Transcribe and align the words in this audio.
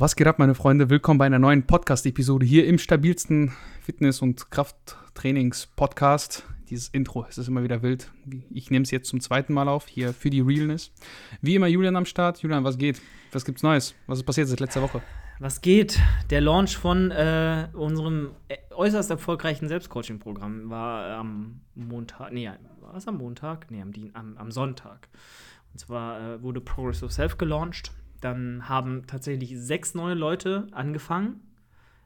Was 0.00 0.14
geht 0.14 0.28
ab, 0.28 0.38
meine 0.38 0.54
Freunde? 0.54 0.90
Willkommen 0.90 1.18
bei 1.18 1.26
einer 1.26 1.40
neuen 1.40 1.66
Podcast-Episode 1.66 2.46
hier 2.46 2.68
im 2.68 2.78
stabilsten 2.78 3.50
Fitness- 3.80 4.22
und 4.22 4.48
Krafttrainings-Podcast. 4.52 6.44
Dieses 6.70 6.86
Intro, 6.90 7.26
es 7.28 7.36
ist 7.36 7.48
immer 7.48 7.64
wieder 7.64 7.82
wild. 7.82 8.08
Ich 8.48 8.70
nehme 8.70 8.84
es 8.84 8.92
jetzt 8.92 9.08
zum 9.08 9.20
zweiten 9.20 9.52
Mal 9.52 9.66
auf, 9.66 9.88
hier 9.88 10.14
für 10.14 10.30
die 10.30 10.40
Realness. 10.40 10.92
Wie 11.40 11.56
immer 11.56 11.66
Julian 11.66 11.96
am 11.96 12.04
Start. 12.04 12.38
Julian, 12.42 12.62
was 12.62 12.78
geht? 12.78 13.02
Was 13.32 13.44
gibt's 13.44 13.64
Neues? 13.64 13.96
Was 14.06 14.18
ist 14.20 14.24
passiert 14.24 14.46
seit 14.46 14.60
letzter 14.60 14.82
Woche? 14.82 15.02
Was 15.40 15.62
geht? 15.62 15.98
Der 16.30 16.42
Launch 16.42 16.76
von 16.76 17.10
äh, 17.10 17.66
unserem 17.72 18.36
äußerst 18.70 19.10
erfolgreichen 19.10 19.66
Selbstcoaching-Programm 19.66 20.70
war 20.70 21.10
am 21.16 21.62
Montag. 21.74 22.32
Nee, 22.32 22.48
war 22.82 22.94
es 22.94 23.08
am 23.08 23.16
Montag? 23.16 23.68
Nee, 23.72 23.82
am, 23.82 23.90
am, 24.12 24.36
am 24.36 24.52
Sonntag. 24.52 25.08
Und 25.72 25.80
zwar 25.80 26.20
äh, 26.20 26.40
wurde 26.40 26.60
Progressive 26.60 27.10
Self 27.10 27.36
gelauncht. 27.36 27.90
Dann 28.20 28.68
haben 28.68 29.06
tatsächlich 29.06 29.58
sechs 29.58 29.94
neue 29.94 30.14
Leute 30.14 30.66
angefangen. 30.72 31.40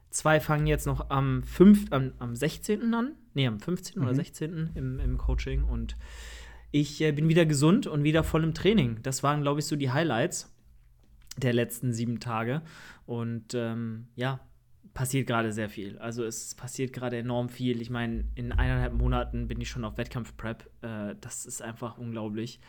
Zwei 0.09 0.39
fangen 0.39 0.67
jetzt 0.67 0.85
noch 0.85 1.09
am, 1.09 1.43
5, 1.43 1.91
am, 1.91 2.13
am 2.19 2.35
16. 2.35 2.93
an. 2.93 3.13
Nee, 3.33 3.47
am 3.47 3.59
15. 3.59 3.99
Mhm. 3.99 4.05
oder 4.05 4.15
16. 4.15 4.71
Im, 4.75 4.99
im 4.99 5.17
Coaching. 5.17 5.63
Und 5.63 5.97
ich 6.71 7.01
äh, 7.01 7.11
bin 7.11 7.29
wieder 7.29 7.45
gesund 7.45 7.87
und 7.87 8.03
wieder 8.03 8.23
voll 8.23 8.43
im 8.43 8.53
Training. 8.53 8.99
Das 9.01 9.23
waren, 9.23 9.41
glaube 9.41 9.59
ich, 9.59 9.65
so 9.65 9.75
die 9.75 9.91
Highlights 9.91 10.53
der 11.37 11.53
letzten 11.53 11.93
sieben 11.93 12.19
Tage. 12.19 12.61
Und 13.05 13.53
ähm, 13.55 14.07
ja, 14.15 14.39
passiert 14.93 15.27
gerade 15.27 15.51
sehr 15.51 15.69
viel. 15.69 15.97
Also 15.97 16.23
es 16.23 16.55
passiert 16.55 16.93
gerade 16.93 17.17
enorm 17.17 17.49
viel. 17.49 17.81
Ich 17.81 17.89
meine, 17.89 18.25
in 18.35 18.51
eineinhalb 18.51 18.93
Monaten 18.93 19.47
bin 19.47 19.59
ich 19.59 19.69
schon 19.69 19.83
auf 19.83 19.97
Wettkampf-Prep. 19.97 20.69
Äh, 20.81 21.15
das 21.19 21.45
ist 21.45 21.61
einfach 21.61 21.97
unglaublich. 21.97 22.59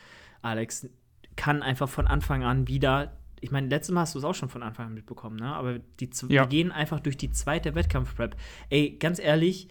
Alex 0.42 0.88
kann 1.36 1.62
einfach 1.62 1.88
von 1.88 2.06
Anfang 2.06 2.44
an 2.44 2.68
wieder 2.68 3.16
ich 3.44 3.50
meine, 3.50 3.68
letztes 3.68 3.92
Mal 3.92 4.00
hast 4.00 4.14
du 4.14 4.18
es 4.18 4.24
auch 4.24 4.34
schon 4.34 4.48
von 4.48 4.62
Anfang 4.62 4.86
an 4.86 4.94
mitbekommen, 4.94 5.36
ne? 5.36 5.54
Aber 5.54 5.78
die, 6.00 6.08
ja. 6.28 6.42
wir 6.42 6.46
gehen 6.46 6.72
einfach 6.72 6.98
durch 6.98 7.18
die 7.18 7.30
zweite 7.30 7.74
Wettkampf-Prep. 7.74 8.36
Ey, 8.70 8.96
ganz 8.98 9.18
ehrlich, 9.18 9.68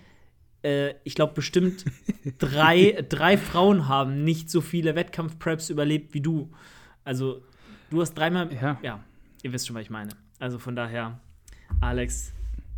äh, 0.64 0.94
ich 1.04 1.16
glaube 1.16 1.34
bestimmt 1.34 1.84
drei, 2.38 3.04
drei 3.10 3.36
Frauen 3.36 3.88
haben 3.88 4.24
nicht 4.24 4.52
so 4.52 4.62
viele 4.62 4.96
Wettkampf-Preps 4.96 5.72
überlebt 5.72 6.14
wie 6.14 6.22
du. 6.22 6.52
Also, 7.04 7.42
du 7.90 8.00
hast 8.00 8.14
dreimal. 8.14 8.54
Ja. 8.54 8.78
ja, 8.84 9.00
ihr 9.42 9.52
wisst 9.52 9.66
schon, 9.66 9.76
was 9.76 9.82
ich 9.82 9.90
meine. 9.90 10.12
Also 10.38 10.60
von 10.60 10.76
daher, 10.76 11.20
Alex 11.82 12.32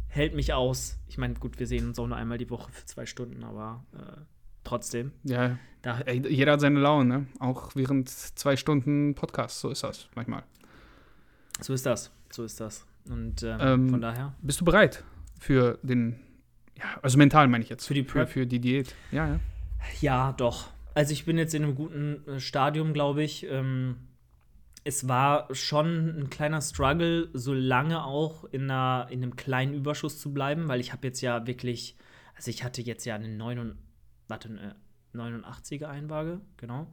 hält 0.07 0.33
mich 0.33 0.53
aus. 0.53 0.97
Ich 1.09 1.17
meine, 1.17 1.33
gut, 1.33 1.59
wir 1.59 1.67
sehen 1.67 1.89
uns 1.89 1.99
auch 1.99 2.07
nur 2.07 2.15
einmal 2.15 2.37
die 2.37 2.49
Woche 2.49 2.71
für 2.71 2.85
zwei 2.85 3.05
Stunden, 3.05 3.43
aber 3.43 3.83
äh, 3.93 4.21
trotzdem. 4.63 5.11
Ja, 5.23 5.57
da, 5.81 5.99
jeder 6.09 6.53
hat 6.53 6.61
seine 6.61 6.79
Laune, 6.79 7.05
ne? 7.05 7.27
Auch 7.39 7.75
während 7.75 8.07
zwei 8.09 8.55
Stunden 8.55 9.13
Podcast, 9.13 9.59
so 9.59 9.69
ist 9.69 9.83
das 9.83 10.07
manchmal. 10.15 10.43
So 11.61 11.73
ist 11.73 11.85
das. 11.85 12.11
So 12.31 12.43
ist 12.43 12.59
das. 12.59 12.85
Und 13.09 13.43
ähm, 13.43 13.57
ähm, 13.59 13.89
von 13.89 14.01
daher. 14.01 14.33
Bist 14.41 14.61
du 14.61 14.65
bereit 14.65 15.03
für 15.39 15.79
den, 15.83 16.19
ja, 16.77 16.85
also 17.01 17.17
mental 17.17 17.47
meine 17.47 17.63
ich 17.63 17.69
jetzt. 17.69 17.85
Für 17.85 17.93
die 17.93 18.03
Prep? 18.03 18.27
Für, 18.27 18.41
für 18.41 18.47
die 18.47 18.59
Diät. 18.59 18.95
Ja, 19.11 19.27
ja. 19.27 19.39
Ja, 20.01 20.33
doch. 20.33 20.69
Also 20.93 21.13
ich 21.13 21.25
bin 21.25 21.37
jetzt 21.37 21.53
in 21.53 21.63
einem 21.63 21.75
guten 21.75 22.27
äh, 22.27 22.39
Stadium, 22.39 22.93
glaube 22.93 23.23
ich. 23.23 23.45
Ähm, 23.45 23.97
es 24.83 25.07
war 25.07 25.53
schon 25.53 26.19
ein 26.19 26.29
kleiner 26.29 26.61
Struggle, 26.61 27.29
so 27.33 27.53
lange 27.53 28.03
auch 28.05 28.43
in, 28.45 28.69
einer, 28.69 29.07
in 29.09 29.23
einem 29.23 29.35
kleinen 29.35 29.73
Überschuss 29.73 30.19
zu 30.19 30.31
bleiben, 30.31 30.67
weil 30.67 30.79
ich 30.79 30.93
habe 30.93 31.07
jetzt 31.07 31.21
ja 31.21 31.47
wirklich, 31.47 31.97
also 32.35 32.51
ich 32.51 32.63
hatte 32.63 32.81
jetzt 32.83 33.03
ja 33.05 33.15
eine 33.15 33.27
9, 33.27 33.77
warte, 34.27 34.49
eine 34.49 34.75
89er 35.15 35.85
Einwaage, 35.85 36.41
genau 36.57 36.87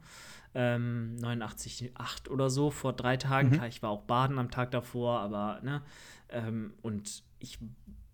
ähm, 0.55 1.15
89,8 1.19 2.29
oder 2.29 2.49
so 2.49 2.69
vor 2.69 2.93
drei 2.93 3.17
Tagen. 3.17 3.57
Mhm. 3.57 3.63
Ich 3.63 3.81
war 3.81 3.89
auch 3.89 4.03
baden 4.03 4.39
am 4.39 4.51
Tag 4.51 4.71
davor, 4.71 5.19
aber, 5.19 5.59
ne, 5.63 5.81
ähm, 6.29 6.73
und 6.81 7.23
ich, 7.39 7.59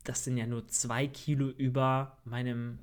das 0.04 0.24
sind 0.24 0.38
ja 0.38 0.48
nur 0.48 0.68
zwei 0.68 1.08
Kilo 1.08 1.50
über 1.50 2.18
meinem 2.24 2.80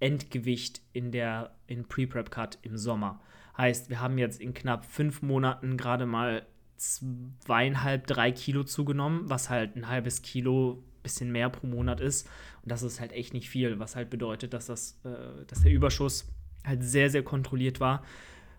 Endgewicht 0.00 0.82
in 0.92 1.12
der, 1.12 1.54
in 1.66 1.86
Pre-Prep-Cut 1.86 2.58
im 2.62 2.76
Sommer. 2.76 3.20
Heißt, 3.56 3.88
wir 3.88 4.00
haben 4.00 4.18
jetzt 4.18 4.40
in 4.40 4.52
knapp 4.52 4.84
fünf 4.84 5.22
Monaten 5.22 5.76
gerade 5.76 6.06
mal 6.06 6.44
zweieinhalb, 6.76 8.06
drei 8.08 8.32
Kilo 8.32 8.64
zugenommen, 8.64 9.30
was 9.30 9.48
halt 9.48 9.76
ein 9.76 9.88
halbes 9.88 10.22
Kilo 10.22 10.82
bisschen 11.04 11.30
mehr 11.30 11.48
pro 11.48 11.68
Monat 11.68 12.00
ist. 12.00 12.26
Und 12.62 12.72
das 12.72 12.82
ist 12.82 12.98
halt 12.98 13.12
echt 13.12 13.32
nicht 13.32 13.48
viel, 13.48 13.78
was 13.78 13.94
halt 13.94 14.10
bedeutet, 14.10 14.52
dass, 14.52 14.66
das, 14.66 14.98
äh, 15.04 15.44
dass 15.46 15.62
der 15.62 15.72
Überschuss 15.72 16.26
halt 16.64 16.82
sehr, 16.82 17.10
sehr 17.10 17.22
kontrolliert 17.22 17.78
war. 17.78 18.02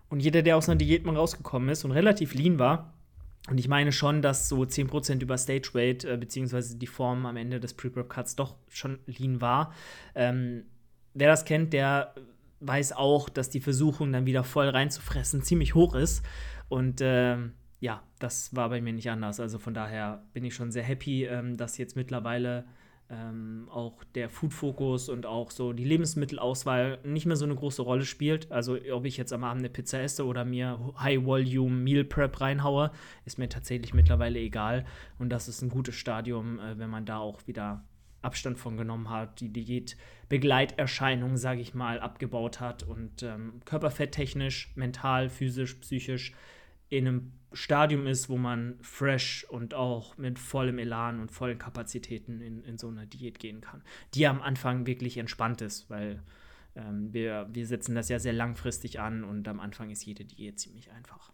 Und 0.08 0.20
jeder, 0.20 0.40
der 0.40 0.56
aus 0.56 0.68
einer 0.68 0.78
Diät 0.78 1.04
mal 1.04 1.16
rausgekommen 1.16 1.68
ist 1.68 1.84
und 1.84 1.90
relativ 1.90 2.32
lean 2.32 2.58
war, 2.58 2.94
und 3.48 3.58
ich 3.58 3.68
meine 3.68 3.92
schon, 3.92 4.22
dass 4.22 4.48
so 4.48 4.62
10% 4.62 5.22
über 5.22 5.38
Stage 5.38 5.70
Weight, 5.72 6.04
äh, 6.04 6.16
beziehungsweise 6.16 6.76
die 6.76 6.86
Form 6.86 7.26
am 7.26 7.36
Ende 7.36 7.60
des 7.60 7.74
Pre-Prep-Cuts 7.74 8.34
doch 8.36 8.56
schon 8.68 8.98
lean 9.06 9.40
war. 9.40 9.72
Ähm, 10.14 10.64
wer 11.14 11.28
das 11.28 11.44
kennt, 11.44 11.72
der 11.72 12.14
weiß 12.60 12.92
auch, 12.92 13.28
dass 13.28 13.50
die 13.50 13.60
Versuchung, 13.60 14.12
dann 14.12 14.26
wieder 14.26 14.42
voll 14.42 14.68
reinzufressen, 14.68 15.42
ziemlich 15.42 15.74
hoch 15.74 15.94
ist. 15.94 16.24
Und 16.68 17.00
ähm, 17.02 17.52
ja, 17.80 18.02
das 18.18 18.54
war 18.54 18.68
bei 18.70 18.80
mir 18.80 18.92
nicht 18.92 19.10
anders. 19.10 19.40
Also 19.40 19.58
von 19.58 19.74
daher 19.74 20.22
bin 20.32 20.44
ich 20.44 20.54
schon 20.54 20.70
sehr 20.70 20.82
happy, 20.82 21.24
ähm, 21.24 21.56
dass 21.56 21.78
jetzt 21.78 21.96
mittlerweile 21.96 22.64
ähm, 23.08 23.68
auch 23.70 24.02
der 24.14 24.28
Food-Fokus 24.28 25.08
und 25.08 25.26
auch 25.26 25.50
so 25.50 25.72
die 25.72 25.84
Lebensmittelauswahl 25.84 26.98
nicht 27.04 27.26
mehr 27.26 27.36
so 27.36 27.44
eine 27.44 27.54
große 27.54 27.82
Rolle 27.82 28.04
spielt. 28.04 28.50
Also 28.50 28.78
ob 28.92 29.04
ich 29.04 29.16
jetzt 29.16 29.32
am 29.32 29.44
Abend 29.44 29.60
eine 29.60 29.70
Pizza 29.70 30.00
esse 30.00 30.26
oder 30.26 30.44
mir 30.44 30.94
High-Volume 30.98 31.76
Meal 31.76 32.04
Prep 32.04 32.40
reinhaue, 32.40 32.90
ist 33.24 33.38
mir 33.38 33.48
tatsächlich 33.48 33.94
mittlerweile 33.94 34.38
egal. 34.38 34.84
Und 35.18 35.30
das 35.30 35.48
ist 35.48 35.62
ein 35.62 35.68
gutes 35.68 35.94
Stadium, 35.94 36.58
äh, 36.58 36.78
wenn 36.78 36.90
man 36.90 37.04
da 37.04 37.18
auch 37.18 37.46
wieder 37.46 37.84
Abstand 38.22 38.58
von 38.58 38.76
genommen 38.76 39.08
hat, 39.10 39.40
die 39.40 39.52
Diät-Begleiterscheinungen, 39.52 41.36
sage 41.36 41.60
ich 41.60 41.74
mal, 41.74 42.00
abgebaut 42.00 42.58
hat 42.58 42.82
und 42.82 43.22
ähm, 43.22 43.60
körperfetttechnisch, 43.64 44.72
mental, 44.74 45.28
physisch, 45.28 45.74
psychisch 45.74 46.32
in 46.88 47.06
einem 47.06 47.32
Stadium 47.52 48.06
ist, 48.06 48.28
wo 48.28 48.36
man 48.36 48.78
fresh 48.80 49.46
und 49.48 49.74
auch 49.74 50.18
mit 50.18 50.38
vollem 50.38 50.78
Elan 50.78 51.20
und 51.20 51.30
vollen 51.32 51.58
Kapazitäten 51.58 52.40
in, 52.40 52.62
in 52.62 52.78
so 52.78 52.88
eine 52.88 53.06
Diät 53.06 53.38
gehen 53.38 53.60
kann. 53.60 53.82
Die 54.14 54.26
am 54.26 54.42
Anfang 54.42 54.86
wirklich 54.86 55.16
entspannt 55.16 55.62
ist, 55.62 55.88
weil 55.88 56.22
ähm, 56.74 57.12
wir, 57.12 57.48
wir 57.52 57.66
setzen 57.66 57.94
das 57.94 58.08
ja 58.08 58.18
sehr 58.18 58.34
langfristig 58.34 59.00
an 59.00 59.24
und 59.24 59.48
am 59.48 59.60
Anfang 59.60 59.90
ist 59.90 60.04
jede 60.04 60.24
Diät 60.24 60.60
ziemlich 60.60 60.90
einfach. 60.92 61.32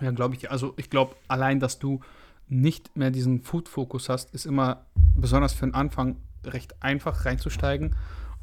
Ja, 0.00 0.10
glaube 0.12 0.34
ich. 0.34 0.50
Also 0.50 0.74
ich 0.76 0.90
glaube, 0.90 1.16
allein, 1.28 1.60
dass 1.60 1.78
du 1.78 2.00
nicht 2.48 2.96
mehr 2.96 3.10
diesen 3.10 3.42
Food-Fokus 3.42 4.08
hast, 4.08 4.32
ist 4.34 4.46
immer 4.46 4.86
besonders 5.14 5.52
für 5.52 5.66
den 5.66 5.74
Anfang 5.74 6.16
recht 6.44 6.82
einfach 6.82 7.26
reinzusteigen, 7.26 7.94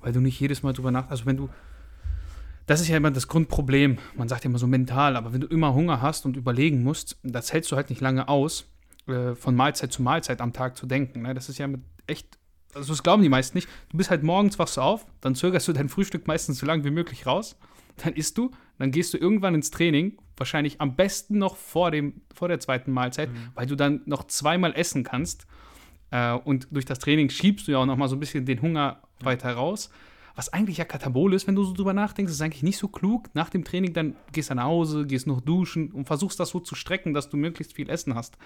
weil 0.01 0.13
du 0.13 0.19
nicht 0.19 0.39
jedes 0.39 0.61
Mal 0.61 0.73
drüber 0.73 0.91
nach. 0.91 1.09
Also 1.09 1.25
wenn 1.25 1.37
du 1.37 1.49
das 2.65 2.81
ist 2.81 2.87
ja 2.87 2.97
immer 2.97 3.11
das 3.11 3.27
Grundproblem. 3.27 3.97
Man 4.15 4.27
sagt 4.27 4.43
ja 4.43 4.49
immer 4.49 4.59
so 4.59 4.67
mental, 4.67 5.15
aber 5.15 5.33
wenn 5.33 5.41
du 5.41 5.47
immer 5.47 5.73
Hunger 5.73 6.01
hast 6.01 6.25
und 6.25 6.35
überlegen 6.35 6.83
musst, 6.83 7.17
das 7.23 7.53
hältst 7.53 7.71
du 7.71 7.75
halt 7.75 7.89
nicht 7.89 8.01
lange 8.01 8.27
aus, 8.27 8.71
äh, 9.07 9.35
von 9.35 9.55
Mahlzeit 9.55 9.91
zu 9.91 10.01
Mahlzeit 10.01 10.41
am 10.41 10.53
Tag 10.53 10.77
zu 10.77 10.85
denken. 10.87 11.21
Ne? 11.21 11.33
Das 11.33 11.49
ist 11.49 11.57
ja 11.59 11.67
echt, 12.07 12.39
also 12.73 12.91
das 12.91 13.03
glauben 13.03 13.21
die 13.21 13.29
meisten 13.29 13.57
nicht. 13.57 13.69
Du 13.89 13.97
bist 13.97 14.09
halt 14.09 14.23
morgens, 14.23 14.57
wachst 14.57 14.77
du 14.77 14.81
auf, 14.81 15.05
dann 15.21 15.35
zögerst 15.35 15.67
du 15.67 15.73
dein 15.73 15.89
Frühstück 15.89 16.27
meistens 16.27 16.59
so 16.59 16.65
lange 16.65 16.83
wie 16.83 16.91
möglich 16.91 17.25
raus, 17.25 17.57
dann 17.97 18.13
isst 18.13 18.37
du, 18.37 18.51
dann 18.79 18.91
gehst 18.91 19.13
du 19.13 19.17
irgendwann 19.17 19.55
ins 19.55 19.71
Training, 19.71 20.17
wahrscheinlich 20.35 20.81
am 20.81 20.95
besten 20.95 21.37
noch 21.37 21.55
vor, 21.55 21.91
dem, 21.91 22.21
vor 22.33 22.47
der 22.47 22.59
zweiten 22.59 22.91
Mahlzeit, 22.91 23.29
mhm. 23.31 23.49
weil 23.53 23.67
du 23.67 23.75
dann 23.75 24.01
noch 24.05 24.25
zweimal 24.25 24.73
essen 24.75 25.03
kannst. 25.03 25.45
Äh, 26.09 26.33
und 26.33 26.67
durch 26.71 26.85
das 26.85 26.97
Training 26.99 27.29
schiebst 27.29 27.67
du 27.67 27.73
ja 27.73 27.77
auch 27.77 27.85
noch 27.85 27.95
mal 27.95 28.09
so 28.09 28.15
ein 28.15 28.19
bisschen 28.19 28.45
den 28.45 28.61
Hunger 28.61 29.01
weiter 29.21 29.53
raus 29.53 29.91
was 30.35 30.51
eigentlich 30.51 30.77
ja 30.77 30.85
Katabol 30.85 31.33
ist, 31.33 31.47
wenn 31.47 31.55
du 31.55 31.63
so 31.63 31.73
drüber 31.73 31.93
nachdenkst, 31.93 32.31
ist 32.31 32.41
eigentlich 32.41 32.63
nicht 32.63 32.77
so 32.77 32.87
klug. 32.87 33.29
Nach 33.33 33.49
dem 33.49 33.63
Training 33.63 33.93
dann 33.93 34.15
gehst 34.33 34.49
du 34.49 34.55
nach 34.55 34.65
Hause, 34.65 35.07
gehst 35.07 35.27
noch 35.27 35.41
duschen 35.41 35.91
und 35.91 36.05
versuchst 36.05 36.39
das 36.39 36.49
so 36.49 36.59
zu 36.59 36.75
strecken, 36.75 37.13
dass 37.13 37.29
du 37.29 37.37
möglichst 37.37 37.73
viel 37.73 37.89
Essen 37.89 38.15
hast. 38.15 38.37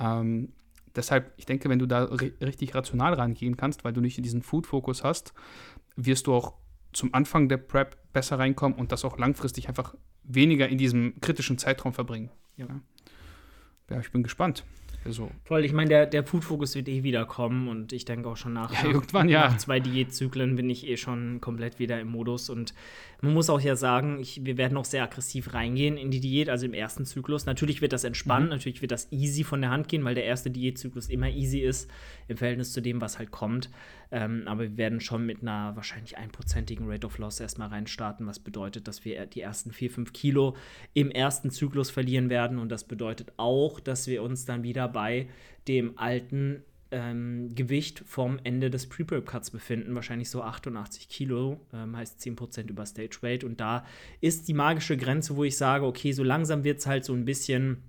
Ähm, 0.00 0.52
deshalb, 0.94 1.32
ich 1.36 1.44
denke, 1.44 1.68
wenn 1.68 1.78
du 1.78 1.86
da 1.86 2.04
richtig 2.04 2.74
rational 2.74 3.14
rangehen 3.14 3.56
kannst, 3.56 3.84
weil 3.84 3.92
du 3.92 4.00
nicht 4.00 4.22
diesen 4.24 4.42
Food-Fokus 4.42 5.04
hast, 5.04 5.34
wirst 5.94 6.26
du 6.26 6.34
auch 6.34 6.54
zum 6.92 7.12
Anfang 7.12 7.48
der 7.48 7.58
Prep 7.58 7.98
besser 8.12 8.38
reinkommen 8.38 8.78
und 8.78 8.90
das 8.90 9.04
auch 9.04 9.18
langfristig 9.18 9.68
einfach 9.68 9.94
weniger 10.24 10.68
in 10.68 10.78
diesem 10.78 11.20
kritischen 11.20 11.58
Zeitraum 11.58 11.92
verbringen. 11.92 12.30
Ja, 12.56 12.66
ja 13.90 14.00
ich 14.00 14.10
bin 14.10 14.22
gespannt. 14.22 14.64
So. 15.10 15.30
Voll, 15.44 15.64
ich 15.64 15.72
meine, 15.72 15.88
der, 15.88 16.06
der 16.06 16.24
Food-Fokus 16.24 16.74
wird 16.74 16.88
eh 16.88 17.02
wieder 17.02 17.24
kommen 17.24 17.68
und 17.68 17.92
ich 17.92 18.04
denke 18.04 18.28
auch 18.28 18.36
schon 18.36 18.52
nach, 18.52 18.72
Ja, 18.72 18.88
irgendwann, 18.88 19.28
ja. 19.28 19.48
nach 19.48 19.58
zwei 19.58 19.80
Diätzyklen 19.80 20.56
bin 20.56 20.68
ich 20.70 20.86
eh 20.86 20.96
schon 20.96 21.40
komplett 21.40 21.78
wieder 21.78 22.00
im 22.00 22.08
Modus 22.08 22.50
und 22.50 22.74
man 23.22 23.32
muss 23.32 23.48
auch 23.48 23.60
ja 23.60 23.76
sagen, 23.76 24.20
ich, 24.20 24.44
wir 24.44 24.58
werden 24.58 24.76
auch 24.76 24.84
sehr 24.84 25.02
aggressiv 25.02 25.54
reingehen 25.54 25.96
in 25.96 26.10
die 26.10 26.20
Diät, 26.20 26.48
also 26.50 26.66
im 26.66 26.74
ersten 26.74 27.06
Zyklus. 27.06 27.46
Natürlich 27.46 27.80
wird 27.80 27.92
das 27.92 28.04
entspannen, 28.04 28.50
natürlich 28.50 28.82
wird 28.82 28.92
das 28.92 29.10
easy 29.10 29.42
von 29.42 29.60
der 29.60 29.70
Hand 29.70 29.88
gehen, 29.88 30.04
weil 30.04 30.14
der 30.14 30.24
erste 30.24 30.50
Diätzyklus 30.50 31.08
immer 31.08 31.28
easy 31.30 31.60
ist 31.60 31.90
im 32.28 32.36
Verhältnis 32.36 32.72
zu 32.72 32.82
dem, 32.82 33.00
was 33.00 33.18
halt 33.18 33.30
kommt. 33.30 33.70
Ähm, 34.10 34.42
aber 34.46 34.62
wir 34.62 34.76
werden 34.76 35.00
schon 35.00 35.26
mit 35.26 35.42
einer 35.42 35.74
wahrscheinlich 35.76 36.16
einprozentigen 36.16 36.88
Rate 36.88 37.06
of 37.06 37.18
Loss 37.18 37.40
erstmal 37.40 37.68
reinstarten, 37.68 38.26
was 38.26 38.38
bedeutet, 38.38 38.88
dass 38.88 39.04
wir 39.04 39.26
die 39.26 39.40
ersten 39.40 39.72
4, 39.72 39.90
5 39.90 40.12
Kilo 40.12 40.56
im 40.94 41.10
ersten 41.10 41.50
Zyklus 41.50 41.90
verlieren 41.90 42.30
werden. 42.30 42.58
Und 42.58 42.70
das 42.70 42.84
bedeutet 42.84 43.32
auch, 43.36 43.80
dass 43.80 44.06
wir 44.06 44.22
uns 44.22 44.44
dann 44.44 44.62
wieder 44.62 44.88
bei 44.88 45.28
dem 45.66 45.98
alten 45.98 46.62
ähm, 46.90 47.54
Gewicht 47.54 48.02
vom 48.06 48.38
Ende 48.44 48.70
des 48.70 48.88
Pre-Prep-Cuts 48.88 49.50
befinden, 49.50 49.94
wahrscheinlich 49.94 50.30
so 50.30 50.42
88 50.42 51.08
Kilo, 51.08 51.60
ähm, 51.72 51.96
heißt 51.96 52.20
10% 52.20 52.68
über 52.68 52.86
Stage 52.86 53.18
Weight. 53.20 53.44
Und 53.44 53.60
da 53.60 53.84
ist 54.20 54.48
die 54.48 54.54
magische 54.54 54.96
Grenze, 54.96 55.36
wo 55.36 55.44
ich 55.44 55.56
sage, 55.56 55.84
okay, 55.84 56.12
so 56.12 56.22
langsam 56.22 56.64
wird 56.64 56.78
es 56.78 56.86
halt 56.86 57.04
so 57.04 57.12
ein 57.12 57.24
bisschen, 57.24 57.82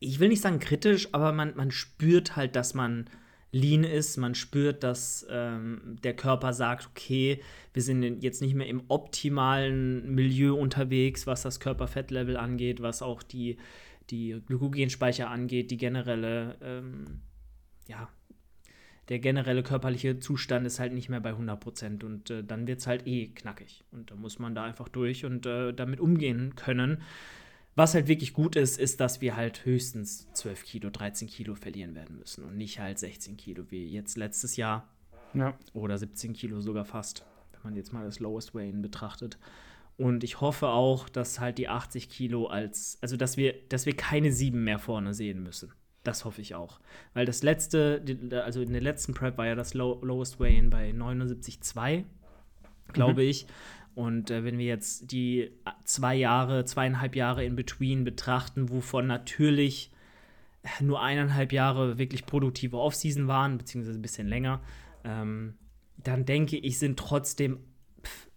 ich 0.00 0.18
will 0.18 0.28
nicht 0.28 0.42
sagen 0.42 0.58
kritisch, 0.58 1.08
aber 1.12 1.32
man, 1.32 1.56
man 1.56 1.70
spürt 1.70 2.36
halt, 2.36 2.56
dass 2.56 2.74
man 2.74 3.08
lean 3.52 3.84
ist. 3.84 4.16
Man 4.16 4.34
spürt, 4.34 4.82
dass 4.82 5.26
ähm, 5.30 5.96
der 6.02 6.14
Körper 6.14 6.52
sagt, 6.52 6.88
okay, 6.90 7.40
wir 7.72 7.82
sind 7.82 8.22
jetzt 8.22 8.42
nicht 8.42 8.54
mehr 8.54 8.66
im 8.66 8.82
optimalen 8.88 10.14
Milieu 10.14 10.54
unterwegs, 10.54 11.26
was 11.26 11.42
das 11.42 11.60
Körperfettlevel 11.60 12.36
angeht, 12.36 12.82
was 12.82 13.02
auch 13.02 13.22
die, 13.22 13.56
die 14.10 14.40
Glykogenspeicher 14.46 15.30
angeht, 15.30 15.70
die 15.70 15.76
generelle, 15.76 16.56
ähm, 16.62 17.20
ja, 17.86 18.08
der 19.08 19.20
generelle 19.20 19.62
körperliche 19.62 20.18
Zustand 20.18 20.66
ist 20.66 20.80
halt 20.80 20.92
nicht 20.92 21.08
mehr 21.08 21.20
bei 21.20 21.32
100% 21.32 22.04
und 22.04 22.28
äh, 22.30 22.44
dann 22.44 22.66
wird 22.66 22.80
es 22.80 22.86
halt 22.86 23.06
eh 23.06 23.28
knackig. 23.28 23.84
Und 23.90 24.10
da 24.10 24.14
muss 24.16 24.38
man 24.38 24.54
da 24.54 24.64
einfach 24.64 24.88
durch 24.88 25.24
und 25.24 25.46
äh, 25.46 25.72
damit 25.72 25.98
umgehen 25.98 26.54
können. 26.56 27.02
Was 27.78 27.94
halt 27.94 28.08
wirklich 28.08 28.32
gut 28.32 28.56
ist, 28.56 28.76
ist, 28.76 28.98
dass 28.98 29.20
wir 29.20 29.36
halt 29.36 29.64
höchstens 29.64 30.26
12 30.32 30.64
Kilo, 30.64 30.90
13 30.90 31.28
Kilo 31.28 31.54
verlieren 31.54 31.94
werden 31.94 32.18
müssen 32.18 32.42
und 32.42 32.56
nicht 32.56 32.80
halt 32.80 32.98
16 32.98 33.36
Kilo 33.36 33.70
wie 33.70 33.86
jetzt 33.86 34.16
letztes 34.16 34.56
Jahr. 34.56 34.88
Ja. 35.32 35.56
Oder 35.74 35.96
17 35.96 36.32
Kilo 36.32 36.60
sogar 36.60 36.84
fast, 36.84 37.24
wenn 37.52 37.60
man 37.62 37.76
jetzt 37.76 37.92
mal 37.92 38.04
das 38.04 38.18
Lowest 38.18 38.52
Weighing 38.52 38.82
betrachtet. 38.82 39.38
Und 39.96 40.24
ich 40.24 40.40
hoffe 40.40 40.66
auch, 40.66 41.08
dass 41.08 41.38
halt 41.38 41.58
die 41.58 41.68
80 41.68 42.10
Kilo 42.10 42.48
als, 42.48 42.98
also 43.00 43.16
dass 43.16 43.36
wir, 43.36 43.54
dass 43.68 43.86
wir 43.86 43.94
keine 43.94 44.32
7 44.32 44.64
mehr 44.64 44.80
vorne 44.80 45.14
sehen 45.14 45.44
müssen. 45.44 45.72
Das 46.02 46.24
hoffe 46.24 46.40
ich 46.40 46.56
auch. 46.56 46.80
Weil 47.14 47.26
das 47.26 47.44
letzte, 47.44 48.02
also 48.44 48.60
in 48.60 48.72
der 48.72 48.82
letzten 48.82 49.14
Prep 49.14 49.38
war 49.38 49.46
ja 49.46 49.54
das 49.54 49.74
Low, 49.74 50.00
Lowest 50.02 50.40
Weigh-In 50.40 50.70
bei 50.70 50.90
79,2, 50.90 52.02
glaube 52.92 53.22
mhm. 53.22 53.28
ich. 53.28 53.46
Und 53.98 54.30
äh, 54.30 54.44
wenn 54.44 54.58
wir 54.58 54.66
jetzt 54.66 55.10
die 55.10 55.40
äh, 55.40 55.50
zwei 55.82 56.14
Jahre, 56.14 56.64
zweieinhalb 56.64 57.16
Jahre 57.16 57.44
in 57.44 57.56
Between 57.56 58.04
betrachten, 58.04 58.70
wovon 58.70 59.08
natürlich 59.08 59.90
nur 60.80 61.02
eineinhalb 61.02 61.52
Jahre 61.52 61.98
wirklich 61.98 62.24
produktive 62.24 62.78
Offseason 62.78 63.26
waren, 63.26 63.58
beziehungsweise 63.58 63.98
ein 63.98 64.02
bisschen 64.02 64.28
länger, 64.28 64.60
ähm, 65.02 65.54
dann 65.96 66.24
denke 66.24 66.56
ich, 66.56 66.78
sind 66.78 66.96
trotzdem 66.96 67.58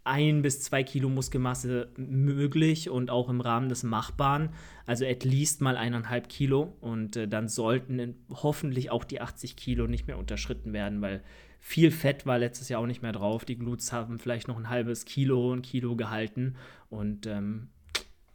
ein 0.04 0.42
bis 0.42 0.62
zwei 0.62 0.82
Kilo 0.82 1.10
Muskelmasse 1.10 1.90
möglich 1.96 2.90
und 2.90 3.12
auch 3.12 3.30
im 3.30 3.40
Rahmen 3.40 3.70
des 3.70 3.84
Machbaren. 3.84 4.50
Also 4.88 5.06
at 5.06 5.24
least 5.24 5.62
mal 5.62 5.78
eineinhalb 5.78 6.28
Kilo. 6.28 6.76
Und 6.82 7.16
äh, 7.18 7.28
dann 7.28 7.48
sollten 7.48 8.16
hoffentlich 8.32 8.90
auch 8.90 9.04
die 9.04 9.22
80 9.22 9.56
Kilo 9.58 9.86
nicht 9.86 10.08
mehr 10.08 10.18
unterschritten 10.18 10.74
werden, 10.74 11.02
weil 11.02 11.22
viel 11.62 11.92
Fett 11.92 12.26
war 12.26 12.40
letztes 12.40 12.68
Jahr 12.68 12.82
auch 12.82 12.88
nicht 12.88 13.04
mehr 13.04 13.14
drauf. 13.14 13.46
Die 13.46 13.58
Glutes 13.58 13.94
haben 13.94 14.20
vielleicht 14.20 14.48
noch 14.48 14.58
ein 14.58 14.70
halbes 14.70 15.06
Kilo, 15.06 15.54
ein 15.54 15.62
Kilo 15.62 15.96
gehalten. 15.96 16.56
Und 16.90 17.28
ähm, 17.28 17.70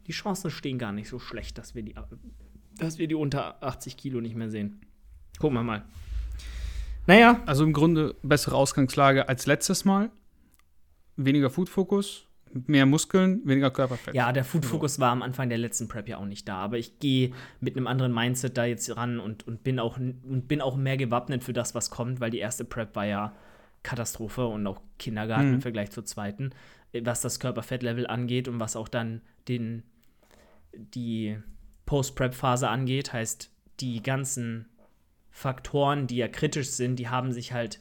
die 0.06 0.12
Chancen 0.12 0.50
stehen 0.50 0.78
gar 0.78 0.92
nicht 0.92 1.08
so 1.08 1.18
schlecht, 1.18 1.58
dass 1.58 1.74
wir, 1.74 1.82
die, 1.82 1.94
dass 2.78 2.98
wir 2.98 3.08
die 3.08 3.16
unter 3.16 3.62
80 3.62 3.96
Kilo 3.96 4.20
nicht 4.20 4.36
mehr 4.36 4.48
sehen. 4.48 4.80
Gucken 5.38 5.58
wir 5.58 5.64
mal. 5.64 5.84
Naja. 7.06 7.42
Also 7.46 7.64
im 7.64 7.72
Grunde 7.72 8.14
bessere 8.22 8.54
Ausgangslage 8.54 9.28
als 9.28 9.46
letztes 9.46 9.84
Mal. 9.84 10.10
Weniger 11.16 11.50
Food-Fokus, 11.50 12.25
mehr 12.66 12.86
Muskeln, 12.86 13.40
weniger 13.44 13.70
Körperfett. 13.70 14.14
Ja, 14.14 14.32
der 14.32 14.44
Food-Fokus 14.44 14.98
war 14.98 15.10
am 15.10 15.22
Anfang 15.22 15.48
der 15.48 15.58
letzten 15.58 15.88
Prep 15.88 16.08
ja 16.08 16.18
auch 16.18 16.24
nicht 16.24 16.48
da. 16.48 16.56
Aber 16.56 16.78
ich 16.78 16.98
gehe 16.98 17.32
mit 17.60 17.76
einem 17.76 17.86
anderen 17.86 18.12
Mindset 18.12 18.56
da 18.56 18.64
jetzt 18.64 18.94
ran 18.96 19.20
und, 19.20 19.46
und, 19.46 19.62
bin 19.62 19.78
auch, 19.78 19.98
und 19.98 20.48
bin 20.48 20.60
auch 20.60 20.76
mehr 20.76 20.96
gewappnet 20.96 21.44
für 21.44 21.52
das, 21.52 21.74
was 21.74 21.90
kommt, 21.90 22.20
weil 22.20 22.30
die 22.30 22.38
erste 22.38 22.64
Prep 22.64 22.96
war 22.96 23.06
ja 23.06 23.32
Katastrophe 23.82 24.46
und 24.46 24.66
auch 24.66 24.80
Kindergarten 24.98 25.48
mhm. 25.48 25.54
im 25.54 25.62
Vergleich 25.62 25.90
zur 25.90 26.04
zweiten, 26.04 26.50
was 27.02 27.20
das 27.20 27.40
Körperfettlevel 27.40 28.06
angeht 28.06 28.48
und 28.48 28.58
was 28.58 28.76
auch 28.76 28.88
dann 28.88 29.20
den, 29.48 29.82
die 30.74 31.38
Post-Prep-Phase 31.86 32.68
angeht. 32.68 33.12
Heißt, 33.12 33.50
die 33.80 34.02
ganzen 34.02 34.66
Faktoren, 35.30 36.06
die 36.06 36.16
ja 36.16 36.28
kritisch 36.28 36.70
sind, 36.70 36.96
die 36.96 37.08
haben 37.08 37.32
sich 37.32 37.52
halt, 37.52 37.80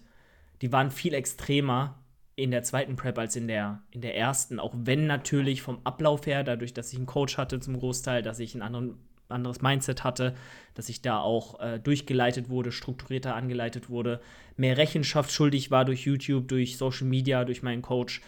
die 0.61 0.71
waren 0.71 0.91
viel 0.91 1.13
extremer 1.13 1.97
in 2.35 2.51
der 2.51 2.63
zweiten 2.63 2.95
Prep 2.95 3.17
als 3.17 3.35
in 3.35 3.47
der, 3.47 3.81
in 3.91 4.01
der 4.01 4.17
ersten. 4.17 4.59
Auch 4.59 4.73
wenn 4.75 5.07
natürlich 5.07 5.61
vom 5.61 5.79
Ablauf 5.83 6.25
her, 6.25 6.43
dadurch, 6.43 6.73
dass 6.73 6.91
ich 6.91 6.97
einen 6.97 7.05
Coach 7.05 7.37
hatte 7.37 7.59
zum 7.59 7.77
Großteil, 7.77 8.21
dass 8.21 8.39
ich 8.39 8.55
ein 8.55 8.61
anderen, 8.61 8.97
anderes 9.29 9.61
Mindset 9.61 10.03
hatte, 10.03 10.35
dass 10.73 10.89
ich 10.89 11.01
da 11.01 11.19
auch 11.19 11.59
äh, 11.61 11.79
durchgeleitet 11.79 12.49
wurde, 12.49 12.71
strukturierter 12.71 13.35
angeleitet 13.35 13.89
wurde, 13.89 14.19
mehr 14.57 14.77
Rechenschaft 14.77 15.31
schuldig 15.31 15.71
war 15.71 15.85
durch 15.85 16.05
YouTube, 16.05 16.47
durch 16.47 16.77
Social 16.77 17.07
Media, 17.07 17.45
durch 17.45 17.63
meinen 17.63 17.81
Coach, 17.81 18.21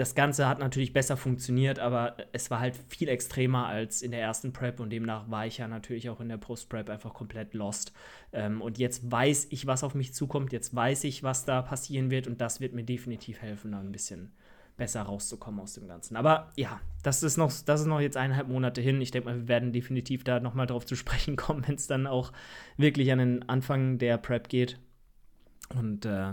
das 0.00 0.14
Ganze 0.14 0.48
hat 0.48 0.58
natürlich 0.58 0.94
besser 0.94 1.18
funktioniert, 1.18 1.78
aber 1.78 2.16
es 2.32 2.50
war 2.50 2.58
halt 2.58 2.74
viel 2.88 3.08
extremer 3.08 3.66
als 3.66 4.00
in 4.00 4.12
der 4.12 4.22
ersten 4.22 4.54
Prep 4.54 4.80
und 4.80 4.88
demnach 4.88 5.30
war 5.30 5.46
ich 5.46 5.58
ja 5.58 5.68
natürlich 5.68 6.08
auch 6.08 6.20
in 6.20 6.30
der 6.30 6.38
Post-Prep 6.38 6.88
einfach 6.88 7.12
komplett 7.12 7.52
lost. 7.52 7.92
Ähm, 8.32 8.62
und 8.62 8.78
jetzt 8.78 9.10
weiß 9.10 9.48
ich, 9.50 9.66
was 9.66 9.84
auf 9.84 9.94
mich 9.94 10.14
zukommt, 10.14 10.54
jetzt 10.54 10.74
weiß 10.74 11.04
ich, 11.04 11.22
was 11.22 11.44
da 11.44 11.60
passieren 11.60 12.10
wird 12.10 12.26
und 12.26 12.40
das 12.40 12.60
wird 12.60 12.72
mir 12.72 12.82
definitiv 12.82 13.42
helfen, 13.42 13.72
da 13.72 13.80
ein 13.80 13.92
bisschen 13.92 14.32
besser 14.78 15.02
rauszukommen 15.02 15.60
aus 15.60 15.74
dem 15.74 15.86
Ganzen. 15.86 16.16
Aber 16.16 16.50
ja, 16.56 16.80
das 17.02 17.22
ist 17.22 17.36
noch, 17.36 17.52
das 17.66 17.82
ist 17.82 17.86
noch 17.86 18.00
jetzt 18.00 18.16
eineinhalb 18.16 18.48
Monate 18.48 18.80
hin. 18.80 19.02
Ich 19.02 19.10
denke 19.10 19.28
mal, 19.28 19.36
wir 19.36 19.48
werden 19.48 19.74
definitiv 19.74 20.24
da 20.24 20.40
nochmal 20.40 20.66
drauf 20.66 20.86
zu 20.86 20.96
sprechen 20.96 21.36
kommen, 21.36 21.68
wenn 21.68 21.74
es 21.74 21.88
dann 21.88 22.06
auch 22.06 22.32
wirklich 22.78 23.12
an 23.12 23.18
den 23.18 23.48
Anfang 23.50 23.98
der 23.98 24.16
Prep 24.16 24.48
geht. 24.48 24.80
Und 25.68 26.06
äh, 26.06 26.32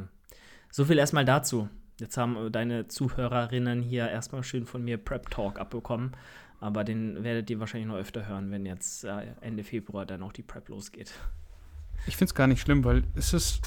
so 0.71 0.85
viel 0.85 0.97
erstmal 0.97 1.25
dazu. 1.25 1.67
Jetzt 1.99 2.17
haben 2.17 2.51
deine 2.51 2.87
Zuhörerinnen 2.87 3.81
hier 3.81 4.07
erstmal 4.07 4.43
schön 4.43 4.65
von 4.65 4.83
mir 4.83 4.97
Prep 4.97 5.29
Talk 5.29 5.59
abbekommen. 5.59 6.11
Aber 6.59 6.83
den 6.83 7.23
werdet 7.23 7.49
ihr 7.49 7.59
wahrscheinlich 7.59 7.87
noch 7.87 7.97
öfter 7.97 8.27
hören, 8.27 8.51
wenn 8.51 8.65
jetzt 8.65 9.03
äh, 9.03 9.27
Ende 9.41 9.63
Februar 9.63 10.05
dann 10.05 10.23
auch 10.23 10.33
die 10.33 10.43
Prep 10.43 10.69
losgeht. 10.69 11.11
Ich 12.07 12.17
finde 12.17 12.29
es 12.29 12.35
gar 12.35 12.47
nicht 12.47 12.61
schlimm, 12.61 12.83
weil 12.83 13.03
es 13.15 13.33
ist 13.33 13.61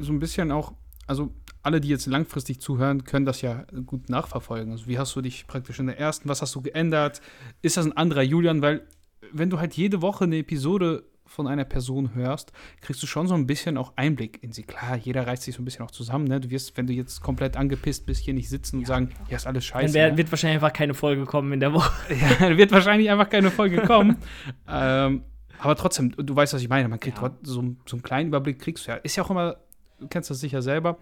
so 0.00 0.12
ein 0.12 0.18
bisschen 0.18 0.52
auch, 0.52 0.72
also 1.06 1.32
alle, 1.62 1.80
die 1.80 1.88
jetzt 1.88 2.06
langfristig 2.06 2.60
zuhören, 2.60 3.04
können 3.04 3.26
das 3.26 3.42
ja 3.42 3.64
gut 3.86 4.08
nachverfolgen. 4.08 4.72
Also 4.72 4.86
wie 4.86 4.98
hast 4.98 5.16
du 5.16 5.20
dich 5.20 5.46
praktisch 5.46 5.78
in 5.78 5.86
der 5.86 5.98
ersten, 5.98 6.28
was 6.28 6.42
hast 6.42 6.54
du 6.54 6.62
geändert? 6.62 7.20
Ist 7.62 7.76
das 7.76 7.86
ein 7.86 7.96
anderer 7.96 8.22
Julian? 8.22 8.62
Weil 8.62 8.86
wenn 9.32 9.50
du 9.50 9.58
halt 9.58 9.74
jede 9.74 10.02
Woche 10.02 10.24
eine 10.24 10.38
Episode 10.38 11.04
von 11.26 11.46
einer 11.46 11.64
Person 11.64 12.14
hörst, 12.14 12.52
kriegst 12.80 13.02
du 13.02 13.06
schon 13.06 13.26
so 13.26 13.34
ein 13.34 13.46
bisschen 13.46 13.76
auch 13.76 13.92
Einblick 13.96 14.42
in 14.42 14.52
sie. 14.52 14.62
Klar, 14.62 14.96
jeder 14.96 15.26
reißt 15.26 15.42
sich 15.42 15.54
so 15.54 15.62
ein 15.62 15.64
bisschen 15.64 15.84
auch 15.84 15.90
zusammen. 15.90 16.26
Ne? 16.26 16.40
Du 16.40 16.50
wirst, 16.50 16.76
wenn 16.76 16.86
du 16.86 16.92
jetzt 16.92 17.20
komplett 17.20 17.56
angepisst 17.56 18.06
bist, 18.06 18.24
hier 18.24 18.34
nicht 18.34 18.48
sitzen 18.48 18.76
und 18.76 18.82
ja. 18.82 18.88
sagen, 18.88 19.10
ja, 19.28 19.36
ist 19.36 19.46
alles 19.46 19.64
scheiße. 19.64 19.92
Dann 19.92 20.12
ne? 20.12 20.18
wird 20.18 20.30
wahrscheinlich 20.30 20.56
einfach 20.56 20.72
keine 20.72 20.94
Folge 20.94 21.24
kommen 21.24 21.52
in 21.52 21.60
der 21.60 21.72
Woche. 21.72 21.92
ja, 22.14 22.34
dann 22.38 22.56
wird 22.56 22.72
wahrscheinlich 22.72 23.10
einfach 23.10 23.28
keine 23.28 23.50
Folge 23.50 23.82
kommen. 23.82 24.16
ähm, 24.68 25.22
aber 25.58 25.74
trotzdem, 25.76 26.12
du 26.16 26.36
weißt, 26.36 26.54
was 26.54 26.62
ich 26.62 26.68
meine. 26.68 26.88
Man 26.88 27.00
kriegt 27.00 27.20
ja. 27.20 27.30
so, 27.42 27.64
so 27.86 27.96
einen 27.96 28.02
kleinen 28.02 28.28
Überblick, 28.28 28.58
kriegst 28.58 28.86
du 28.86 28.92
ja. 28.92 28.96
Ist 28.98 29.16
ja 29.16 29.24
auch 29.24 29.30
immer, 29.30 29.56
du 29.98 30.06
kennst 30.08 30.30
das 30.30 30.40
sicher 30.40 30.62
selber. 30.62 30.98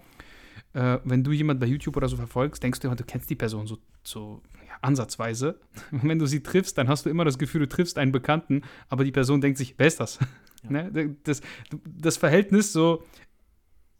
Äh, 0.74 0.98
wenn 1.04 1.22
du 1.22 1.32
jemanden 1.32 1.60
bei 1.60 1.66
YouTube 1.66 1.96
oder 1.96 2.08
so 2.08 2.16
verfolgst, 2.16 2.62
denkst 2.62 2.80
du 2.80 2.88
immer, 2.88 2.96
du 2.96 3.04
kennst 3.04 3.30
die 3.30 3.36
Person 3.36 3.66
so, 3.66 3.78
so 4.02 4.42
ansatzweise. 4.82 5.60
Und 5.92 6.02
wenn 6.08 6.18
du 6.18 6.26
sie 6.26 6.42
triffst, 6.42 6.76
dann 6.76 6.88
hast 6.88 7.06
du 7.06 7.10
immer 7.10 7.24
das 7.24 7.38
Gefühl, 7.38 7.60
du 7.60 7.68
triffst 7.68 7.96
einen 7.96 8.12
Bekannten, 8.12 8.62
aber 8.88 9.04
die 9.04 9.12
Person 9.12 9.40
denkt 9.40 9.56
sich, 9.56 9.74
wer 9.78 9.86
ist 9.86 10.00
das? 10.00 10.18
Ja. 10.64 10.70
ne? 10.90 11.16
das, 11.22 11.40
das 11.86 12.16
Verhältnis 12.16 12.72
so 12.72 13.04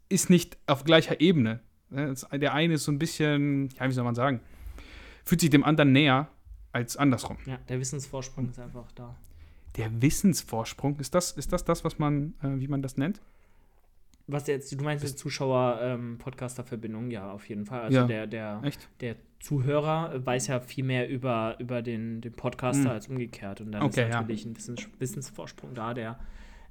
ist 0.09 0.29
nicht 0.29 0.57
auf 0.67 0.83
gleicher 0.83 1.21
Ebene. 1.21 1.61
Ne? 1.89 2.13
Der 2.33 2.53
eine 2.53 2.75
ist 2.75 2.83
so 2.83 2.91
ein 2.91 2.99
bisschen, 2.99 3.69
ja, 3.79 3.87
wie 3.87 3.93
soll 3.93 4.03
man 4.03 4.15
sagen, 4.15 4.41
fühlt 5.23 5.41
sich 5.41 5.49
dem 5.49 5.63
anderen 5.63 5.93
näher 5.93 6.27
als 6.71 6.97
andersrum. 6.97 7.37
Ja, 7.45 7.57
der 7.69 7.79
Wissensvorsprung 7.79 8.49
ist 8.49 8.59
einfach 8.59 8.91
da. 8.91 9.15
Der 9.77 10.01
Wissensvorsprung, 10.01 10.99
ist 10.99 11.15
das, 11.15 11.31
ist 11.31 11.53
das 11.53 11.63
das, 11.63 11.83
was 11.83 11.99
man, 11.99 12.33
äh, 12.43 12.59
wie 12.59 12.67
man 12.67 12.81
das 12.81 12.97
nennt? 12.97 13.21
Was 14.27 14.47
jetzt, 14.47 14.71
du 14.71 14.83
meinst 14.83 15.03
die 15.03 15.15
Zuschauer-Podcaster-Verbindung, 15.15 17.05
ähm, 17.05 17.11
ja, 17.11 17.31
auf 17.31 17.47
jeden 17.47 17.65
Fall. 17.65 17.81
Also 17.81 17.99
ja, 17.99 18.07
der, 18.07 18.27
der, 18.27 18.61
echt? 18.63 18.89
der 19.01 19.15
Zuhörer 19.39 20.25
weiß 20.25 20.47
ja 20.47 20.59
viel 20.59 20.83
mehr 20.83 21.07
über, 21.07 21.55
über 21.59 21.83
den, 21.83 22.21
den 22.21 22.33
Podcaster 22.33 22.85
hm. 22.85 22.91
als 22.91 23.07
umgekehrt. 23.07 23.61
Und 23.61 23.71
dann 23.71 23.83
okay, 23.83 24.03
ist 24.03 24.09
natürlich 24.09 24.45
ja. 24.45 24.51
ein 24.51 24.57
Wissens, 24.57 24.89
Wissensvorsprung 24.97 25.75
da, 25.75 25.93
der 25.93 26.19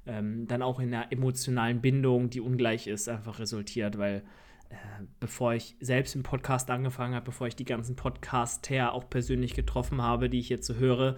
ähm, 0.05 0.47
dann 0.47 0.61
auch 0.61 0.79
in 0.79 0.93
einer 0.93 1.11
emotionalen 1.11 1.81
Bindung, 1.81 2.29
die 2.29 2.41
ungleich 2.41 2.87
ist, 2.87 3.09
einfach 3.09 3.39
resultiert, 3.39 3.97
weil 3.97 4.23
äh, 4.69 4.75
bevor 5.19 5.53
ich 5.53 5.75
selbst 5.79 6.15
im 6.15 6.23
Podcast 6.23 6.69
angefangen 6.69 7.15
habe, 7.15 7.25
bevor 7.25 7.47
ich 7.47 7.55
die 7.55 7.65
ganzen 7.65 7.95
Podcaster 7.95 8.93
auch 8.93 9.09
persönlich 9.09 9.53
getroffen 9.53 10.01
habe, 10.01 10.29
die 10.29 10.39
ich 10.39 10.49
jetzt 10.49 10.67
so 10.67 10.75
höre, 10.75 11.17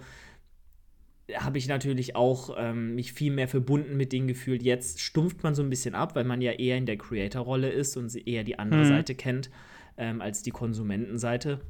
habe 1.36 1.58
ich 1.58 1.68
natürlich 1.68 2.16
auch 2.16 2.56
ähm, 2.58 2.94
mich 2.94 3.12
viel 3.12 3.32
mehr 3.32 3.48
verbunden 3.48 3.96
mit 3.96 4.12
denen 4.12 4.28
gefühlt. 4.28 4.62
Jetzt 4.62 5.00
stumpft 5.00 5.42
man 5.42 5.54
so 5.54 5.62
ein 5.62 5.70
bisschen 5.70 5.94
ab, 5.94 6.14
weil 6.14 6.24
man 6.24 6.40
ja 6.40 6.52
eher 6.52 6.78
in 6.78 6.86
der 6.86 6.96
Creator-Rolle 6.96 7.70
ist 7.70 7.96
und 7.96 8.14
eher 8.26 8.44
die 8.44 8.58
andere 8.58 8.84
mhm. 8.84 8.88
Seite 8.88 9.14
kennt 9.14 9.50
ähm, 9.96 10.20
als 10.20 10.42
die 10.42 10.50
Konsumentenseite. 10.50 11.60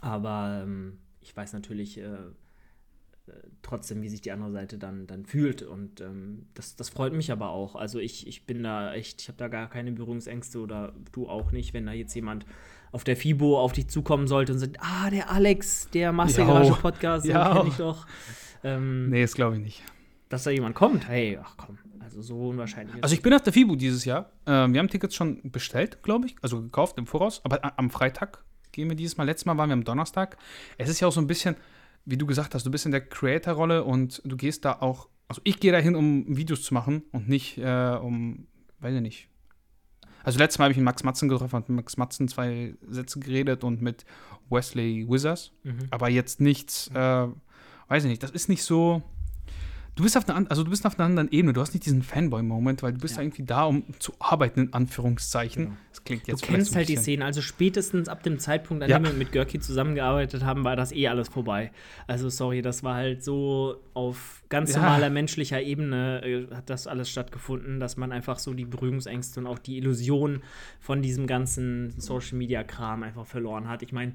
Aber 0.00 0.62
ähm, 0.62 0.98
ich 1.20 1.36
weiß 1.36 1.52
natürlich 1.52 1.98
äh, 1.98 2.02
äh, 2.02 3.32
trotzdem, 3.62 4.00
wie 4.02 4.08
sich 4.08 4.20
die 4.20 4.30
andere 4.30 4.52
Seite 4.52 4.78
dann, 4.78 5.06
dann 5.06 5.26
fühlt. 5.26 5.62
Und 5.62 6.00
ähm, 6.00 6.46
das, 6.54 6.76
das 6.76 6.88
freut 6.88 7.12
mich 7.12 7.32
aber 7.32 7.50
auch. 7.50 7.74
Also 7.74 7.98
ich, 7.98 8.26
ich 8.26 8.46
bin 8.46 8.62
da 8.62 8.94
echt, 8.94 9.22
ich 9.22 9.28
habe 9.28 9.38
da 9.38 9.48
gar 9.48 9.68
keine 9.68 9.92
Berührungsängste 9.92 10.60
oder 10.60 10.94
du 11.12 11.28
auch 11.28 11.50
nicht, 11.50 11.74
wenn 11.74 11.86
da 11.86 11.92
jetzt 11.92 12.14
jemand 12.14 12.46
auf 12.92 13.04
der 13.04 13.16
FIBO 13.16 13.60
auf 13.60 13.72
dich 13.72 13.88
zukommen 13.88 14.28
sollte 14.28 14.52
und 14.52 14.60
sagt, 14.60 14.76
ah, 14.80 15.10
der 15.10 15.30
Alex, 15.30 15.90
der 15.90 16.12
Mastergarage-Podcast, 16.12 17.26
den 17.26 17.34
kenne 17.34 17.68
ich 17.68 17.76
doch. 17.76 18.06
Ähm, 18.64 19.10
nee, 19.10 19.22
das 19.22 19.34
glaube 19.34 19.56
ich 19.56 19.62
nicht. 19.62 19.82
Dass 20.28 20.44
da 20.44 20.50
jemand 20.50 20.74
kommt, 20.74 21.08
hey, 21.08 21.38
ach 21.42 21.56
komm, 21.56 21.78
also 22.00 22.22
so 22.22 22.48
unwahrscheinlich. 22.48 23.02
Also 23.02 23.14
ich 23.14 23.22
bin 23.22 23.32
auf 23.32 23.42
der 23.42 23.52
FIBU 23.52 23.76
dieses 23.76 24.04
Jahr. 24.04 24.30
Ähm, 24.46 24.72
wir 24.72 24.80
haben 24.80 24.88
Tickets 24.88 25.14
schon 25.14 25.40
bestellt, 25.50 26.02
glaube 26.02 26.26
ich, 26.26 26.36
also 26.42 26.60
gekauft 26.60 26.98
im 26.98 27.06
Voraus, 27.06 27.40
aber 27.44 27.78
am 27.78 27.90
Freitag 27.90 28.44
gehen 28.72 28.88
wir 28.88 28.96
dieses 28.96 29.16
Mal. 29.16 29.24
Letztes 29.24 29.46
Mal 29.46 29.56
waren 29.56 29.70
wir 29.70 29.74
am 29.74 29.84
Donnerstag. 29.84 30.36
Es 30.76 30.88
ist 30.88 31.00
ja 31.00 31.08
auch 31.08 31.12
so 31.12 31.20
ein 31.20 31.26
bisschen, 31.26 31.56
wie 32.04 32.16
du 32.16 32.26
gesagt 32.26 32.54
hast, 32.54 32.64
du 32.64 32.70
bist 32.70 32.86
in 32.86 32.92
der 32.92 33.00
Creator-Rolle 33.00 33.84
und 33.84 34.22
du 34.24 34.36
gehst 34.36 34.64
da 34.64 34.72
auch, 34.80 35.08
also 35.28 35.40
ich 35.44 35.60
gehe 35.60 35.72
dahin, 35.72 35.94
um 35.94 36.24
Videos 36.36 36.62
zu 36.62 36.74
machen 36.74 37.02
und 37.12 37.28
nicht 37.28 37.58
äh, 37.58 37.98
um, 38.00 38.46
weiß 38.80 38.94
ich 38.94 39.02
nicht. 39.02 39.28
Also 40.22 40.38
letztes 40.38 40.58
Mal 40.58 40.66
habe 40.66 40.72
ich 40.72 40.78
mit 40.78 40.84
Max 40.84 41.04
Matzen 41.04 41.28
getroffen, 41.28 41.56
und 41.56 41.68
mit 41.68 41.76
Max 41.76 41.96
Matzen 41.96 42.28
zwei 42.28 42.74
Sätze 42.88 43.20
geredet 43.20 43.64
und 43.64 43.80
mit 43.80 44.04
Wesley 44.50 45.06
Wizards, 45.08 45.52
mhm. 45.62 45.88
aber 45.90 46.10
jetzt 46.10 46.40
nichts, 46.40 46.88
äh, 46.94 47.28
weiß 47.88 48.04
ich 48.04 48.10
nicht, 48.10 48.22
das 48.22 48.30
ist 48.30 48.48
nicht 48.48 48.62
so. 48.62 49.02
Du 49.96 50.04
bist 50.04 50.16
auf 50.16 50.28
einer, 50.28 50.48
also 50.48 50.62
du 50.62 50.70
bist 50.70 50.86
auf 50.86 50.96
einer 50.96 51.06
anderen 51.06 51.28
Ebene. 51.32 51.52
Du 51.52 51.60
hast 51.60 51.74
nicht 51.74 51.84
diesen 51.84 52.04
Fanboy-Moment, 52.04 52.84
weil 52.84 52.92
du 52.92 53.00
bist 53.00 53.16
ja. 53.16 53.22
irgendwie 53.22 53.42
da, 53.42 53.64
um 53.64 53.82
zu 53.98 54.12
arbeiten, 54.20 54.60
in 54.60 54.72
Anführungszeichen. 54.72 55.64
Genau. 55.64 55.76
Das 55.90 56.04
klingt 56.04 56.28
jetzt 56.28 56.42
Du 56.42 56.46
kennst 56.46 56.76
halt 56.76 56.88
die 56.88 56.94
Szene. 56.94 57.24
Also 57.24 57.40
spätestens 57.40 58.08
ab 58.08 58.22
dem 58.22 58.38
Zeitpunkt, 58.38 58.84
an 58.84 58.90
ja. 58.90 59.00
dem 59.00 59.06
wir 59.06 59.12
mit 59.14 59.32
Görki 59.32 59.58
zusammengearbeitet 59.58 60.44
haben, 60.44 60.62
war 60.62 60.76
das 60.76 60.92
eh 60.92 61.08
alles 61.08 61.28
vorbei. 61.28 61.72
Also 62.06 62.28
sorry, 62.28 62.62
das 62.62 62.84
war 62.84 62.94
halt 62.94 63.24
so 63.24 63.82
auf 63.92 64.44
ganz 64.48 64.72
ja. 64.72 64.82
normaler 64.82 65.10
menschlicher 65.10 65.60
Ebene 65.60 66.22
äh, 66.24 66.54
hat 66.54 66.70
das 66.70 66.86
alles 66.86 67.10
stattgefunden, 67.10 67.80
dass 67.80 67.96
man 67.96 68.12
einfach 68.12 68.38
so 68.38 68.54
die 68.54 68.66
Berührungsängste 68.66 69.40
und 69.40 69.48
auch 69.48 69.58
die 69.58 69.78
Illusion 69.78 70.44
von 70.78 71.02
diesem 71.02 71.26
ganzen 71.26 71.98
Social-Media-Kram 71.98 73.02
einfach 73.02 73.26
verloren 73.26 73.66
hat. 73.66 73.82
Ich 73.82 73.90
meine, 73.90 74.14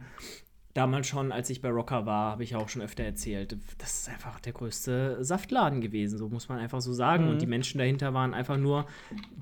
damals 0.74 1.08
schon, 1.08 1.32
als 1.32 1.50
ich 1.50 1.62
bei 1.62 1.70
Rocker 1.70 2.06
war, 2.06 2.32
habe 2.32 2.44
ich 2.44 2.56
auch 2.56 2.68
schon 2.68 2.82
öfter 2.82 3.04
erzählt, 3.04 3.56
das 3.78 4.00
ist 4.00 4.10
einfach 4.10 4.40
der 4.40 4.54
größte 4.54 5.24
Saftladen 5.24 5.82
gewesen, 5.82 6.18
so 6.18 6.30
muss 6.30 6.50
man 6.50 6.58
einfach 6.58 6.82
so 6.82 6.94
sagen. 6.94 7.26
Mhm. 7.26 7.30
Und 7.32 7.42
die 7.42 7.48
Menschen 7.48 7.78
dahinter 7.78 8.14
waren 8.14 8.34
einfach 8.34 8.58
nur 8.58 8.88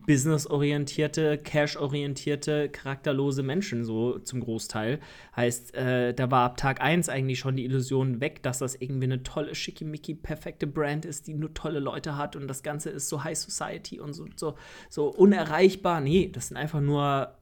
businessorientierte, 0.06 1.38
cash-orientierte, 1.38 2.70
charakterlose 2.70 3.44
Menschen, 3.44 3.86
so 3.86 4.20
zum 4.20 4.42
Großteil. 4.42 5.00
Heißt, 5.36 5.74
äh, 5.76 6.14
da 6.14 6.30
war 6.32 6.46
ab 6.46 6.58
Tag 6.58 6.82
1 6.82 7.08
eigentlich 7.08 7.40
schon 7.40 7.56
die 7.56 7.64
Illusion 7.64 8.20
weg, 8.20 8.44
dass 8.44 8.60
das 8.60 8.76
irgendwie 8.76 9.06
eine 9.06 9.24
tolle, 9.24 9.56
schickimicki, 9.56 10.16
perfekte 10.16 10.68
Brand 10.68 11.06
ist, 11.06 11.28
die 11.28 11.34
nur 11.34 11.54
tolle 11.54 11.80
Leute 11.80 12.18
hat 12.18 12.36
und 12.36 12.48
das 12.50 12.62
Ganze 12.62 12.90
ist 12.90 13.08
so 13.08 13.24
High 13.24 13.38
Society 13.38 14.02
und 14.02 14.14
so, 14.14 14.26
so, 14.36 14.56
so 14.90 15.08
unerreichbar. 15.08 16.02
Nee, 16.02 16.30
das 16.32 16.50
sind 16.50 16.58
einfach 16.58 16.82
nur 16.82 17.36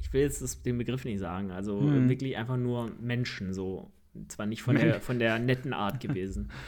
ich 0.00 0.12
will 0.12 0.22
jetzt 0.22 0.64
den 0.66 0.78
Begriff 0.78 1.04
nicht 1.04 1.18
sagen, 1.18 1.50
also 1.50 1.80
hm. 1.80 2.08
wirklich 2.08 2.36
einfach 2.36 2.56
nur 2.56 2.90
Menschen 3.00 3.52
so. 3.52 3.90
Zwar 4.26 4.46
nicht 4.46 4.62
von 4.62 4.74
der, 4.74 5.00
von 5.00 5.18
der 5.18 5.38
netten 5.38 5.72
Art 5.72 6.00
gewesen. 6.00 6.50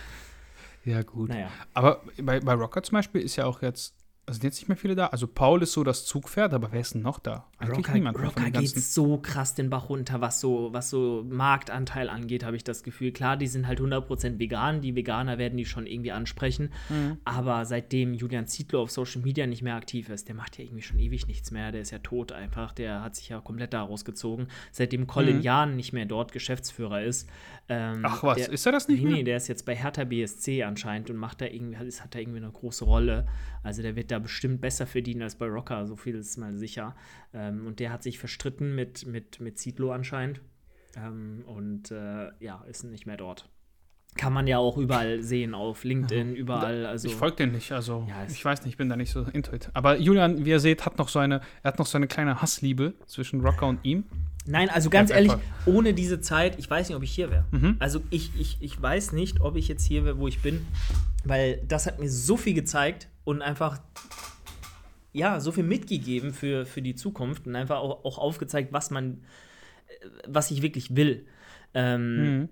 Ja, 0.82 1.02
gut. 1.02 1.28
Naja. 1.28 1.50
Aber 1.74 2.02
bei, 2.16 2.40
bei 2.40 2.54
Rocker 2.54 2.82
zum 2.82 2.96
Beispiel 2.96 3.20
ist 3.20 3.36
ja 3.36 3.44
auch 3.44 3.60
jetzt 3.60 3.94
sind 4.28 4.44
jetzt 4.44 4.58
nicht 4.58 4.68
mehr 4.68 4.76
viele 4.76 4.94
da. 4.94 5.06
Also 5.06 5.26
Paul 5.26 5.62
ist 5.62 5.72
so 5.72 5.82
das 5.82 6.04
Zugpferd, 6.04 6.54
aber 6.54 6.72
wer 6.72 6.80
ist 6.80 6.94
denn 6.94 7.02
noch 7.02 7.18
da? 7.18 7.46
Eigentlich 7.58 7.78
Rocker, 7.78 7.94
niemand. 7.94 8.18
Rocker 8.18 8.50
geht 8.50 8.68
so 8.68 9.18
krass 9.18 9.54
den 9.54 9.70
Bach 9.70 9.88
runter, 9.88 10.20
was 10.20 10.40
so, 10.40 10.68
was 10.72 10.90
so 10.90 11.24
Marktanteil 11.28 12.08
angeht, 12.08 12.44
habe 12.44 12.56
ich 12.56 12.62
das 12.62 12.82
Gefühl. 12.82 13.12
Klar, 13.12 13.36
die 13.36 13.48
sind 13.48 13.66
halt 13.66 13.80
100% 13.80 14.38
vegan. 14.38 14.80
Die 14.80 14.94
Veganer 14.94 15.38
werden 15.38 15.56
die 15.56 15.64
schon 15.64 15.86
irgendwie 15.86 16.12
ansprechen. 16.12 16.70
Mhm. 16.88 17.18
Aber 17.24 17.64
seitdem 17.64 18.14
Julian 18.14 18.46
Zietlow 18.46 18.82
auf 18.82 18.90
Social 18.90 19.22
Media 19.22 19.46
nicht 19.46 19.62
mehr 19.62 19.74
aktiv 19.74 20.08
ist, 20.08 20.28
der 20.28 20.34
macht 20.34 20.58
ja 20.58 20.64
irgendwie 20.64 20.82
schon 20.82 20.98
ewig 20.98 21.26
nichts 21.26 21.50
mehr. 21.50 21.72
Der 21.72 21.80
ist 21.80 21.90
ja 21.90 21.98
tot 21.98 22.32
einfach. 22.32 22.72
Der 22.72 23.02
hat 23.02 23.16
sich 23.16 23.28
ja 23.30 23.40
komplett 23.40 23.72
daraus 23.72 24.04
gezogen. 24.04 24.46
Seitdem 24.70 25.06
Colin 25.06 25.38
mhm. 25.38 25.42
Jahn 25.42 25.76
nicht 25.76 25.92
mehr 25.92 26.06
dort 26.06 26.32
Geschäftsführer 26.32 27.02
ist. 27.02 27.28
Ähm, 27.68 28.02
Ach 28.04 28.22
was, 28.22 28.36
der, 28.36 28.50
ist 28.50 28.66
er 28.66 28.72
das 28.72 28.88
nicht 28.88 29.00
nee, 29.00 29.06
mehr? 29.06 29.16
Nee, 29.18 29.24
der 29.24 29.36
ist 29.36 29.48
jetzt 29.48 29.66
bei 29.66 29.74
Hertha 29.74 30.04
BSC 30.04 30.62
anscheinend 30.62 31.10
und 31.10 31.16
macht 31.16 31.40
da 31.40 31.46
irgendwie, 31.46 31.76
hat 31.76 32.14
da 32.14 32.18
irgendwie 32.18 32.38
eine 32.38 32.50
große 32.50 32.84
Rolle. 32.84 33.26
Also 33.62 33.82
der 33.82 33.96
wird 33.96 34.10
da 34.10 34.18
bestimmt 34.18 34.60
besser 34.60 34.86
verdienen 34.86 35.22
als 35.22 35.34
bei 35.34 35.46
Rocker, 35.46 35.86
so 35.86 35.96
viel 35.96 36.14
ist 36.14 36.36
mal 36.38 36.56
sicher. 36.56 36.96
Ähm, 37.34 37.66
und 37.66 37.80
der 37.80 37.92
hat 37.92 38.02
sich 38.02 38.18
verstritten 38.18 38.74
mit, 38.74 39.06
mit, 39.06 39.40
mit 39.40 39.58
Zidlo 39.58 39.92
anscheinend. 39.92 40.40
Ähm, 40.96 41.44
und 41.46 41.90
äh, 41.90 42.30
ja, 42.40 42.64
ist 42.68 42.84
nicht 42.84 43.06
mehr 43.06 43.16
dort. 43.16 43.48
Kann 44.16 44.32
man 44.32 44.48
ja 44.48 44.58
auch 44.58 44.76
überall 44.76 45.22
sehen, 45.22 45.54
auf 45.54 45.84
LinkedIn, 45.84 46.34
überall. 46.34 46.84
Also, 46.84 47.06
ich 47.06 47.14
folge 47.14 47.36
den 47.36 47.52
nicht, 47.52 47.70
also 47.70 48.04
ja, 48.08 48.26
ich 48.28 48.44
weiß 48.44 48.62
nicht, 48.62 48.72
ich 48.72 48.76
bin 48.76 48.88
da 48.88 48.96
nicht 48.96 49.12
so 49.12 49.22
intuit. 49.22 49.70
Aber 49.72 49.98
Julian, 49.98 50.44
wie 50.44 50.50
ihr 50.50 50.58
seht, 50.58 50.84
hat 50.84 50.98
noch 50.98 51.08
so 51.08 51.20
eine, 51.20 51.40
er 51.62 51.72
hat 51.72 51.78
noch 51.78 51.86
so 51.86 51.96
eine 51.96 52.08
kleine 52.08 52.42
Hassliebe 52.42 52.94
zwischen 53.06 53.40
Rocker 53.40 53.68
und 53.68 53.78
ihm. 53.84 54.04
Nein, 54.50 54.68
also 54.68 54.90
ganz 54.90 55.10
ehrlich, 55.10 55.32
ohne 55.66 55.94
diese 55.94 56.20
Zeit, 56.20 56.58
ich 56.58 56.68
weiß 56.68 56.88
nicht, 56.88 56.96
ob 56.96 57.02
ich 57.02 57.12
hier 57.12 57.30
wäre. 57.30 57.44
Mhm. 57.50 57.76
Also 57.78 58.02
ich, 58.10 58.32
ich, 58.38 58.58
ich 58.60 58.80
weiß 58.80 59.12
nicht, 59.12 59.40
ob 59.40 59.56
ich 59.56 59.68
jetzt 59.68 59.84
hier 59.84 60.04
wäre, 60.04 60.18
wo 60.18 60.28
ich 60.28 60.40
bin, 60.42 60.66
weil 61.24 61.62
das 61.68 61.86
hat 61.86 61.98
mir 62.00 62.10
so 62.10 62.36
viel 62.36 62.54
gezeigt 62.54 63.08
und 63.24 63.42
einfach 63.42 63.80
ja, 65.12 65.40
so 65.40 65.52
viel 65.52 65.64
mitgegeben 65.64 66.32
für, 66.32 66.66
für 66.66 66.82
die 66.82 66.94
Zukunft 66.94 67.46
und 67.46 67.56
einfach 67.56 67.78
auch, 67.78 68.04
auch 68.04 68.18
aufgezeigt, 68.18 68.72
was 68.72 68.90
man, 68.90 69.24
äh, 69.88 70.06
was 70.28 70.50
ich 70.50 70.62
wirklich 70.62 70.94
will. 70.96 71.26
Ähm, 71.74 72.38
mhm. 72.40 72.48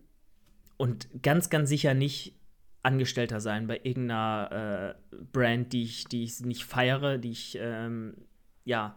Und 0.76 1.08
ganz, 1.22 1.50
ganz 1.50 1.68
sicher 1.68 1.94
nicht 1.94 2.34
Angestellter 2.82 3.40
sein 3.40 3.66
bei 3.66 3.80
irgendeiner 3.82 4.94
äh, 5.10 5.16
Brand, 5.32 5.72
die 5.72 5.82
ich, 5.82 6.04
die 6.04 6.22
ich 6.24 6.40
nicht 6.40 6.64
feiere, 6.64 7.18
die 7.18 7.30
ich, 7.30 7.58
ähm, 7.60 8.14
ja, 8.64 8.96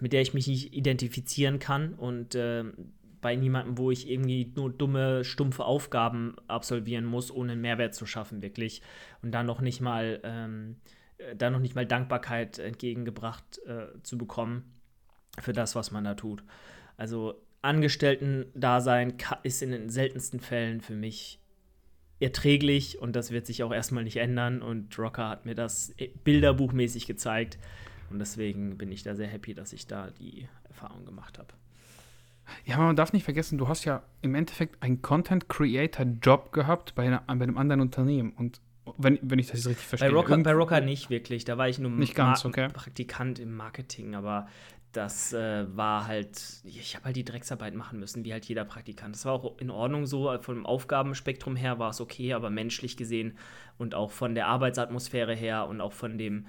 mit 0.00 0.12
der 0.12 0.22
ich 0.22 0.34
mich 0.34 0.46
nicht 0.46 0.74
identifizieren 0.74 1.58
kann 1.58 1.94
und 1.94 2.34
äh, 2.34 2.64
bei 3.20 3.34
niemandem, 3.34 3.78
wo 3.78 3.90
ich 3.90 4.08
irgendwie 4.08 4.52
nur 4.54 4.70
dumme, 4.70 5.24
stumpfe 5.24 5.64
Aufgaben 5.64 6.36
absolvieren 6.46 7.04
muss, 7.04 7.30
ohne 7.30 7.52
einen 7.52 7.60
Mehrwert 7.60 7.94
zu 7.94 8.06
schaffen, 8.06 8.42
wirklich. 8.42 8.80
Und 9.22 9.32
dann 9.32 9.46
noch 9.46 9.60
nicht 9.60 9.80
mal 9.80 10.20
ähm, 10.22 10.76
äh, 11.18 11.36
da 11.36 11.50
noch 11.50 11.60
nicht 11.60 11.74
mal 11.74 11.86
Dankbarkeit 11.86 12.58
entgegengebracht 12.58 13.60
äh, 13.66 13.86
zu 14.02 14.16
bekommen 14.16 14.64
für 15.40 15.52
das, 15.52 15.74
was 15.74 15.90
man 15.90 16.04
da 16.04 16.14
tut. 16.14 16.42
Also 16.96 17.42
Angestellten-Dasein 17.62 19.14
ist 19.42 19.62
in 19.62 19.70
den 19.70 19.90
seltensten 19.90 20.40
Fällen 20.40 20.80
für 20.80 20.94
mich 20.94 21.40
erträglich 22.20 22.98
und 22.98 23.14
das 23.14 23.30
wird 23.30 23.46
sich 23.46 23.62
auch 23.62 23.72
erstmal 23.72 24.04
nicht 24.04 24.16
ändern. 24.16 24.62
Und 24.62 24.98
Rocker 24.98 25.28
hat 25.28 25.44
mir 25.44 25.54
das 25.54 25.94
bilderbuchmäßig 26.24 27.06
gezeigt. 27.06 27.58
Und 28.10 28.18
deswegen 28.18 28.78
bin 28.78 28.90
ich 28.92 29.02
da 29.02 29.14
sehr 29.14 29.28
happy, 29.28 29.54
dass 29.54 29.72
ich 29.72 29.86
da 29.86 30.10
die 30.10 30.48
Erfahrung 30.64 31.04
gemacht 31.04 31.38
habe. 31.38 31.52
Ja, 32.64 32.76
aber 32.76 32.86
man 32.86 32.96
darf 32.96 33.12
nicht 33.12 33.24
vergessen, 33.24 33.58
du 33.58 33.68
hast 33.68 33.84
ja 33.84 34.02
im 34.22 34.34
Endeffekt 34.34 34.82
einen 34.82 35.02
Content 35.02 35.48
Creator 35.48 36.06
Job 36.22 36.52
gehabt 36.52 36.94
bei, 36.94 37.06
einer, 37.06 37.22
bei 37.26 37.32
einem 37.32 37.58
anderen 37.58 37.80
Unternehmen. 37.82 38.32
Und 38.32 38.60
wenn, 38.96 39.18
wenn 39.22 39.38
ich 39.38 39.48
das 39.48 39.58
jetzt 39.58 39.68
richtig 39.68 39.86
verstehe. 39.86 40.10
Bei 40.10 40.14
Rocker, 40.14 40.38
bei 40.38 40.52
Rocker 40.52 40.80
nicht 40.80 41.10
wirklich. 41.10 41.44
Da 41.44 41.58
war 41.58 41.68
ich 41.68 41.78
nur 41.78 41.90
nicht 41.90 42.14
ganz, 42.14 42.44
okay. 42.44 42.68
Praktikant 42.72 43.38
im 43.38 43.54
Marketing, 43.54 44.14
aber 44.14 44.46
das 44.92 45.32
äh, 45.34 45.66
war 45.76 46.06
halt, 46.06 46.62
ich 46.64 46.96
habe 46.96 47.06
halt 47.06 47.16
die 47.16 47.24
Drecksarbeit 47.24 47.74
machen 47.74 48.00
müssen, 48.00 48.24
wie 48.24 48.32
halt 48.32 48.46
jeder 48.46 48.64
Praktikant. 48.64 49.14
Das 49.14 49.24
war 49.26 49.34
auch 49.34 49.58
in 49.58 49.70
Ordnung 49.70 50.06
so, 50.06 50.36
vom 50.40 50.64
Aufgabenspektrum 50.64 51.56
her 51.56 51.78
war 51.78 51.90
es 51.90 52.00
okay, 52.00 52.32
aber 52.32 52.48
menschlich 52.48 52.96
gesehen 52.96 53.36
und 53.76 53.94
auch 53.94 54.10
von 54.10 54.34
der 54.34 54.46
Arbeitsatmosphäre 54.46 55.34
her 55.34 55.68
und 55.68 55.80
auch 55.80 55.92
von 55.92 56.16
dem, 56.16 56.46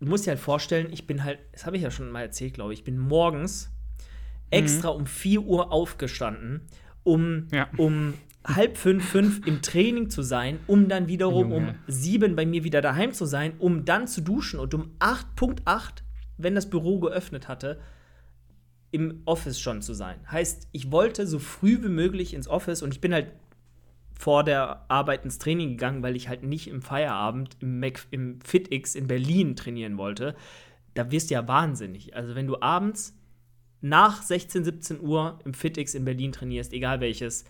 du 0.00 0.06
musst 0.06 0.26
dir 0.26 0.30
halt 0.30 0.40
vorstellen, 0.40 0.88
ich 0.92 1.06
bin 1.06 1.24
halt, 1.24 1.38
das 1.52 1.66
habe 1.66 1.76
ich 1.76 1.82
ja 1.82 1.90
schon 1.90 2.10
mal 2.10 2.22
erzählt, 2.22 2.54
glaube 2.54 2.72
ich, 2.72 2.80
ich 2.80 2.84
bin 2.84 2.98
morgens 2.98 3.70
extra 4.50 4.92
mhm. 4.92 5.00
um 5.00 5.06
4 5.06 5.42
Uhr 5.42 5.72
aufgestanden, 5.72 6.62
um, 7.04 7.48
ja. 7.52 7.68
um 7.76 8.14
halb 8.44 8.78
fünf, 8.78 9.04
fünf 9.04 9.46
im 9.46 9.60
Training 9.62 10.10
zu 10.10 10.22
sein, 10.22 10.58
um 10.66 10.88
dann 10.88 11.08
wiederum 11.08 11.50
Junge. 11.50 11.68
um 11.68 11.74
sieben 11.86 12.34
bei 12.36 12.46
mir 12.46 12.64
wieder 12.64 12.80
daheim 12.80 13.12
zu 13.12 13.26
sein, 13.26 13.54
um 13.58 13.84
dann 13.84 14.06
zu 14.06 14.22
duschen 14.22 14.58
und 14.58 14.72
um 14.74 14.92
8.8, 15.00 16.02
wenn 16.38 16.54
das 16.54 16.70
Büro 16.70 16.98
geöffnet 17.00 17.48
hatte, 17.48 17.80
im 18.90 19.22
Office 19.26 19.60
schon 19.60 19.82
zu 19.82 19.92
sein. 19.92 20.16
Heißt, 20.30 20.68
ich 20.72 20.90
wollte 20.90 21.26
so 21.26 21.38
früh 21.38 21.82
wie 21.82 21.88
möglich 21.88 22.32
ins 22.32 22.48
Office 22.48 22.82
und 22.82 22.94
ich 22.94 23.02
bin 23.02 23.12
halt 23.12 23.32
vor 24.18 24.42
der 24.42 24.84
Arbeit 24.90 25.24
ins 25.24 25.38
Training 25.38 25.70
gegangen, 25.70 26.02
weil 26.02 26.16
ich 26.16 26.28
halt 26.28 26.42
nicht 26.42 26.66
im 26.66 26.82
Feierabend 26.82 27.56
im, 27.60 27.78
Mac, 27.78 28.00
im 28.10 28.40
FitX 28.40 28.96
in 28.96 29.06
Berlin 29.06 29.54
trainieren 29.54 29.96
wollte. 29.96 30.34
Da 30.94 31.12
wirst 31.12 31.30
du 31.30 31.34
ja 31.34 31.46
wahnsinnig. 31.46 32.16
Also, 32.16 32.34
wenn 32.34 32.48
du 32.48 32.60
abends 32.60 33.16
nach 33.80 34.20
16, 34.20 34.64
17 34.64 35.00
Uhr 35.00 35.38
im 35.44 35.54
FitX 35.54 35.94
in 35.94 36.04
Berlin 36.04 36.32
trainierst, 36.32 36.72
egal 36.72 37.00
welches, 37.00 37.44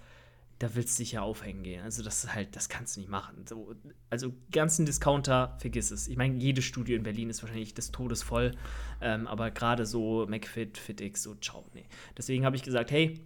da 0.58 0.75
willst 0.75 0.98
du 0.98 1.02
dich 1.02 1.12
ja 1.12 1.22
aufhängen 1.22 1.62
gehen. 1.62 1.82
Also, 1.82 2.02
das 2.02 2.25
ist 2.25 2.34
halt, 2.34 2.54
das 2.54 2.68
kannst 2.68 2.96
du 2.96 3.00
nicht 3.00 3.08
machen. 3.08 3.46
So, 3.48 3.75
also, 4.10 4.34
ganzen 4.52 4.84
Discounter, 4.84 5.56
vergiss 5.60 5.90
es. 5.90 6.06
Ich 6.06 6.18
meine, 6.18 6.37
jedes 6.37 6.66
Studio 6.66 6.96
in 6.96 7.02
Berlin 7.02 7.30
ist 7.30 7.42
wahrscheinlich 7.42 7.72
des 7.72 7.92
Todes 7.92 8.22
voll. 8.22 8.52
Ähm, 9.00 9.26
aber 9.26 9.50
gerade 9.50 9.87
so 9.87 10.26
McFit, 10.28 10.76
FitX, 10.76 11.22
so, 11.22 11.34
ciao, 11.37 11.64
nee. 11.72 11.87
Deswegen 12.18 12.44
habe 12.44 12.56
ich 12.56 12.62
gesagt, 12.62 12.90
hey, 12.90 13.18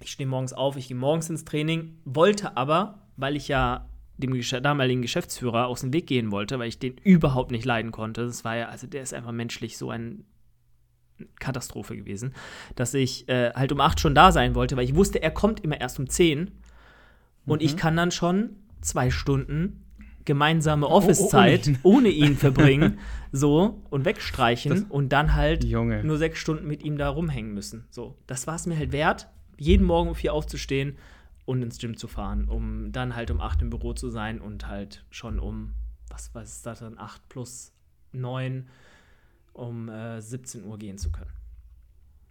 ich 0.00 0.12
stehe 0.12 0.28
morgens 0.28 0.52
auf, 0.52 0.76
ich 0.76 0.88
gehe 0.88 0.96
morgens 0.96 1.30
ins 1.30 1.44
Training, 1.44 1.98
wollte 2.04 2.56
aber, 2.56 3.08
weil 3.16 3.36
ich 3.36 3.48
ja 3.48 3.88
dem 4.16 4.40
damaligen 4.62 5.02
Geschäftsführer 5.02 5.68
aus 5.68 5.82
dem 5.82 5.92
Weg 5.92 6.08
gehen 6.08 6.32
wollte, 6.32 6.58
weil 6.58 6.68
ich 6.68 6.78
den 6.78 6.96
überhaupt 6.98 7.52
nicht 7.52 7.64
leiden 7.64 7.92
konnte. 7.92 8.26
Das 8.26 8.44
war 8.44 8.56
ja, 8.56 8.68
also 8.68 8.86
der 8.86 9.02
ist 9.02 9.14
einfach 9.14 9.32
menschlich 9.32 9.78
so 9.78 9.90
ein 9.90 10.24
Katastrophe 11.38 11.96
gewesen, 11.96 12.34
dass 12.74 12.94
ich 12.94 13.28
äh, 13.28 13.52
halt 13.54 13.72
um 13.72 13.80
8 13.80 13.98
schon 14.00 14.14
da 14.14 14.32
sein 14.32 14.54
wollte, 14.54 14.76
weil 14.76 14.84
ich 14.84 14.94
wusste, 14.94 15.22
er 15.22 15.30
kommt 15.30 15.60
immer 15.60 15.80
erst 15.80 15.98
um 15.98 16.08
10 16.08 16.50
und 17.46 17.60
mhm. 17.60 17.66
ich 17.66 17.76
kann 17.76 17.96
dann 17.96 18.10
schon 18.10 18.56
zwei 18.80 19.10
Stunden 19.10 19.84
gemeinsame 20.24 20.86
oh, 20.86 20.90
oh, 20.90 20.94
Office-Zeit 20.94 21.70
oh, 21.82 21.94
ohne 21.96 22.08
ihn 22.10 22.36
verbringen, 22.36 22.98
so 23.32 23.82
und 23.90 24.04
wegstreichen 24.04 24.70
das, 24.70 24.82
und 24.88 25.10
dann 25.12 25.34
halt 25.34 25.64
Junge. 25.64 26.04
nur 26.04 26.18
sechs 26.18 26.38
Stunden 26.38 26.66
mit 26.66 26.84
ihm 26.84 26.98
da 26.98 27.08
rumhängen 27.08 27.54
müssen. 27.54 27.86
So, 27.90 28.16
das 28.26 28.46
war 28.46 28.54
es 28.56 28.66
mir 28.66 28.76
halt 28.76 28.92
wert, 28.92 29.28
jeden 29.58 29.86
Morgen 29.86 30.08
um 30.08 30.14
vier 30.14 30.32
aufzustehen 30.32 30.96
und 31.44 31.62
ins 31.62 31.78
Gym 31.78 31.96
zu 31.96 32.08
fahren, 32.08 32.48
um 32.48 32.92
dann 32.92 33.16
halt 33.16 33.30
um 33.30 33.40
acht 33.40 33.62
im 33.62 33.70
Büro 33.70 33.92
zu 33.92 34.10
sein 34.10 34.40
und 34.40 34.66
halt 34.66 35.04
schon 35.10 35.38
um, 35.38 35.74
was, 36.08 36.34
was 36.34 36.56
ist 36.56 36.66
dann, 36.66 36.98
acht 36.98 37.28
plus 37.28 37.72
neun, 38.12 38.68
um 39.52 39.88
äh, 39.88 40.20
17 40.20 40.64
Uhr 40.64 40.78
gehen 40.78 40.98
zu 40.98 41.10
können. 41.10 41.32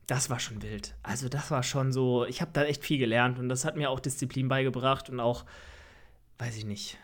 Das 0.07 0.29
war 0.29 0.39
schon 0.39 0.61
wild. 0.61 0.95
Also 1.03 1.27
das 1.27 1.51
war 1.51 1.63
schon 1.63 1.91
so, 1.91 2.25
ich 2.25 2.41
habe 2.41 2.51
da 2.53 2.63
echt 2.63 2.83
viel 2.83 2.97
gelernt 2.97 3.39
und 3.39 3.49
das 3.49 3.65
hat 3.65 3.75
mir 3.75 3.89
auch 3.89 3.99
Disziplin 3.99 4.47
beigebracht 4.47 5.09
und 5.09 5.19
auch, 5.19 5.45
weiß 6.37 6.55
ich 6.55 6.65
nicht, 6.65 6.97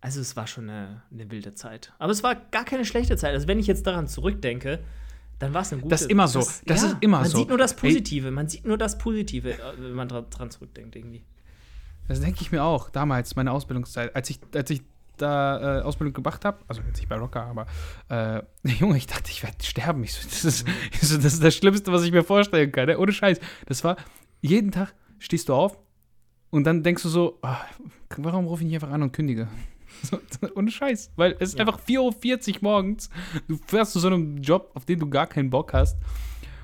also 0.00 0.20
es 0.20 0.36
war 0.36 0.46
schon 0.46 0.70
eine, 0.70 1.02
eine 1.10 1.30
wilde 1.30 1.54
Zeit. 1.54 1.92
Aber 1.98 2.12
es 2.12 2.22
war 2.22 2.36
gar 2.36 2.64
keine 2.64 2.84
schlechte 2.84 3.16
Zeit. 3.16 3.32
Also 3.32 3.48
wenn 3.48 3.58
ich 3.58 3.66
jetzt 3.66 3.86
daran 3.86 4.06
zurückdenke, 4.06 4.84
dann 5.38 5.52
war 5.52 5.62
es 5.62 5.72
eine 5.72 5.82
gute. 5.82 5.90
Das 5.90 6.02
ist 6.02 6.10
immer 6.10 6.28
so. 6.28 6.38
Das, 6.38 6.62
das 6.64 6.82
ja, 6.82 6.88
ist 6.88 6.96
immer 7.00 7.18
man 7.18 7.28
so. 7.28 7.36
Man 7.36 7.42
sieht 7.42 7.48
nur 7.48 7.58
das 7.58 7.76
Positive. 7.76 8.30
Man 8.30 8.48
sieht 8.48 8.66
nur 8.66 8.78
das 8.78 8.98
Positive, 8.98 9.52
äh, 9.52 9.58
wenn 9.78 9.92
man 9.92 10.08
dran, 10.08 10.26
dran 10.30 10.50
zurückdenkt 10.50 10.96
irgendwie. 10.96 11.24
Das 12.08 12.20
denke 12.20 12.40
ich 12.40 12.52
mir 12.52 12.62
auch. 12.62 12.88
Damals, 12.90 13.36
meine 13.36 13.52
Ausbildungszeit, 13.52 14.14
als 14.14 14.30
ich, 14.30 14.40
als 14.54 14.70
ich 14.70 14.82
da 15.16 15.80
äh, 15.80 15.82
Ausbildung 15.82 16.14
gemacht 16.14 16.44
habe, 16.44 16.58
also 16.68 16.82
jetzt 16.82 16.96
nicht 16.98 17.08
bei 17.08 17.16
Rocker, 17.16 17.42
aber 17.42 17.66
äh, 18.08 18.42
Junge, 18.68 18.96
ich 18.96 19.06
dachte, 19.06 19.30
ich 19.30 19.42
werde 19.42 19.56
sterben. 19.62 20.04
Ich 20.04 20.14
so, 20.14 20.22
das, 20.28 20.44
ist, 20.44 20.66
ich 20.92 21.00
so, 21.00 21.16
das 21.16 21.34
ist 21.34 21.44
das 21.44 21.54
Schlimmste, 21.54 21.92
was 21.92 22.02
ich 22.02 22.12
mir 22.12 22.24
vorstellen 22.24 22.72
kann. 22.72 22.86
Ne? 22.86 22.98
Ohne 22.98 23.12
Scheiß. 23.12 23.38
Das 23.66 23.84
war, 23.84 23.96
jeden 24.40 24.70
Tag 24.70 24.94
stehst 25.18 25.48
du 25.48 25.54
auf 25.54 25.78
und 26.50 26.64
dann 26.64 26.82
denkst 26.82 27.02
du 27.02 27.08
so, 27.08 27.38
oh, 27.42 27.56
warum 28.18 28.46
rufe 28.46 28.62
ich 28.62 28.68
nicht 28.68 28.76
einfach 28.76 28.90
an 28.90 29.02
und 29.02 29.12
kündige? 29.12 29.48
Ohne 30.54 30.70
Scheiß. 30.70 31.12
Weil 31.16 31.36
es 31.38 31.50
ist 31.50 31.58
ja. 31.58 31.64
einfach 31.64 31.80
4.40 31.80 32.56
Uhr 32.56 32.58
morgens. 32.62 33.10
Du 33.48 33.58
fährst 33.66 33.92
zu 33.92 34.00
so 34.00 34.08
einem 34.08 34.38
Job, 34.38 34.70
auf 34.74 34.84
den 34.84 34.98
du 34.98 35.08
gar 35.08 35.26
keinen 35.26 35.50
Bock 35.50 35.72
hast. 35.72 35.96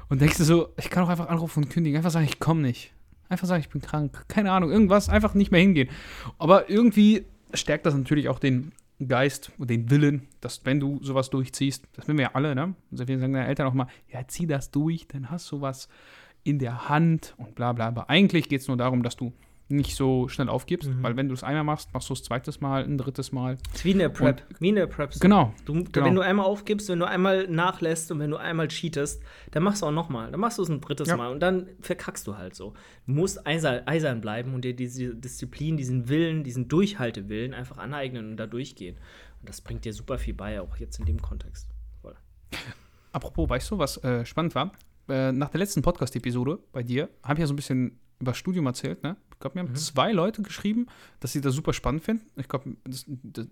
Und 0.08 0.20
denkst 0.20 0.38
du 0.38 0.44
so, 0.44 0.68
ich 0.76 0.90
kann 0.90 1.04
auch 1.04 1.08
einfach 1.08 1.28
anrufen 1.28 1.64
und 1.64 1.70
kündigen. 1.70 1.96
Einfach 1.96 2.10
sagen, 2.10 2.26
ich 2.26 2.38
komme 2.38 2.62
nicht. 2.62 2.92
Einfach 3.28 3.46
sagen, 3.46 3.62
ich 3.62 3.70
bin 3.70 3.80
krank. 3.80 4.24
Keine 4.28 4.52
Ahnung, 4.52 4.70
irgendwas. 4.70 5.08
Einfach 5.08 5.34
nicht 5.34 5.50
mehr 5.50 5.60
hingehen. 5.60 5.88
Aber 6.38 6.68
irgendwie 6.68 7.24
stärkt 7.54 7.86
das 7.86 7.94
natürlich 7.94 8.28
auch 8.28 8.38
den 8.38 8.72
Geist 9.08 9.52
und 9.58 9.70
den 9.70 9.90
Willen, 9.90 10.28
dass 10.40 10.64
wenn 10.64 10.80
du 10.80 11.02
sowas 11.02 11.30
durchziehst, 11.30 11.84
das 11.94 12.06
wissen 12.06 12.18
wir 12.18 12.24
ja 12.24 12.30
alle, 12.34 12.54
ne? 12.54 12.74
Also 12.90 13.08
wir 13.08 13.18
sagen 13.18 13.32
deine 13.32 13.46
Eltern 13.46 13.66
auch 13.66 13.74
mal, 13.74 13.88
ja, 14.12 14.26
zieh 14.26 14.46
das 14.46 14.70
durch, 14.70 15.08
dann 15.08 15.30
hast 15.30 15.50
du 15.50 15.60
was 15.60 15.88
in 16.44 16.58
der 16.58 16.88
Hand 16.88 17.34
und 17.38 17.54
bla 17.54 17.72
bla. 17.72 17.88
Aber 17.88 18.10
eigentlich 18.10 18.48
geht 18.48 18.60
es 18.60 18.68
nur 18.68 18.76
darum, 18.76 19.02
dass 19.02 19.16
du 19.16 19.32
nicht 19.72 19.96
so 19.96 20.28
schnell 20.28 20.48
aufgibst, 20.48 20.88
mhm. 20.88 21.02
weil 21.02 21.16
wenn 21.16 21.28
du 21.28 21.34
es 21.34 21.42
einmal 21.42 21.64
machst, 21.64 21.92
machst 21.92 22.08
du 22.08 22.14
es 22.14 22.22
zweites 22.22 22.60
Mal, 22.60 22.84
ein 22.84 22.98
drittes 22.98 23.32
Mal. 23.32 23.58
wie 23.82 23.92
in 23.92 23.98
der 23.98 24.08
Prep. 24.08 24.42
Und, 24.48 24.60
wie 24.60 24.68
in 24.68 24.74
der 24.76 24.86
Prep. 24.86 25.12
Genau, 25.20 25.54
du, 25.64 25.84
genau. 25.84 26.06
Wenn 26.06 26.14
du 26.14 26.20
einmal 26.20 26.46
aufgibst, 26.46 26.88
wenn 26.88 26.98
du 26.98 27.06
einmal 27.06 27.48
nachlässt 27.48 28.12
und 28.12 28.18
wenn 28.20 28.30
du 28.30 28.36
einmal 28.36 28.68
cheatest, 28.68 29.22
dann 29.50 29.62
machst 29.62 29.82
du 29.82 29.86
auch 29.86 29.92
nochmal. 29.92 30.30
Dann 30.30 30.40
machst 30.40 30.58
du 30.58 30.62
es 30.62 30.68
ein 30.68 30.80
drittes 30.80 31.08
ja. 31.08 31.16
Mal 31.16 31.32
und 31.32 31.40
dann 31.40 31.68
verkackst 31.80 32.26
du 32.26 32.36
halt 32.36 32.54
so. 32.54 32.74
Du 33.06 33.12
musst 33.12 33.46
eisern 33.46 34.20
bleiben 34.20 34.54
und 34.54 34.64
dir 34.64 34.74
diese 34.74 35.14
Disziplin, 35.14 35.76
diesen 35.76 36.08
Willen, 36.08 36.44
diesen 36.44 36.68
Durchhaltewillen 36.68 37.54
einfach 37.54 37.78
aneignen 37.78 38.30
und 38.30 38.36
da 38.36 38.46
durchgehen. 38.46 38.96
Und 39.40 39.48
das 39.48 39.60
bringt 39.60 39.84
dir 39.84 39.92
super 39.92 40.18
viel 40.18 40.34
bei, 40.34 40.60
auch 40.60 40.76
jetzt 40.76 40.98
in 40.98 41.06
dem 41.06 41.20
Kontext. 41.20 41.68
Voll. 42.00 42.14
Apropos, 43.12 43.48
weißt 43.48 43.70
du, 43.70 43.78
was 43.78 44.02
äh, 44.04 44.24
spannend 44.24 44.54
war? 44.54 44.72
Äh, 45.08 45.32
nach 45.32 45.48
der 45.48 45.58
letzten 45.58 45.82
Podcast-Episode 45.82 46.58
bei 46.72 46.82
dir 46.82 47.08
habe 47.22 47.34
ich 47.34 47.40
ja 47.40 47.46
so 47.46 47.52
ein 47.52 47.56
bisschen 47.56 47.98
über 48.20 48.30
das 48.30 48.38
Studium 48.38 48.66
erzählt, 48.66 49.02
ne? 49.02 49.16
Ich 49.42 49.44
glaube, 49.44 49.58
mir 49.58 49.66
haben 49.66 49.72
mhm. 49.72 49.76
zwei 49.76 50.12
Leute 50.12 50.42
geschrieben, 50.42 50.86
dass 51.18 51.32
sie 51.32 51.40
das 51.40 51.52
super 51.52 51.72
spannend 51.72 52.04
finden. 52.04 52.24
Ich 52.36 52.46
glaube, 52.46 52.76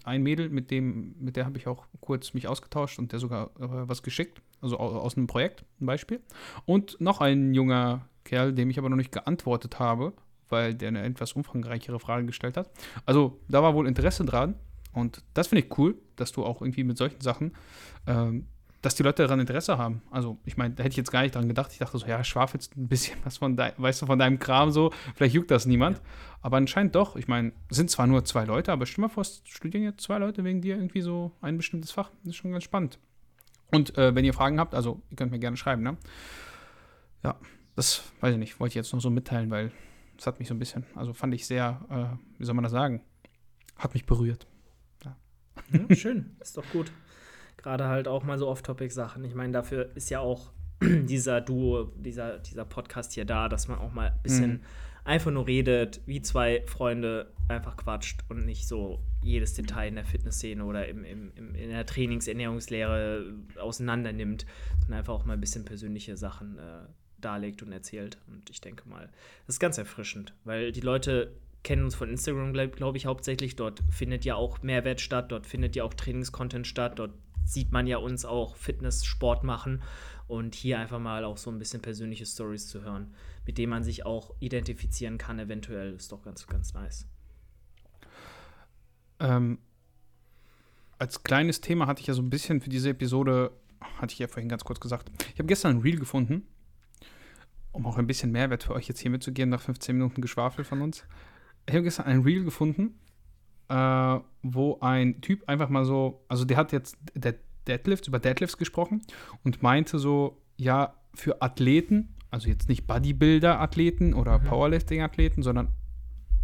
ein 0.05 0.23
Mädel, 0.23 0.49
mit 0.49 0.71
dem, 0.71 1.17
mit 1.19 1.35
der 1.35 1.47
habe 1.47 1.59
ich 1.59 1.67
auch 1.67 1.85
kurz 2.01 2.33
mich 2.33 2.47
ausgetauscht 2.47 3.01
und 3.01 3.11
der 3.11 3.19
sogar 3.19 3.47
äh, 3.59 3.89
was 3.89 4.05
geschickt, 4.05 4.41
also 4.61 4.79
aus, 4.79 4.93
aus 4.93 5.17
einem 5.17 5.27
Projekt, 5.27 5.65
ein 5.81 5.87
Beispiel. 5.87 6.21
Und 6.65 7.01
noch 7.01 7.21
ein 7.21 7.55
junger 7.55 8.07
Kerl, 8.23 8.53
dem 8.53 8.71
ich 8.71 8.79
aber 8.79 8.89
noch 8.89 8.97
nicht 8.97 9.11
geantwortet 9.11 9.81
habe, 9.81 10.13
weil 10.49 10.75
der 10.75 10.91
eine 10.91 11.03
etwas 11.03 11.33
umfangreichere 11.33 11.99
Frage 11.99 12.25
gestellt 12.25 12.57
hat. 12.57 12.71
Also 13.05 13.41
da 13.49 13.61
war 13.61 13.75
wohl 13.75 13.89
Interesse 13.89 14.25
dran. 14.25 14.55
Und 14.93 15.25
das 15.35 15.49
finde 15.49 15.65
ich 15.65 15.77
cool, 15.77 15.97
dass 16.15 16.31
du 16.31 16.45
auch 16.45 16.63
irgendwie 16.63 16.85
mit 16.85 16.99
solchen 16.99 17.21
Sachen 17.21 17.57
ähm, 18.07 18.47
dass 18.83 18.95
die 18.95 19.03
Leute 19.03 19.23
daran 19.23 19.41
Interesse 19.41 19.77
haben. 19.77 20.03
Also, 20.11 20.39
ich 20.45 20.57
meine, 20.57 20.75
da 20.75 20.83
hätte 20.83 20.93
ich 20.93 20.97
jetzt 20.97 21.11
gar 21.11 21.23
nicht 21.23 21.35
dran 21.35 21.49
gedacht. 21.49 21.71
Ich 21.73 21.79
dachte 21.79 21.99
so, 21.99 22.07
ja, 22.07 22.25
schwafelst 22.25 22.77
ein 22.77 22.89
bisschen 22.89 23.19
was 23.25 23.39
von 23.39 23.57
deinem, 23.57 23.75
weißt 23.77 24.03
du, 24.03 24.07
von 24.07 24.19
deinem 24.19 24.39
Kram 24.39 24.71
so, 24.71 24.93
vielleicht 25.15 25.35
juckt 25.35 25.51
das 25.51 25.67
niemand. 25.67 25.99
Ja. 25.99 26.05
Aber 26.43 26.57
anscheinend 26.57 26.95
doch. 26.95 27.17
Ich 27.17 27.29
meine, 27.29 27.53
sind 27.69 27.91
zwar 27.91 28.07
nur 28.07 28.25
zwei 28.25 28.45
Leute, 28.45 28.73
aber 28.73 28.87
stell 28.87 29.03
mal 29.03 29.09
vor, 29.09 29.23
es 29.23 29.43
studieren 29.45 29.85
jetzt 29.85 30.03
zwei 30.03 30.19
Leute 30.19 30.45
wegen 30.45 30.63
dir 30.63 30.77
irgendwie 30.77 31.03
so 31.03 31.33
ein 31.43 31.57
bestimmtes 31.59 31.91
Fach. 31.91 32.11
Das 32.23 32.31
ist 32.31 32.37
schon 32.37 32.53
ganz 32.53 32.65
spannend. 32.65 32.99
Und 33.71 33.97
äh, 33.99 34.15
wenn 34.15 34.25
ihr 34.25 34.35
Fragen 34.35 34.59
habt, 34.59 34.75
also 34.75 35.03
ihr 35.11 35.17
könnt 35.17 35.31
mir 35.31 35.39
gerne 35.39 35.57
schreiben, 35.57 35.83
ne? 35.83 35.97
Ja, 37.23 37.39
das 37.77 38.03
weiß 38.21 38.33
ich 38.33 38.39
nicht, 38.39 38.59
wollte 38.59 38.71
ich 38.71 38.75
jetzt 38.77 38.93
noch 38.93 39.01
so 39.01 39.11
mitteilen, 39.11 39.51
weil 39.51 39.71
es 40.19 40.27
hat 40.27 40.39
mich 40.39 40.49
so 40.49 40.55
ein 40.55 40.59
bisschen, 40.59 40.85
also 40.95 41.13
fand 41.13 41.35
ich 41.35 41.47
sehr, 41.47 41.81
äh, 41.91 42.39
wie 42.39 42.45
soll 42.45 42.55
man 42.55 42.63
das 42.63 42.73
sagen, 42.73 43.03
hat 43.77 43.95
mich 43.95 44.07
berührt. 44.07 44.47
Ja. 45.05 45.17
ja 45.89 45.97
schön, 45.97 46.37
ist 46.41 46.57
doch 46.57 46.65
gut. 46.73 46.91
Gerade 47.63 47.89
halt 47.89 48.09
auch 48.09 48.23
mal 48.23 48.39
so 48.39 48.49
Off-Topic-Sachen. 48.49 49.23
Ich 49.25 49.35
meine, 49.35 49.53
dafür 49.53 49.91
ist 49.95 50.11
ja 50.11 50.21
auch 50.21 50.53
dieser 50.83 51.41
Duo, 51.41 51.93
dieser, 51.97 52.39
dieser 52.39 52.65
Podcast 52.65 53.13
hier 53.13 53.25
da, 53.25 53.49
dass 53.49 53.69
man 53.69 53.79
auch 53.79 53.93
mal 53.93 54.09
ein 54.09 54.23
bisschen 54.23 54.53
mhm. 54.53 54.61
einfach 55.05 55.31
nur 55.31 55.47
redet, 55.47 56.01
wie 56.07 56.23
zwei 56.23 56.63
Freunde 56.67 57.33
einfach 57.49 57.77
quatscht 57.77 58.21
und 58.29 58.47
nicht 58.47 58.67
so 58.67 59.01
jedes 59.23 59.53
Detail 59.55 59.89
in 59.89 59.97
der 59.97 60.07
Fitnessszene 60.07 60.65
oder 60.65 60.89
im, 60.89 61.05
im, 61.05 61.33
im, 61.35 61.55
in 61.55 61.69
der 61.69 61.85
Trainings-Ernährungslehre 61.85 63.35
auseinander 63.61 64.13
nimmt, 64.13 64.47
sondern 64.81 65.01
einfach 65.01 65.15
auch 65.15 65.27
mal 65.27 65.35
ein 65.35 65.41
bisschen 65.41 65.65
persönliche 65.65 66.17
Sachen 66.17 66.59
äh, 66.59 66.87
darlegt 67.19 67.63
und 67.63 67.73
erzählt. 67.73 68.19
Und 68.29 68.49
ich 68.49 68.63
denke 68.63 68.89
mal, 68.89 69.11
das 69.47 69.57
ist 69.57 69.61
ganz 69.61 69.77
erfrischend, 69.77 70.33
weil 70.45 70.73
die 70.73 70.81
Leute 70.81 71.33
kennen 71.63 71.85
uns 71.85 71.95
von 71.95 72.09
Instagram, 72.09 72.53
glaube 72.53 72.71
glaub 72.71 72.97
ich, 72.97 73.07
hauptsächlich. 73.07 73.57
Dort 73.57 73.83
findet 73.91 74.25
ja 74.25 74.35
auch 74.35 74.63
Mehrwert 74.63 75.01
statt, 75.01 75.31
dort 75.31 75.47
findet 75.47 75.77
ja 75.77 75.85
auch 75.85 75.93
Trainingscontent 75.93 76.67
statt, 76.67 76.99
dort 76.99 77.13
sieht 77.45 77.73
man 77.73 77.87
ja 77.87 77.99
uns 77.99 78.25
auch 78.25 78.57
Fitness, 78.57 79.05
Sport 79.05 79.45
machen 79.45 79.83
und 80.29 80.55
hier 80.55 80.79
einfach 80.79 81.01
mal 81.01 81.25
auch 81.25 81.37
so 81.37 81.51
ein 81.51 81.59
bisschen 81.59 81.83
persönliche 81.83 82.25
Stories 82.25 82.69
zu 82.69 82.83
hören, 82.83 83.15
mit 83.47 83.59
denen 83.59 83.71
man 83.71 83.83
sich 83.83 84.07
auch 84.07 84.35
identifizieren 84.39 85.19
kann, 85.19 85.39
eventuell, 85.39 85.95
ist 85.95 86.13
doch 86.13 86.23
ganz, 86.23 86.47
ganz 86.47 86.73
nice. 86.73 87.07
Ähm, 89.19 89.59
als 90.99 91.23
kleines 91.23 91.61
Thema 91.61 91.87
hatte 91.87 92.01
ich 92.01 92.07
ja 92.07 92.15
so 92.15 92.23
ein 92.23 92.31
bisschen 92.31 92.61
für 92.61 92.71
diese 92.71 92.91
Episode, 92.91 93.51
hatte 93.99 94.13
ich 94.13 94.19
ja 94.19 94.29
vorhin 94.29 94.49
ganz 94.49 94.65
kurz 94.65 94.81
gesagt, 94.81 95.11
ich 95.33 95.39
habe 95.39 95.47
gestern 95.47 95.77
ein 95.77 95.83
Reel 95.83 95.99
gefunden, 95.99 96.47
um 97.73 97.87
auch 97.87 97.99
ein 97.99 98.07
bisschen 98.07 98.31
Mehrwert 98.31 98.65
für 98.65 98.75
euch 98.75 98.87
jetzt 98.87 99.01
hier 99.01 99.11
mitzugeben, 99.11 99.51
nach 99.51 99.63
15 99.63 99.97
Minuten 99.97 100.21
Geschwafel 100.21 100.65
von 100.65 100.81
uns. 100.81 101.05
Ich 101.67 101.75
habe 101.75 101.85
gestern 101.85 102.07
ein 102.07 102.21
Reel 102.21 102.45
gefunden, 102.45 102.99
äh, 103.71 104.21
wo 104.43 104.79
ein 104.81 105.21
Typ 105.21 105.49
einfach 105.49 105.69
mal 105.69 105.85
so, 105.85 106.25
also 106.29 106.45
der 106.45 106.57
hat 106.57 106.73
jetzt 106.73 106.99
der 107.15 107.37
Deadlifts, 107.67 108.09
über 108.09 108.19
Deadlifts 108.19 108.59
gesprochen 108.59 109.03
und 109.45 109.63
meinte 109.63 109.99
so, 109.99 110.43
ja, 110.57 110.95
für 111.15 111.41
Athleten, 111.41 112.17
also 112.31 112.49
jetzt 112.49 112.69
nicht 112.69 112.87
Bodybuilder-Athleten 112.87 114.15
oder 114.15 114.39
mhm. 114.39 114.45
Powerlifting-Athleten, 114.45 115.43
sondern 115.43 115.69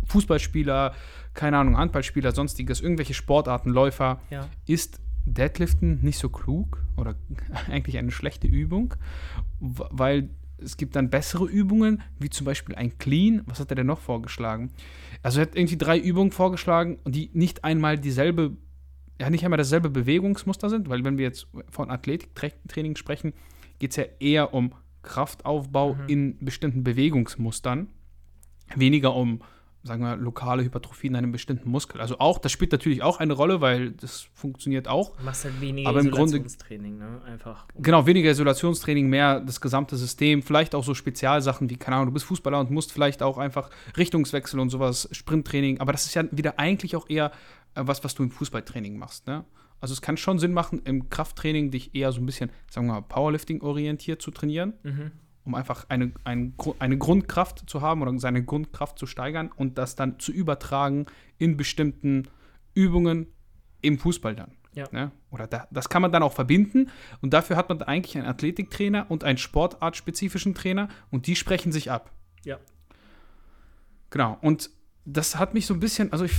Fußballspieler, 0.05 0.95
keine 1.35 1.59
Ahnung, 1.59 1.77
Handballspieler, 1.77 2.33
sonstiges, 2.33 2.81
irgendwelche 2.81 3.15
Sportarten, 3.15 3.71
Läufer, 3.71 4.21
ja. 4.31 4.49
ist 4.67 5.01
Deadliften 5.25 6.05
nicht 6.05 6.19
so 6.19 6.29
klug 6.29 6.85
oder 6.97 7.17
eigentlich 7.71 7.99
eine 7.99 8.13
schlechte 8.13 8.47
Übung, 8.47 8.95
weil 9.59 10.31
es 10.59 10.77
gibt 10.77 10.97
dann 10.97 11.11
bessere 11.11 11.47
Übungen, 11.47 12.03
wie 12.19 12.31
zum 12.31 12.45
Beispiel 12.45 12.75
ein 12.75 12.97
Clean. 12.99 13.43
Was 13.47 13.61
hat 13.61 13.71
er 13.71 13.77
denn 13.77 13.87
noch 13.87 14.01
vorgeschlagen? 14.01 14.71
Also 15.23 15.41
er 15.41 15.47
hat 15.47 15.57
irgendwie 15.57 15.77
drei 15.77 15.99
Übungen 15.99 16.33
vorgeschlagen, 16.33 16.99
die 17.07 17.31
nicht 17.35 17.65
einmal 17.65 17.99
dieselbe, 17.99 18.57
ja, 19.21 19.29
nicht 19.31 19.45
einmal 19.45 19.59
dasselbe 19.59 19.91
Bewegungsmuster 19.91 20.71
sind, 20.71 20.89
weil 20.89 21.05
wenn 21.05 21.19
wir 21.19 21.25
jetzt 21.25 21.47
von 21.71 21.91
Athletiktraining 21.91 22.97
sprechen, 22.97 23.33
geht 23.79 23.91
es 23.91 23.97
ja 23.97 24.05
eher 24.19 24.55
um 24.55 24.73
Kraftaufbau 25.03 25.95
mhm. 25.95 26.09
in 26.09 26.39
bestimmten 26.41 26.85
Bewegungsmustern, 26.85 27.89
weniger 28.75 29.15
um 29.15 29.41
sagen 29.87 30.03
wir, 30.03 30.17
lokale 30.17 30.63
Hypertrophie 30.63 31.07
in 31.07 31.17
einem 31.17 31.33
bestimmten 31.33 31.71
Muskel. 31.71 32.01
Also 32.01 32.19
auch, 32.19 32.39
das 32.39 32.53
spielt 32.53 32.73
natürlich 32.73 33.03
auch 33.03 33.19
eine 33.19 33.33
Rolle, 33.33 33.61
weil 33.61 33.93
das 33.93 34.29
funktioniert 34.35 34.89
auch. 34.89 35.17
Du 35.17 35.25
machst 35.25 35.45
halt 35.45 35.61
weniger 35.61 35.89
aber 35.89 36.01
im 36.01 36.09
Isolationstraining, 36.09 36.99
ne? 36.99 37.23
Einfach. 37.25 37.67
Genau, 37.79 38.07
weniger 38.07 38.31
Isolationstraining, 38.31 39.09
mehr 39.09 39.41
das 39.41 39.61
gesamte 39.61 39.97
System, 39.97 40.43
vielleicht 40.43 40.75
auch 40.75 40.85
so 40.85 40.95
Spezialsachen 40.95 41.71
wie, 41.71 41.77
keine 41.77 41.97
Ahnung, 41.97 42.09
du 42.09 42.13
bist 42.13 42.27
Fußballer 42.27 42.61
und 42.61 42.71
musst 42.71 42.93
vielleicht 42.93 43.23
auch 43.23 43.39
einfach 43.39 43.71
Richtungswechsel 43.97 44.61
und 44.61 44.71
sowas, 44.71 45.09
Sprinttraining, 45.13 45.81
aber 45.81 45.93
das 45.93 46.07
ist 46.07 46.15
ja 46.15 46.25
wieder 46.31 46.59
eigentlich 46.59 46.97
auch 46.97 47.09
eher 47.09 47.33
äh, 47.75 47.83
was, 47.85 48.05
was 48.05 48.15
du 48.15 48.23
im 48.23 48.31
Fußballtraining 48.31 48.99
machst, 48.99 49.27
ne? 49.27 49.45
Also 49.79 49.93
es 49.93 50.01
kann 50.01 50.17
schon 50.17 50.39
Sinn 50.39 50.53
machen, 50.53 50.81
im 50.85 51.11
Krafttraining 51.11 51.71
dich 51.71 51.95
eher 51.95 52.11
so 52.11 52.21
ein 52.21 52.27
bisschen, 52.27 52.51
sagen 52.71 52.87
wir 52.87 52.95
mal, 52.95 53.03
Powerlifting-orientiert 53.03 54.23
zu 54.23 54.31
trainieren. 54.31 54.73
Mhm 54.83 55.13
um 55.47 55.55
einfach 55.55 55.87
eine, 55.89 56.13
eine, 56.25 56.53
eine 56.81 56.99
Grundkraft 56.99 57.71
zu 57.71 57.81
haben 57.81 58.03
oder 58.03 58.19
seine 58.19 58.45
Grundkraft 58.45 58.99
zu 58.99 59.07
steigern 59.07 59.51
und 59.55 59.79
das 59.79 59.95
dann 59.95 60.19
zu 60.19 60.33
übertragen 60.33 61.07
in 61.39 61.57
bestimmten 61.57 62.29
Übungen 62.75 63.29
im 63.81 63.99
Fußball 63.99 64.35
dann. 64.35 64.53
Ja. 64.75 64.87
Ne? 64.91 65.13
Oder 65.31 65.47
da, 65.47 65.69
das 65.71 65.89
kann 65.89 66.03
man 66.03 66.13
dann 66.13 66.23
auch 66.23 66.33
verbinden 66.33 66.91
und 67.23 67.33
dafür 67.33 67.57
hat 67.57 67.69
man 67.69 67.81
eigentlich 67.83 68.19
einen 68.19 68.27
Athletiktrainer 68.27 69.07
und 69.09 69.25
einen 69.25 69.39
sportartspezifischen 69.39 70.55
Trainer 70.55 70.89
und 71.11 71.27
die 71.27 71.37
sprechen 71.37 71.73
sich 71.73 71.91
ab. 71.91 72.11
Ja. 72.45 72.59
Genau. 74.11 74.37
Und 74.43 74.71
das 75.05 75.39
hat 75.39 75.55
mich 75.55 75.67
so 75.67 75.75
ein 75.75 75.81
bisschen, 75.81 76.13
also 76.13 76.25
ich, 76.25 76.35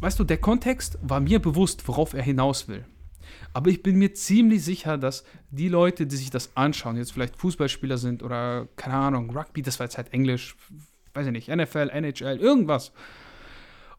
weißt 0.00 0.18
du, 0.18 0.24
der 0.24 0.38
Kontext 0.38 0.98
war 1.02 1.20
mir 1.20 1.40
bewusst, 1.40 1.86
worauf 1.88 2.12
er 2.12 2.22
hinaus 2.22 2.68
will. 2.68 2.84
Aber 3.52 3.70
ich 3.70 3.82
bin 3.82 3.96
mir 3.96 4.14
ziemlich 4.14 4.64
sicher, 4.64 4.98
dass 4.98 5.24
die 5.50 5.68
Leute, 5.68 6.06
die 6.06 6.16
sich 6.16 6.30
das 6.30 6.56
anschauen, 6.56 6.96
jetzt 6.96 7.12
vielleicht 7.12 7.36
Fußballspieler 7.36 7.98
sind 7.98 8.22
oder, 8.22 8.68
keine 8.76 8.94
Ahnung, 8.94 9.36
Rugby, 9.36 9.62
das 9.62 9.78
war 9.78 9.86
jetzt 9.86 9.96
halt 9.96 10.12
Englisch, 10.12 10.56
weiß 11.14 11.26
ich 11.26 11.32
nicht, 11.32 11.48
NFL, 11.48 11.90
NHL, 11.92 12.38
irgendwas. 12.38 12.92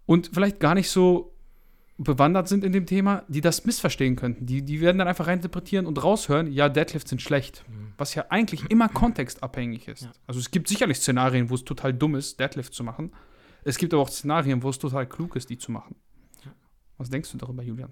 Und 0.05 0.31
vielleicht 0.33 0.59
gar 0.59 0.75
nicht 0.75 0.89
so 0.89 1.35
bewandert 1.97 2.47
sind 2.47 2.63
in 2.63 2.73
dem 2.73 2.85
Thema, 2.85 3.23
die 3.27 3.41
das 3.41 3.65
missverstehen 3.65 4.15
könnten. 4.15 4.45
Die, 4.45 4.61
die 4.61 4.81
werden 4.81 4.97
dann 4.97 5.07
einfach 5.07 5.27
reininterpretieren 5.27 5.85
und 5.85 6.03
raushören, 6.03 6.51
ja, 6.51 6.67
Deadlifts 6.67 7.09
sind 7.09 7.21
schlecht. 7.21 7.63
Was 7.97 8.15
ja 8.15 8.25
eigentlich 8.29 8.69
immer 8.69 8.89
kontextabhängig 8.89 9.87
ist. 9.87 10.03
Ja. 10.03 10.11
Also 10.27 10.39
es 10.41 10.51
gibt 10.51 10.67
sicherlich 10.67 10.97
Szenarien, 10.97 11.49
wo 11.49 11.55
es 11.55 11.63
total 11.63 11.93
dumm 11.93 12.15
ist, 12.15 12.39
Deadlifts 12.39 12.75
zu 12.75 12.83
machen. 12.83 13.13
Es 13.63 13.77
gibt 13.77 13.93
aber 13.93 14.03
auch 14.03 14.09
Szenarien, 14.09 14.61
wo 14.61 14.69
es 14.69 14.77
total 14.77 15.07
klug 15.07 15.35
ist, 15.37 15.49
die 15.49 15.57
zu 15.57 15.71
machen. 15.71 15.95
Was 16.97 17.09
denkst 17.09 17.31
du 17.31 17.37
darüber, 17.37 17.63
Julian? 17.63 17.91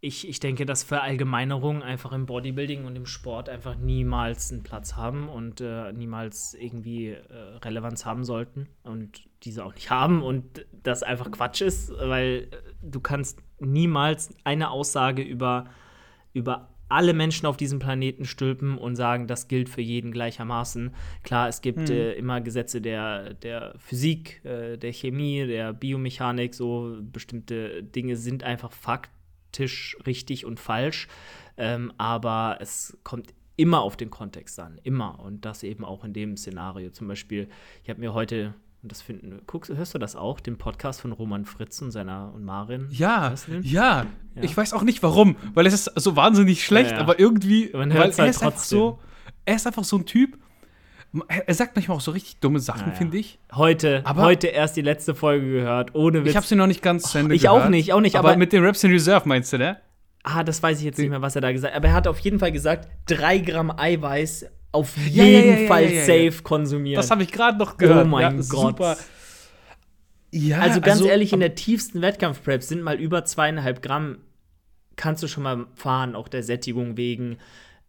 Ich, 0.00 0.28
ich 0.28 0.40
denke, 0.40 0.66
dass 0.66 0.84
Verallgemeinerungen 0.84 1.82
einfach 1.82 2.12
im 2.12 2.26
Bodybuilding 2.26 2.84
und 2.84 2.96
im 2.96 3.06
Sport 3.06 3.48
einfach 3.48 3.76
niemals 3.76 4.52
einen 4.52 4.62
Platz 4.62 4.94
haben 4.94 5.28
und 5.28 5.60
äh, 5.60 5.92
niemals 5.92 6.54
irgendwie 6.54 7.08
äh, 7.08 7.22
Relevanz 7.62 8.04
haben 8.04 8.24
sollten 8.24 8.68
und 8.82 9.22
diese 9.42 9.64
auch 9.64 9.74
nicht 9.74 9.90
haben 9.90 10.22
und 10.22 10.66
das 10.82 11.02
einfach 11.02 11.30
Quatsch 11.30 11.62
ist, 11.62 11.92
weil 11.92 12.48
äh, 12.50 12.56
du 12.82 13.00
kannst 13.00 13.40
niemals 13.58 14.34
eine 14.44 14.70
Aussage 14.70 15.22
über, 15.22 15.64
über 16.34 16.68
alle 16.88 17.14
Menschen 17.14 17.46
auf 17.46 17.56
diesem 17.56 17.78
Planeten 17.78 18.26
stülpen 18.26 18.78
und 18.78 18.96
sagen, 18.96 19.26
das 19.26 19.48
gilt 19.48 19.68
für 19.68 19.80
jeden 19.80 20.12
gleichermaßen. 20.12 20.94
Klar, 21.24 21.48
es 21.48 21.62
gibt 21.62 21.88
hm. 21.88 21.96
äh, 21.96 22.12
immer 22.12 22.40
Gesetze 22.40 22.80
der, 22.80 23.34
der 23.34 23.74
Physik, 23.78 24.44
äh, 24.44 24.76
der 24.76 24.92
Chemie, 24.92 25.46
der 25.46 25.72
Biomechanik, 25.72 26.54
so 26.54 26.98
bestimmte 27.00 27.82
Dinge 27.82 28.16
sind 28.16 28.44
einfach 28.44 28.72
Fakt 28.72 29.10
Tisch 29.56 29.96
richtig 30.06 30.44
und 30.44 30.60
falsch. 30.60 31.08
Ähm, 31.56 31.92
aber 31.96 32.58
es 32.60 32.98
kommt 33.02 33.32
immer 33.56 33.80
auf 33.80 33.96
den 33.96 34.10
Kontext 34.10 34.60
an, 34.60 34.78
immer. 34.82 35.18
Und 35.20 35.44
das 35.44 35.62
eben 35.62 35.84
auch 35.84 36.04
in 36.04 36.12
dem 36.12 36.36
Szenario. 36.36 36.90
Zum 36.90 37.08
Beispiel, 37.08 37.48
ich 37.82 37.90
habe 37.90 38.00
mir 38.00 38.12
heute, 38.12 38.54
und 38.82 38.92
das 38.92 39.00
finden, 39.00 39.40
guckst, 39.46 39.72
hörst 39.74 39.94
du 39.94 39.98
das 39.98 40.14
auch, 40.14 40.40
den 40.40 40.58
Podcast 40.58 41.00
von 41.00 41.12
Roman 41.12 41.46
Fritz 41.46 41.80
und 41.80 41.90
seiner 41.90 42.32
und 42.34 42.44
Marin? 42.44 42.88
Ja, 42.90 43.34
ja, 43.62 44.06
ja, 44.34 44.42
Ich 44.42 44.54
weiß 44.54 44.74
auch 44.74 44.82
nicht 44.82 45.02
warum, 45.02 45.36
weil 45.54 45.66
es 45.66 45.72
ist 45.72 45.90
so 45.96 46.16
wahnsinnig 46.16 46.64
schlecht, 46.64 46.90
ja, 46.90 46.96
ja. 46.96 47.02
aber 47.02 47.18
irgendwie, 47.18 47.70
Man 47.72 47.90
weil 47.90 47.96
er 47.96 48.00
halt 48.02 48.10
ist 48.10 48.42
einfach 48.42 48.58
so, 48.58 48.98
er 49.46 49.56
ist 49.56 49.66
einfach 49.66 49.84
so 49.84 49.96
ein 49.96 50.04
Typ. 50.04 50.38
Er 51.28 51.54
sagt 51.54 51.76
manchmal 51.76 51.96
auch 51.96 52.00
so 52.02 52.10
richtig 52.10 52.38
dumme 52.40 52.60
Sachen, 52.60 52.92
finde 52.92 53.18
ich. 53.18 53.38
Heute, 53.54 54.02
aber 54.04 54.22
heute 54.22 54.48
erst 54.48 54.76
die 54.76 54.82
letzte 54.82 55.14
Folge 55.14 55.50
gehört, 55.50 55.94
ohne 55.94 56.20
Witz. 56.20 56.30
Ich 56.30 56.36
habe 56.36 56.46
sie 56.46 56.56
noch 56.56 56.66
nicht 56.66 56.82
ganz 56.82 57.10
zu 57.10 57.18
Ende 57.18 57.34
Ich 57.34 57.42
gehört, 57.42 57.64
auch 57.64 57.68
nicht, 57.68 57.92
auch 57.92 58.00
nicht. 58.00 58.16
Aber, 58.16 58.30
aber 58.30 58.38
mit 58.38 58.52
den 58.52 58.64
Raps 58.64 58.82
in 58.84 58.90
Reserve 58.90 59.28
meinst 59.28 59.52
du, 59.52 59.58
ne? 59.58 59.78
Ah, 60.22 60.42
das 60.42 60.62
weiß 60.62 60.78
ich 60.78 60.84
jetzt 60.84 60.98
nicht 60.98 61.10
mehr, 61.10 61.22
was 61.22 61.36
er 61.36 61.40
da 61.40 61.52
gesagt 61.52 61.72
hat. 61.72 61.78
Aber 61.78 61.88
er 61.88 61.94
hat 61.94 62.08
auf 62.08 62.18
jeden 62.18 62.38
Fall 62.38 62.50
gesagt, 62.50 62.88
drei 63.06 63.38
Gramm 63.38 63.70
Eiweiß 63.70 64.46
auf 64.72 64.96
jeden 64.96 65.48
ja, 65.48 65.62
ja, 65.62 65.68
Fall 65.68 65.88
safe 65.88 66.42
konsumieren. 66.42 66.96
Das 66.96 67.10
habe 67.10 67.22
ich 67.22 67.30
gerade 67.30 67.58
noch 67.58 67.76
gehört. 67.76 68.06
Oh 68.06 68.08
mein 68.08 68.36
Gott. 68.36 68.76
Super. 68.76 68.96
Ja, 70.32 70.58
also 70.58 70.80
ganz 70.80 70.98
also, 70.98 71.06
ehrlich, 71.06 71.32
in 71.32 71.40
der 71.40 71.54
tiefsten 71.54 72.02
Wettkampfprep 72.02 72.62
sind 72.62 72.82
mal 72.82 72.96
über 72.96 73.24
zweieinhalb 73.24 73.80
Gramm, 73.80 74.18
kannst 74.96 75.22
du 75.22 75.28
schon 75.28 75.44
mal 75.44 75.66
fahren, 75.74 76.14
auch 76.14 76.28
der 76.28 76.42
Sättigung 76.42 76.96
wegen. 76.96 77.38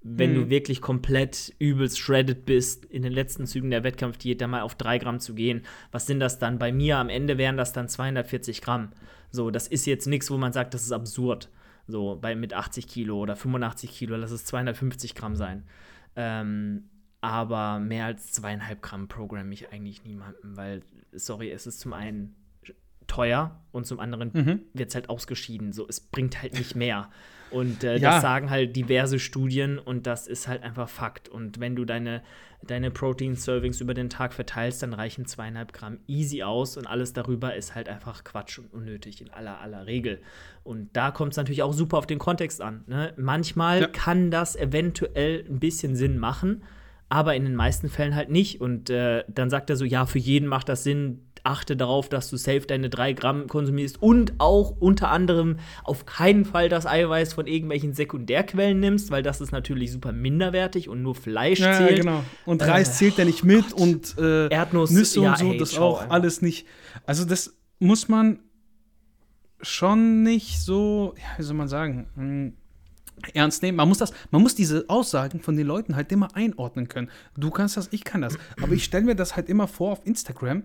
Wenn 0.10 0.34
hm. 0.34 0.36
du 0.36 0.50
wirklich 0.50 0.82
komplett 0.82 1.54
übelst 1.60 2.00
shredded 2.00 2.46
bist, 2.46 2.86
in 2.86 3.02
den 3.02 3.12
letzten 3.12 3.46
Zügen 3.46 3.70
der 3.70 3.84
Wettkampfdiät 3.84 4.40
da 4.40 4.48
mal 4.48 4.62
auf 4.62 4.76
drei 4.76 4.98
Gramm 5.00 5.20
zu 5.20 5.34
gehen, 5.34 5.64
was 5.92 6.08
sind 6.08 6.20
das 6.20 6.40
dann? 6.40 6.60
Bei 6.60 6.72
mir 6.72 6.98
am 6.98 7.10
Ende 7.10 7.38
wären 7.38 7.58
das 7.58 7.74
dann 7.74 7.90
240 7.90 8.62
Gramm. 8.62 8.92
So, 9.32 9.52
das 9.52 9.68
ist 9.68 9.86
jetzt 9.86 10.08
nichts, 10.08 10.32
wo 10.32 10.38
man 10.38 10.54
sagt, 10.54 10.74
das 10.74 10.84
ist 10.84 10.92
absurd. 10.92 11.50
So, 11.88 12.18
bei, 12.20 12.36
mit 12.36 12.54
80 12.54 12.88
Kilo 12.88 13.20
oder 13.20 13.36
85 13.36 13.92
Kilo, 13.92 14.16
lass 14.16 14.32
es 14.32 14.46
250 14.46 15.16
Gramm 15.16 15.36
sein. 15.36 15.64
Ähm, 16.16 16.90
aber 17.22 17.80
mehr 17.80 18.06
als 18.06 18.32
zweieinhalb 18.32 18.82
Gramm 18.82 19.08
programme 19.08 19.54
ich 19.54 19.72
eigentlich 19.72 20.04
niemanden, 20.04 20.56
weil, 20.56 20.82
sorry, 21.12 21.52
es 21.52 21.68
ist 21.68 21.80
zum 21.80 21.94
einen 21.94 22.36
teuer 23.08 23.60
und 23.72 23.86
zum 23.86 24.00
anderen 24.00 24.32
mhm. 24.34 24.60
wird 24.74 24.90
es 24.90 24.96
halt 24.96 25.10
ausgeschieden. 25.10 25.74
So, 25.74 25.88
es 25.88 26.00
bringt 26.00 26.42
halt 26.42 26.54
nicht 26.54 26.76
mehr. 26.76 27.10
Und 27.50 27.84
äh, 27.84 27.98
ja. 27.98 28.12
das 28.12 28.22
sagen 28.22 28.50
halt 28.50 28.76
diverse 28.76 29.20
Studien 29.20 29.80
und 29.80 30.08
das 30.08 30.28
ist 30.28 30.48
halt 30.48 30.64
einfach 30.64 30.90
Fakt. 30.90 31.30
Und 31.30 31.60
wenn 31.60 31.76
du 31.76 31.86
deine, 31.86 32.22
deine 32.64 32.92
Protein-Servings 32.92 33.80
über 33.82 33.94
den 33.94 34.10
Tag 34.10 34.34
verteilst, 34.34 34.84
dann 34.84 34.94
reichen 34.94 35.26
zweieinhalb 35.26 35.74
Gramm 35.74 36.00
easy 36.08 36.44
aus 36.44 36.78
und 36.78 36.88
alles 36.88 37.14
darüber 37.14 37.56
ist 37.56 37.76
halt 37.76 37.88
einfach 37.90 38.24
Quatsch 38.24 38.60
und 38.60 38.74
unnötig 38.74 39.22
in 39.22 39.30
aller, 39.30 39.62
aller 39.62 39.86
Regel. 39.86 40.22
Und 40.64 40.90
da 40.94 41.12
kommt 41.12 41.34
es 41.34 41.38
natürlich 41.38 41.64
auch 41.64 41.74
super 41.74 41.98
auf 41.98 42.08
den 42.08 42.20
Kontext 42.20 42.62
an. 42.62 42.84
Ne? 42.88 43.14
Manchmal 43.18 43.82
ja. 43.82 43.88
kann 43.88 44.32
das 44.32 44.56
eventuell 44.56 45.46
ein 45.48 45.60
bisschen 45.60 45.96
Sinn 45.96 46.18
machen, 46.18 46.64
aber 47.10 47.36
in 47.36 47.46
den 47.46 47.56
meisten 47.56 47.88
Fällen 47.88 48.16
halt 48.16 48.30
nicht. 48.30 48.60
Und 48.60 48.90
äh, 48.90 49.24
dann 49.30 49.50
sagt 49.50 49.70
er 49.70 49.78
so, 49.78 49.86
ja, 49.86 50.06
für 50.06 50.20
jeden 50.20 50.48
macht 50.48 50.68
das 50.68 50.84
Sinn, 50.84 51.27
achte 51.48 51.78
darauf, 51.78 52.10
dass 52.10 52.30
du 52.30 52.38
safe 52.38 52.62
deine 52.62 52.90
3 52.90 53.14
Gramm 53.14 53.48
konsumierst 53.48 54.02
und 54.02 54.34
auch 54.38 54.76
unter 54.80 55.10
anderem 55.10 55.58
auf 55.84 56.06
keinen 56.06 56.46
Fall 56.46 56.70
das 56.70 56.86
Eiweiß 56.86 57.34
von 57.34 57.48
irgendwelchen 57.48 57.94
Sekundärquellen 57.94 58.80
nimmst, 58.80 59.12
weil 59.12 59.24
das 59.24 59.42
ist 59.42 59.52
natürlich 59.52 59.92
super 59.92 60.12
minderwertig 60.12 60.90
und 60.90 61.02
nur 61.02 61.16
Fleisch 61.16 61.60
ja, 61.60 61.74
zählt. 61.74 61.98
Ja, 61.98 62.04
genau. 62.04 62.24
Und 62.46 62.62
Reis 62.62 62.90
äh, 62.90 62.94
zählt 62.94 63.18
ja 63.18 63.26
nicht 63.26 63.44
mit 63.44 63.72
Gott. 63.72 63.82
und 63.82 64.18
äh, 64.18 64.48
Erdnuss, 64.50 64.92
Nüsse 64.92 65.22
ja, 65.22 65.32
und 65.32 65.38
so, 65.38 65.50
hey, 65.50 65.58
das 65.58 65.78
auch 65.78 66.02
einfach. 66.02 66.14
alles 66.14 66.42
nicht. 66.42 66.68
Also 67.06 67.26
das 67.26 67.58
muss 67.80 68.10
man 68.10 68.40
schon 69.62 70.24
nicht 70.24 70.60
so, 70.60 71.16
ja, 71.18 71.38
wie 71.38 71.44
soll 71.44 71.56
man 71.56 71.68
sagen, 71.68 72.08
hm, 72.16 72.54
ernst 73.34 73.64
nehmen. 73.64 73.78
Man 73.78 73.88
muss 73.88 73.98
das, 73.98 74.12
man 74.32 74.42
muss 74.42 74.54
diese 74.54 74.86
Aussagen 74.90 75.40
von 75.40 75.56
den 75.56 75.66
Leuten 75.66 75.96
halt 75.96 76.12
immer 76.12 76.36
einordnen 76.36 76.88
können. 76.88 77.10
Du 77.36 77.50
kannst 77.50 77.78
das, 77.78 77.88
ich 77.92 78.04
kann 78.04 78.22
das. 78.22 78.38
Aber 78.62 78.74
ich 78.74 78.84
stelle 78.84 79.06
mir 79.06 79.16
das 79.16 79.36
halt 79.36 79.50
immer 79.50 79.68
vor 79.68 79.94
auf 79.94 80.06
Instagram 80.06 80.64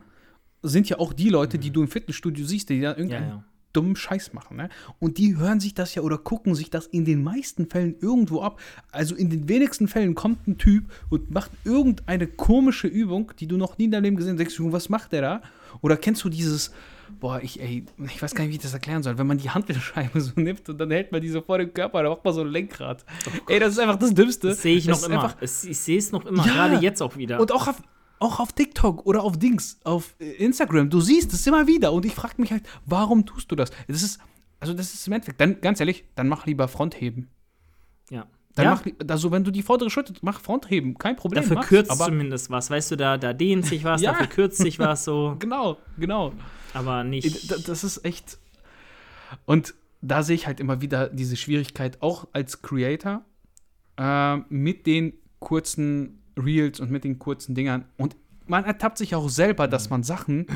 sind 0.63 0.89
ja 0.89 0.99
auch 0.99 1.13
die 1.13 1.29
Leute, 1.29 1.59
die 1.59 1.71
mhm. 1.71 1.75
du 1.75 1.83
im 1.83 1.89
Fitnessstudio 1.89 2.45
siehst, 2.47 2.69
die 2.69 2.81
da 2.81 2.91
irgendeinen 2.91 3.29
ja, 3.29 3.35
ja. 3.37 3.45
dummen 3.73 3.97
Scheiß 3.97 4.33
machen. 4.33 4.57
Ne? 4.57 4.69
Und 4.99 5.19
die 5.19 5.37
hören 5.37 5.61
sich 5.61 5.75
das 5.75 5.95
ja 5.95 6.03
oder 6.03 6.19
gucken 6.19 6.55
sich 6.55 6.71
das 6.71 6.87
in 6.87 7.05
den 7.05 7.23
meisten 7.23 7.69
Fällen 7.69 7.97
irgendwo 8.01 8.43
ab. 8.43 8.61
Also 8.91 9.15
in 9.15 9.31
den 9.31 9.49
wenigsten 9.49 9.89
Fällen 9.89 10.15
kommt 10.15 10.47
ein 10.47 10.59
Typ 10.59 10.85
und 11.11 11.31
macht 11.31 11.51
irgendeine 11.65 12.27
komische 12.27 12.87
Übung, 12.87 13.33
die 13.39 13.47
du 13.47 13.57
noch 13.57 13.79
nie 13.79 13.85
in 13.85 13.91
deinem 13.91 14.05
Leben 14.05 14.17
gesehen 14.17 14.33
hast. 14.33 14.41
Denkst 14.41 14.57
du, 14.57 14.73
was 14.73 14.89
macht 14.89 15.13
der 15.13 15.23
da? 15.23 15.43
Oder 15.81 15.97
kennst 15.97 16.23
du 16.25 16.29
dieses, 16.29 16.73
boah, 17.21 17.41
ich, 17.43 17.61
ey, 17.61 17.85
ich 18.05 18.23
weiß 18.23 18.35
gar 18.35 18.45
nicht, 18.45 18.53
wie 18.53 18.57
ich 18.57 18.63
das 18.63 18.75
erklären 18.75 19.03
soll, 19.03 19.19
wenn 19.19 19.27
man 19.27 19.39
die 19.39 19.51
Handwillenscheibe 19.51 20.21
so 20.21 20.33
nimmt 20.37 20.69
und 20.69 20.79
dann 20.79 20.91
hält 20.91 21.13
man 21.13 21.21
die 21.21 21.29
so 21.29 21.41
vor 21.41 21.59
dem 21.59 21.73
Körper, 21.73 22.03
dann 22.03 22.13
macht 22.13 22.25
man 22.25 22.35
so 22.35 22.43
ein 22.43 22.49
Lenkrad. 22.49 23.05
Oh 23.27 23.31
ey, 23.49 23.61
das 23.61 23.73
ist 23.73 23.79
einfach 23.79 23.97
das 23.97 24.13
Dümmste. 24.13 24.55
Sehe 24.55 24.77
ich 24.77 24.87
das 24.87 25.03
noch 25.03 25.09
immer. 25.09 25.25
Einfach, 25.25 25.43
ich 25.43 25.79
sehe 25.79 25.99
es 25.99 26.13
noch 26.13 26.25
immer, 26.27 26.43
gerade 26.43 26.77
jetzt 26.77 27.01
auch 27.01 27.17
wieder. 27.17 27.41
Und 27.41 27.53
auch 27.53 27.69
auf, 27.69 27.83
auch 28.23 28.41
auf 28.41 28.53
TikTok 28.53 29.05
oder 29.07 29.23
auf 29.23 29.39
Dings, 29.39 29.79
auf 29.85 30.15
äh, 30.19 30.31
Instagram, 30.33 30.89
du 30.91 31.01
siehst 31.01 31.33
es 31.33 31.47
immer 31.47 31.67
wieder 31.67 31.93
und 31.93 32.05
ich 32.07 32.15
frage 32.15 32.35
mich 32.39 32.51
halt, 32.53 32.63
warum 32.87 33.27
tust 33.27 33.51
du 33.51 33.57
das? 33.57 33.71
Das 33.89 34.03
ist, 34.03 34.19
also 34.61 34.73
das 34.75 34.95
ist 34.95 35.07
im 35.07 35.13
Endeffekt, 35.15 35.41
dann 35.41 35.61
ganz 35.61 35.81
ehrlich, 35.81 36.05
dann 36.15 36.29
mach 36.29 36.47
lieber 36.47 36.69
Frontheben. 36.69 37.29
Ja. 38.11 38.27
Dann 38.55 38.65
Ja. 38.67 38.71
mach, 38.75 39.09
also 39.11 39.31
wenn 39.33 39.45
du 39.45 39.51
die 39.51 39.63
vordere 39.63 39.89
Schulter, 39.91 40.13
mach 40.23 40.41
Frontheben, 40.41 40.99
kein 40.99 41.17
Problem. 41.17 41.43
Dafür 41.43 41.57
mach's, 41.57 41.69
kürzt 41.69 41.91
aber 41.91 42.05
zumindest 42.07 42.51
was. 42.51 42.71
Weißt 42.71 42.91
du, 42.91 42.97
da, 42.97 43.17
da 43.19 43.33
dehnt 43.33 43.65
sich 43.67 43.83
was, 43.85 44.03
Ja. 44.03 44.13
dafür 44.13 44.27
kürzt 44.27 44.59
sich 44.59 44.79
was 44.79 45.05
so. 45.05 45.37
Genau, 45.41 45.79
genau. 45.99 46.33
Aber 46.75 47.03
nicht. 47.05 47.51
Da- 47.51 47.57
Das 47.57 47.83
ist 47.85 48.05
echt. 48.05 48.39
Und 49.47 49.75
da 50.03 50.23
sehe 50.23 50.35
ich 50.35 50.47
halt 50.47 50.61
immer 50.61 50.81
wieder 50.83 51.09
diese 51.09 51.37
Schwierigkeit, 51.37 52.03
auch 52.03 52.27
als 52.33 52.61
Creator, 52.63 53.23
äh, 53.99 54.37
mit 54.49 54.87
den 54.87 55.15
kurzen 55.39 56.19
Reels 56.37 56.81
und 56.81 56.91
mit 56.91 57.05
den 57.05 57.19
kurzen 57.19 57.55
Dingern. 57.55 57.85
Und 57.97 58.17
man 58.47 58.65
ertappt 58.65 58.99
sich 58.99 59.15
auch 59.15 59.29
selber, 59.29 59.69
dass 59.69 59.89
man 59.89 60.03
Sachen 60.03 60.47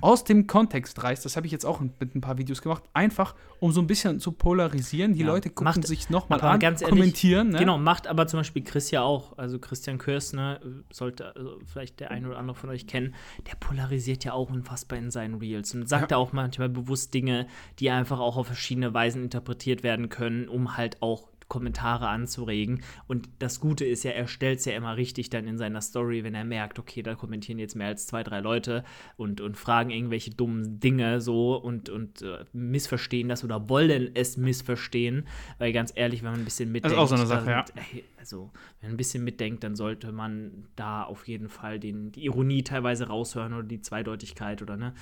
aus 0.00 0.24
dem 0.24 0.46
Kontext 0.46 1.02
reißt. 1.02 1.24
Das 1.26 1.36
habe 1.36 1.44
ich 1.46 1.52
jetzt 1.52 1.66
auch 1.66 1.78
mit 1.80 2.14
ein 2.14 2.22
paar 2.22 2.38
Videos 2.38 2.62
gemacht. 2.62 2.82
Einfach, 2.94 3.34
um 3.60 3.70
so 3.70 3.82
ein 3.82 3.86
bisschen 3.86 4.18
zu 4.18 4.32
polarisieren. 4.32 5.12
Die 5.12 5.20
Ja, 5.20 5.26
Leute 5.26 5.50
gucken 5.50 5.64
macht- 5.64 5.86
sich 5.86 6.08
nochmal 6.08 6.40
an, 6.40 6.58
ganz 6.58 6.80
ehrlich, 6.80 6.96
kommentieren. 6.98 7.50
Ne? 7.50 7.58
Genau, 7.58 7.76
macht 7.76 8.06
aber 8.06 8.26
zum 8.26 8.40
Beispiel 8.40 8.64
Chris 8.64 8.90
ja 8.90 9.02
auch. 9.02 9.36
Also 9.36 9.58
Christian 9.58 9.98
Körs, 9.98 10.32
ne, 10.32 10.58
sollte 10.90 11.36
also 11.36 11.58
vielleicht 11.66 12.00
der 12.00 12.10
eine 12.10 12.28
oder 12.28 12.38
andere 12.38 12.56
von 12.56 12.70
euch 12.70 12.86
kennen, 12.86 13.14
der 13.46 13.56
polarisiert 13.56 14.24
ja 14.24 14.32
auch 14.32 14.48
unfassbar 14.48 14.98
in 14.98 15.10
seinen 15.10 15.34
Reels 15.34 15.74
und 15.74 15.86
sagt 15.86 16.12
ja 16.12 16.16
auch 16.16 16.32
manchmal 16.32 16.70
bewusst 16.70 17.12
Dinge, 17.12 17.46
die 17.78 17.90
einfach 17.90 18.20
auch 18.20 18.38
auf 18.38 18.46
verschiedene 18.46 18.94
Weisen 18.94 19.22
interpretiert 19.24 19.82
werden 19.82 20.08
können, 20.08 20.48
um 20.48 20.78
halt 20.78 21.02
auch 21.02 21.28
Kommentare 21.48 22.08
anzuregen. 22.08 22.82
Und 23.06 23.28
das 23.38 23.60
Gute 23.60 23.84
ist 23.84 24.04
ja, 24.04 24.10
er 24.12 24.28
stellt 24.28 24.60
es 24.60 24.64
ja 24.66 24.74
immer 24.74 24.96
richtig 24.96 25.30
dann 25.30 25.46
in 25.46 25.58
seiner 25.58 25.80
Story, 25.80 26.22
wenn 26.24 26.34
er 26.34 26.44
merkt, 26.44 26.78
okay, 26.78 27.02
da 27.02 27.14
kommentieren 27.14 27.58
jetzt 27.58 27.74
mehr 27.74 27.88
als 27.88 28.06
zwei, 28.06 28.22
drei 28.22 28.40
Leute 28.40 28.84
und, 29.16 29.40
und 29.40 29.56
fragen 29.56 29.90
irgendwelche 29.90 30.30
dummen 30.30 30.78
Dinge 30.80 31.20
so 31.20 31.56
und, 31.56 31.88
und 31.88 32.22
äh, 32.22 32.44
missverstehen 32.52 33.28
das 33.28 33.44
oder 33.44 33.68
wollen 33.68 34.10
es 34.14 34.36
missverstehen. 34.36 35.26
Weil 35.58 35.72
ganz 35.72 35.92
ehrlich, 35.94 36.22
wenn 36.22 36.32
man 36.32 36.40
ein 36.40 36.44
bisschen 36.44 36.70
mitdenkt, 36.70 36.96
ist 36.96 37.02
auch 37.02 37.08
so 37.08 37.14
eine 37.14 37.26
Sache, 37.26 37.46
da 37.46 37.50
ja. 37.50 37.64
ey, 37.92 38.04
also, 38.18 38.50
wenn 38.80 38.90
man 38.90 38.94
ein 38.94 38.98
bisschen 38.98 39.24
mitdenkt, 39.24 39.64
dann 39.64 39.74
sollte 39.74 40.12
man 40.12 40.66
da 40.76 41.02
auf 41.02 41.26
jeden 41.28 41.48
Fall 41.48 41.80
den, 41.80 42.12
die 42.12 42.24
Ironie 42.24 42.62
teilweise 42.62 43.06
raushören 43.06 43.54
oder 43.54 43.66
die 43.66 43.80
Zweideutigkeit 43.80 44.60
oder 44.60 44.76
ne. 44.76 44.92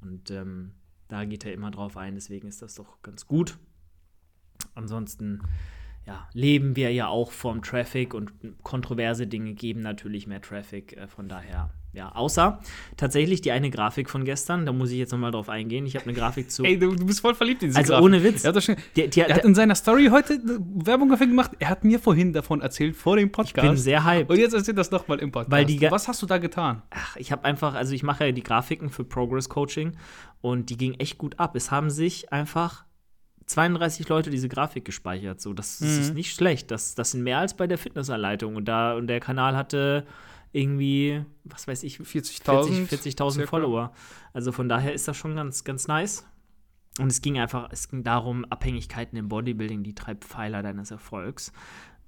Und 0.00 0.32
ähm, 0.32 0.72
da 1.06 1.24
geht 1.24 1.44
er 1.44 1.52
immer 1.52 1.70
drauf 1.70 1.96
ein, 1.96 2.14
deswegen 2.14 2.48
ist 2.48 2.60
das 2.62 2.74
doch 2.74 3.00
ganz 3.02 3.26
gut. 3.26 3.58
Ansonsten, 4.74 5.42
ja, 6.06 6.28
leben 6.32 6.74
wir 6.76 6.92
ja 6.92 7.06
auch 7.08 7.30
vom 7.32 7.62
Traffic 7.62 8.12
und 8.14 8.32
kontroverse 8.62 9.26
Dinge 9.26 9.52
geben 9.54 9.80
natürlich 9.80 10.26
mehr 10.26 10.40
Traffic. 10.40 10.96
Äh, 10.96 11.06
von 11.06 11.28
daher, 11.28 11.70
ja, 11.92 12.10
außer 12.12 12.58
tatsächlich 12.96 13.40
die 13.42 13.52
eine 13.52 13.70
Grafik 13.70 14.10
von 14.10 14.24
gestern, 14.24 14.66
da 14.66 14.72
muss 14.72 14.90
ich 14.90 14.98
jetzt 14.98 15.12
nochmal 15.12 15.30
drauf 15.30 15.48
eingehen. 15.48 15.86
Ich 15.86 15.94
habe 15.94 16.06
eine 16.06 16.14
Grafik 16.14 16.50
zu. 16.50 16.64
Ey, 16.64 16.76
du, 16.78 16.94
du 16.96 17.06
bist 17.06 17.20
voll 17.20 17.34
verliebt 17.36 17.62
in 17.62 17.68
diese 17.68 17.78
Also 17.78 17.92
Grafik. 17.92 18.04
ohne 18.04 18.24
Witz. 18.24 18.42
Er 18.44 18.52
hat, 18.52 18.62
schon, 18.64 18.76
Die- 18.96 19.08
die- 19.08 19.20
er 19.20 19.34
hat 19.36 19.44
in 19.44 19.54
seiner 19.54 19.74
Story 19.76 20.08
heute 20.10 20.40
Werbung 20.44 21.10
dafür 21.10 21.26
gemacht. 21.28 21.52
Er 21.60 21.68
hat 21.68 21.84
mir 21.84 22.00
vorhin 22.00 22.32
davon 22.32 22.62
erzählt, 22.62 22.96
vor 22.96 23.16
dem 23.16 23.30
Podcast. 23.30 23.68
bin 23.68 23.76
sehr 23.76 24.04
hyped. 24.04 24.28
Und 24.30 24.38
jetzt 24.38 24.54
erzählt 24.54 24.78
das 24.78 24.90
nochmal 24.90 25.18
im 25.20 25.30
Podcast. 25.30 25.52
Weil 25.52 25.66
die 25.66 25.80
Was 25.90 26.08
hast 26.08 26.20
du 26.22 26.26
da 26.26 26.38
getan? 26.38 26.82
Ach, 26.90 27.16
ich 27.16 27.30
habe 27.30 27.44
einfach, 27.44 27.74
also 27.74 27.92
ich 27.94 28.02
mache 28.02 28.26
ja 28.26 28.32
die 28.32 28.42
Grafiken 28.42 28.90
für 28.90 29.04
Progress 29.04 29.48
Coaching 29.48 29.92
und 30.40 30.70
die 30.70 30.76
ging 30.78 30.94
echt 30.94 31.18
gut 31.18 31.38
ab. 31.38 31.54
Es 31.54 31.70
haben 31.70 31.90
sich 31.90 32.32
einfach 32.32 32.84
32 33.52 34.08
Leute 34.08 34.30
diese 34.30 34.48
Grafik 34.48 34.84
gespeichert. 34.84 35.40
So, 35.40 35.52
das, 35.52 35.78
das 35.78 35.88
ist 35.98 36.14
nicht 36.14 36.34
schlecht. 36.34 36.70
Das, 36.70 36.94
das 36.94 37.12
sind 37.12 37.22
mehr 37.22 37.38
als 37.38 37.54
bei 37.54 37.66
der 37.66 37.78
Fitnessanleitung. 37.78 38.56
Und 38.56 38.66
da 38.66 38.94
und 38.94 39.06
der 39.06 39.20
Kanal 39.20 39.56
hatte 39.56 40.06
irgendwie, 40.52 41.24
was 41.44 41.66
weiß 41.66 41.82
ich, 41.82 41.98
40.000 41.98 42.86
40 42.86 43.14
40.000 43.14 43.32
circa. 43.32 43.50
Follower. 43.50 43.92
Also 44.32 44.52
von 44.52 44.68
daher 44.68 44.92
ist 44.92 45.08
das 45.08 45.16
schon 45.16 45.34
ganz, 45.36 45.64
ganz 45.64 45.88
nice. 45.88 46.26
Und 46.98 47.06
es 47.06 47.22
ging 47.22 47.38
einfach, 47.38 47.68
es 47.72 47.88
ging 47.88 48.02
darum, 48.02 48.44
Abhängigkeiten 48.44 49.16
im 49.16 49.28
Bodybuilding, 49.28 49.82
die 49.82 49.94
drei 49.94 50.14
Pfeiler 50.14 50.62
deines 50.62 50.90
Erfolgs. 50.90 51.52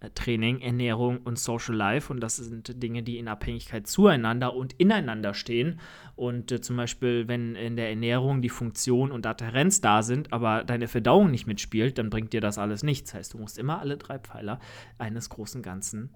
Äh, 0.05 0.11
Training, 0.15 0.61
Ernährung 0.61 1.19
und 1.19 1.39
Social 1.39 1.75
Life. 1.75 2.13
Und 2.13 2.21
das 2.21 2.37
sind 2.37 2.83
Dinge, 2.83 3.03
die 3.03 3.19
in 3.19 3.29
Abhängigkeit 3.29 3.87
zueinander 3.87 4.55
und 4.55 4.75
ineinander 4.75 5.35
stehen. 5.35 5.81
Und 6.17 6.53
äh, 6.53 6.61
zum 6.61 6.77
Beispiel, 6.77 7.29
wenn 7.29 7.55
in 7.57 7.77
der 7.77 7.89
Ernährung 7.89 8.43
die 8.43 8.49
Funktion 8.49 9.11
und 9.11 9.27
Adherenz 9.27 9.81
da 9.81 10.03
sind, 10.03 10.33
aber 10.33 10.65
deine 10.65 10.89
Verdauung 10.89 11.31
nicht 11.31 11.47
mitspielt, 11.47 11.99
dann 11.99 12.11
bringt 12.11 12.33
dir 12.33 12.41
das 12.41 12.59
alles 12.59 12.83
nichts. 12.83 13.15
heißt, 13.15 13.35
du 13.35 13.39
musst 13.39 13.59
immer 13.59 13.81
alle 13.81 13.97
drei 13.97 14.19
Pfeiler 14.19 14.61
eines 14.99 15.29
großen 15.29 15.63
Ganzen 15.63 16.11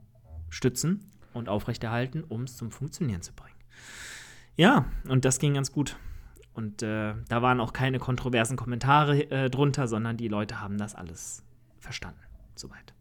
stützen 0.48 1.04
und 1.32 1.48
aufrechterhalten, 1.48 2.24
um 2.24 2.42
es 2.42 2.56
zum 2.56 2.70
Funktionieren 2.70 3.22
zu 3.22 3.32
bringen. 3.32 3.56
Ja, 4.56 4.86
und 5.08 5.24
das 5.24 5.38
ging 5.38 5.54
ganz 5.54 5.72
gut. 5.72 5.96
Und 6.54 6.82
äh, 6.82 7.14
da 7.28 7.42
waren 7.42 7.60
auch 7.60 7.72
keine 7.72 8.00
kontroversen 8.00 8.56
Kommentare 8.56 9.30
äh, 9.30 9.50
drunter, 9.50 9.86
sondern 9.86 10.16
die 10.16 10.26
Leute 10.26 10.60
haben 10.60 10.76
das 10.78 10.96
alles 10.96 11.44
verstanden. 11.78 12.18
Soweit. 12.56 12.97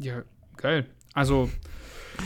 Ja, 0.00 0.22
geil. 0.56 0.86
Also, 1.14 1.48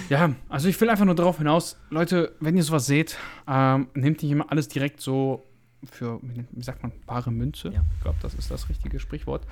ja, 0.08 0.34
also 0.48 0.68
ich 0.68 0.80
will 0.80 0.90
einfach 0.90 1.04
nur 1.04 1.14
darauf 1.14 1.38
hinaus, 1.38 1.78
Leute, 1.90 2.34
wenn 2.40 2.56
ihr 2.56 2.62
sowas 2.62 2.86
seht, 2.86 3.16
ähm, 3.48 3.88
nehmt 3.94 4.22
nicht 4.22 4.32
immer 4.32 4.50
alles 4.50 4.68
direkt 4.68 5.00
so 5.00 5.46
für, 5.84 6.20
wie 6.22 6.62
sagt 6.62 6.82
man, 6.82 6.92
bare 7.06 7.30
Münze. 7.30 7.68
Ja. 7.68 7.84
Ich 7.96 8.02
glaube, 8.02 8.18
das 8.20 8.34
ist 8.34 8.50
das 8.50 8.68
richtige 8.68 9.00
Sprichwort. 9.00 9.46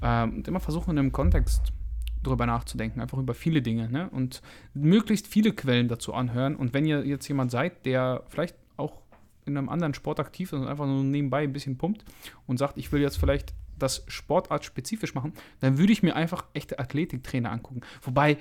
Ähm, 0.00 0.36
und 0.36 0.48
immer 0.48 0.60
versuchen, 0.60 0.96
im 0.96 1.12
Kontext 1.12 1.72
drüber 2.22 2.46
nachzudenken, 2.46 3.00
einfach 3.00 3.18
über 3.18 3.34
viele 3.34 3.62
Dinge, 3.62 3.90
ne? 3.90 4.08
Und 4.10 4.42
möglichst 4.74 5.26
viele 5.26 5.52
Quellen 5.52 5.88
dazu 5.88 6.14
anhören. 6.14 6.54
Und 6.54 6.72
wenn 6.72 6.86
ihr 6.86 7.04
jetzt 7.04 7.26
jemand 7.26 7.50
seid, 7.50 7.84
der 7.84 8.22
vielleicht 8.28 8.56
auch 8.76 9.00
in 9.44 9.56
einem 9.56 9.68
anderen 9.68 9.94
Sport 9.94 10.20
aktiv 10.20 10.52
ist 10.52 10.60
und 10.60 10.68
einfach 10.68 10.86
nur 10.86 11.02
nebenbei 11.02 11.42
ein 11.42 11.52
bisschen 11.52 11.78
pumpt 11.78 12.04
und 12.46 12.58
sagt, 12.58 12.78
ich 12.78 12.92
will 12.92 13.00
jetzt 13.00 13.18
vielleicht 13.18 13.54
das 13.78 14.04
Sportart 14.08 14.64
spezifisch 14.64 15.14
machen, 15.14 15.32
dann 15.60 15.78
würde 15.78 15.92
ich 15.92 16.02
mir 16.02 16.14
einfach 16.16 16.44
echte 16.54 16.78
Athletiktrainer 16.78 17.50
angucken. 17.50 17.80
Wobei, 18.02 18.38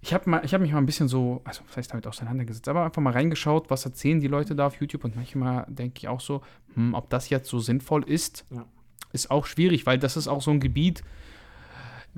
ich 0.00 0.14
habe 0.14 0.30
hab 0.32 0.60
mich 0.60 0.72
mal 0.72 0.78
ein 0.78 0.86
bisschen 0.86 1.08
so, 1.08 1.40
also 1.44 1.62
was 1.66 1.76
heißt 1.76 1.90
damit 1.92 2.06
auseinandergesetzt, 2.06 2.68
aber 2.68 2.84
einfach 2.84 3.02
mal 3.02 3.12
reingeschaut, 3.12 3.68
was 3.70 3.84
erzählen 3.84 4.20
die 4.20 4.28
Leute 4.28 4.54
da 4.54 4.66
auf 4.68 4.80
YouTube 4.80 5.04
und 5.04 5.16
manchmal 5.16 5.66
denke 5.68 5.98
ich 5.98 6.08
auch 6.08 6.20
so, 6.20 6.42
hm, 6.74 6.94
ob 6.94 7.10
das 7.10 7.30
jetzt 7.30 7.48
so 7.48 7.58
sinnvoll 7.58 8.04
ist, 8.08 8.44
Ja. 8.50 8.64
ist 9.12 9.30
auch 9.30 9.46
schwierig, 9.46 9.86
weil 9.86 9.98
das 9.98 10.16
ist 10.16 10.28
auch 10.28 10.40
so 10.42 10.50
ein 10.52 10.60
Gebiet, 10.60 11.02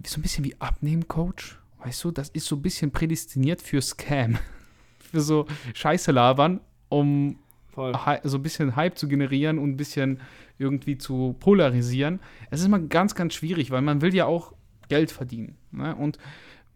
so 0.07 0.19
ein 0.19 0.23
bisschen 0.23 0.45
wie 0.45 0.61
Abnehmen-Coach, 0.61 1.59
weißt 1.79 2.05
du, 2.05 2.11
das 2.11 2.29
ist 2.31 2.47
so 2.47 2.57
ein 2.57 2.63
bisschen 2.63 2.91
prädestiniert 2.91 3.63
für 3.63 3.81
Scam, 3.81 4.39
für 4.99 5.21
so 5.23 5.47
Scheiße 5.75 6.13
labern, 6.13 6.61
um 6.91 7.39
Voll. 7.73 7.93
So 8.25 8.39
ein 8.39 8.43
bisschen 8.43 8.77
Hype 8.77 8.99
zu 8.99 9.09
generieren 9.09 9.59
und 9.59 9.71
ein 9.71 9.77
bisschen 9.77 10.21
irgendwie 10.59 10.99
zu 10.99 11.37
polarisieren. 11.39 12.21
Es 12.51 12.61
ist 12.61 12.67
immer 12.67 12.81
ganz, 12.81 13.15
ganz 13.15 13.35
schwierig, 13.35 13.71
weil 13.71 13.83
man 13.83 14.03
will 14.03 14.15
ja 14.15 14.27
auch 14.27 14.53
Geld 14.89 15.11
verdienen. 15.11 15.57
Ne? 15.71 15.95
Und 15.95 16.19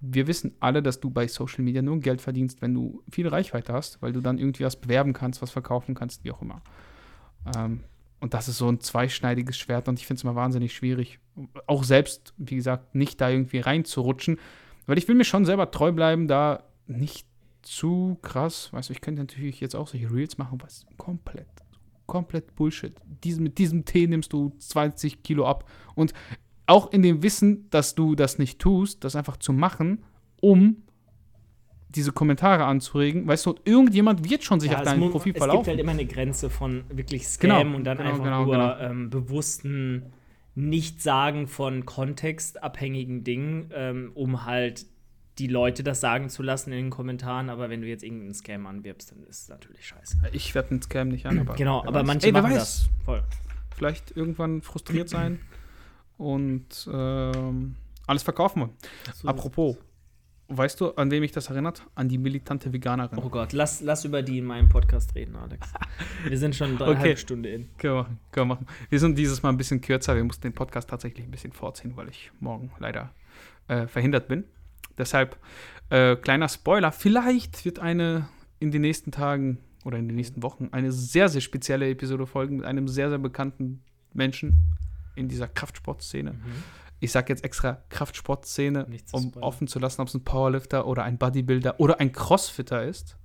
wir 0.00 0.26
wissen 0.26 0.54
alle, 0.60 0.82
dass 0.82 1.00
du 1.00 1.10
bei 1.10 1.26
Social 1.26 1.64
Media 1.64 1.82
nur 1.82 1.98
Geld 2.00 2.20
verdienst, 2.20 2.62
wenn 2.62 2.74
du 2.74 3.02
viel 3.10 3.28
Reichweite 3.28 3.72
hast, 3.72 4.00
weil 4.02 4.12
du 4.12 4.20
dann 4.20 4.38
irgendwie 4.38 4.64
was 4.64 4.76
bewerben 4.76 5.12
kannst, 5.12 5.42
was 5.42 5.50
verkaufen 5.50 5.94
kannst, 5.94 6.24
wie 6.24 6.30
auch 6.30 6.42
immer. 6.42 6.62
Ähm, 7.56 7.80
und 8.20 8.34
das 8.34 8.48
ist 8.48 8.58
so 8.58 8.68
ein 8.68 8.80
zweischneidiges 8.80 9.58
Schwert 9.58 9.88
und 9.88 9.98
ich 9.98 10.06
finde 10.06 10.18
es 10.18 10.24
immer 10.24 10.34
wahnsinnig 10.34 10.74
schwierig, 10.74 11.18
auch 11.66 11.84
selbst, 11.84 12.32
wie 12.38 12.56
gesagt, 12.56 12.94
nicht 12.94 13.20
da 13.20 13.28
irgendwie 13.28 13.58
reinzurutschen, 13.58 14.38
weil 14.86 14.98
ich 14.98 15.08
will 15.08 15.14
mir 15.14 15.24
schon 15.24 15.44
selber 15.44 15.70
treu 15.70 15.92
bleiben, 15.92 16.28
da 16.28 16.64
nicht 16.86 17.26
zu 17.66 18.18
krass, 18.22 18.72
weißt 18.72 18.88
du, 18.88 18.92
ich 18.92 19.00
könnte 19.00 19.22
natürlich 19.22 19.60
jetzt 19.60 19.74
auch 19.74 19.88
solche 19.88 20.10
Reels 20.12 20.38
machen, 20.38 20.58
was 20.62 20.86
komplett, 20.96 21.46
komplett 22.06 22.54
Bullshit. 22.54 22.94
Dies, 23.24 23.38
mit 23.40 23.58
diesem 23.58 23.84
Tee 23.84 24.06
nimmst 24.06 24.32
du 24.32 24.52
20 24.58 25.22
Kilo 25.22 25.46
ab 25.46 25.68
und 25.94 26.12
auch 26.66 26.92
in 26.92 27.02
dem 27.02 27.22
Wissen, 27.22 27.68
dass 27.70 27.94
du 27.94 28.14
das 28.14 28.38
nicht 28.38 28.58
tust, 28.58 29.04
das 29.04 29.16
einfach 29.16 29.36
zu 29.36 29.52
machen, 29.52 30.04
um 30.40 30.82
diese 31.90 32.10
Kommentare 32.12 32.64
anzuregen, 32.64 33.26
weißt 33.26 33.46
du, 33.46 33.54
irgendjemand 33.64 34.28
wird 34.28 34.42
schon 34.42 34.58
sich 34.60 34.70
Ja, 34.70 34.78
auf 34.78 34.82
es 34.82 34.88
dein 34.90 35.10
Profil 35.10 35.32
es 35.32 35.38
verlaufen. 35.38 35.60
gibt 35.60 35.68
halt 35.68 35.80
immer 35.80 35.92
eine 35.92 36.06
Grenze 36.06 36.50
von 36.50 36.84
wirklich 36.88 37.26
Scam 37.28 37.50
Genau, 37.50 37.76
und 37.76 37.84
dann 37.84 37.98
genau, 37.98 38.10
einfach 38.10 38.24
genau, 38.24 38.44
nur 38.44 38.52
genau. 38.52 38.78
Ähm, 38.78 39.10
bewussten 39.10 40.12
Nichtsagen 40.56 41.46
von 41.46 41.84
kontextabhängigen 41.84 43.24
Dingen, 43.24 43.70
ähm, 43.74 44.10
um 44.14 44.44
halt 44.44 44.86
die 45.38 45.46
Leute 45.48 45.82
das 45.82 46.00
sagen 46.00 46.28
zu 46.28 46.42
lassen 46.42 46.70
in 46.72 46.78
den 46.84 46.90
Kommentaren. 46.90 47.50
Aber 47.50 47.68
wenn 47.70 47.80
du 47.80 47.86
jetzt 47.88 48.04
irgendeinen 48.04 48.34
Scam 48.34 48.66
anwirbst, 48.66 49.10
dann 49.12 49.22
ist 49.24 49.42
es 49.42 49.48
natürlich 49.48 49.86
scheiße. 49.86 50.18
ich 50.32 50.54
werde 50.54 50.68
den 50.70 50.82
Scam 50.82 51.08
nicht 51.08 51.26
an, 51.26 51.38
aber 51.40 51.54
Genau, 51.54 51.80
aber 51.84 52.00
weiß. 52.00 52.06
manche 52.06 52.26
Ey, 52.26 52.32
machen 52.32 52.50
weiß, 52.52 52.54
das. 52.58 52.90
Voll. 53.04 53.22
vielleicht 53.76 54.16
irgendwann 54.16 54.62
frustriert 54.62 55.08
sein 55.08 55.40
und 56.16 56.88
ähm, 56.92 57.76
alles 58.06 58.22
verkaufen 58.22 58.60
wollen. 58.60 58.70
Apropos, 59.24 59.76
weißt 60.48 60.80
du, 60.80 60.92
an 60.94 61.10
wem 61.10 61.20
mich 61.22 61.32
das 61.32 61.48
erinnert? 61.50 61.82
An 61.94 62.08
die 62.08 62.18
militante 62.18 62.72
Veganerin. 62.72 63.18
Oh 63.18 63.28
Gott, 63.28 63.52
lass, 63.52 63.80
lass 63.80 64.04
über 64.04 64.22
die 64.22 64.38
in 64.38 64.44
meinem 64.44 64.68
Podcast 64.68 65.14
reden, 65.14 65.34
Alex. 65.36 65.72
Wir 66.28 66.38
sind 66.38 66.54
schon 66.54 66.76
eine 66.76 66.80
Okay. 66.90 66.98
halbe 66.98 67.16
Stunde 67.16 67.48
in. 67.48 67.76
Können 67.78 67.94
wir 67.94 68.02
machen, 68.02 68.20
können 68.30 68.48
wir 68.48 68.54
machen. 68.54 68.66
Wir 68.90 69.00
sind 69.00 69.18
dieses 69.18 69.42
Mal 69.42 69.48
ein 69.48 69.56
bisschen 69.56 69.80
kürzer. 69.80 70.14
Wir 70.14 70.22
mussten 70.24 70.42
den 70.42 70.52
Podcast 70.54 70.88
tatsächlich 70.90 71.26
ein 71.26 71.30
bisschen 71.30 71.52
vorziehen, 71.52 71.96
weil 71.96 72.08
ich 72.08 72.30
morgen 72.40 72.70
leider 72.78 73.10
äh, 73.68 73.86
verhindert 73.88 74.28
bin. 74.28 74.44
Deshalb, 74.98 75.38
äh, 75.90 76.16
kleiner 76.16 76.48
Spoiler, 76.48 76.92
vielleicht 76.92 77.64
wird 77.64 77.78
eine 77.78 78.28
in 78.60 78.70
den 78.70 78.82
nächsten 78.82 79.10
Tagen 79.12 79.58
oder 79.84 79.98
in 79.98 80.08
den 80.08 80.16
nächsten 80.16 80.42
Wochen 80.42 80.68
eine 80.72 80.92
sehr, 80.92 81.28
sehr 81.28 81.40
spezielle 81.40 81.88
Episode 81.90 82.26
folgen 82.26 82.56
mit 82.56 82.64
einem 82.66 82.88
sehr, 82.88 83.08
sehr 83.10 83.18
bekannten 83.18 83.82
Menschen 84.12 84.74
in 85.16 85.28
dieser 85.28 85.48
Kraftsportszene. 85.48 86.34
ich 87.00 87.12
sage 87.12 87.30
jetzt 87.32 87.44
extra 87.44 87.82
Kraftsportszene, 87.90 88.86
um 89.12 89.22
spoilern. 89.24 89.42
offen 89.42 89.66
zu 89.68 89.78
lassen, 89.78 90.00
ob 90.00 90.08
es 90.08 90.14
ein 90.14 90.24
Powerlifter 90.24 90.86
oder 90.86 91.02
ein 91.04 91.18
Bodybuilder 91.18 91.78
oder 91.80 92.00
ein 92.00 92.12
Crossfitter 92.12 92.82
ist. 92.84 93.16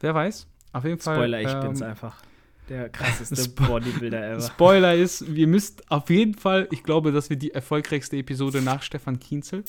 Wer 0.00 0.14
weiß. 0.14 0.46
Auf 0.72 0.84
jeden 0.84 0.98
Fall. 1.00 1.16
Spoiler, 1.16 1.40
ich 1.40 1.48
ähm, 1.52 1.60
bin's 1.60 1.80
einfach. 1.82 2.20
Der 2.68 2.88
krasseste 2.90 3.36
Spo- 3.40 3.66
Bodybuilder 3.68 4.32
ever. 4.32 4.40
Spoiler 4.42 4.94
ist, 4.94 5.22
ihr 5.22 5.46
müsst 5.46 5.90
auf 5.90 6.10
jeden 6.10 6.34
Fall, 6.34 6.68
ich 6.70 6.82
glaube, 6.82 7.12
dass 7.12 7.30
wir 7.30 7.36
die 7.38 7.52
erfolgreichste 7.52 8.16
Episode 8.18 8.60
nach 8.60 8.82
Stefan 8.82 9.18
Kienzel. 9.18 9.64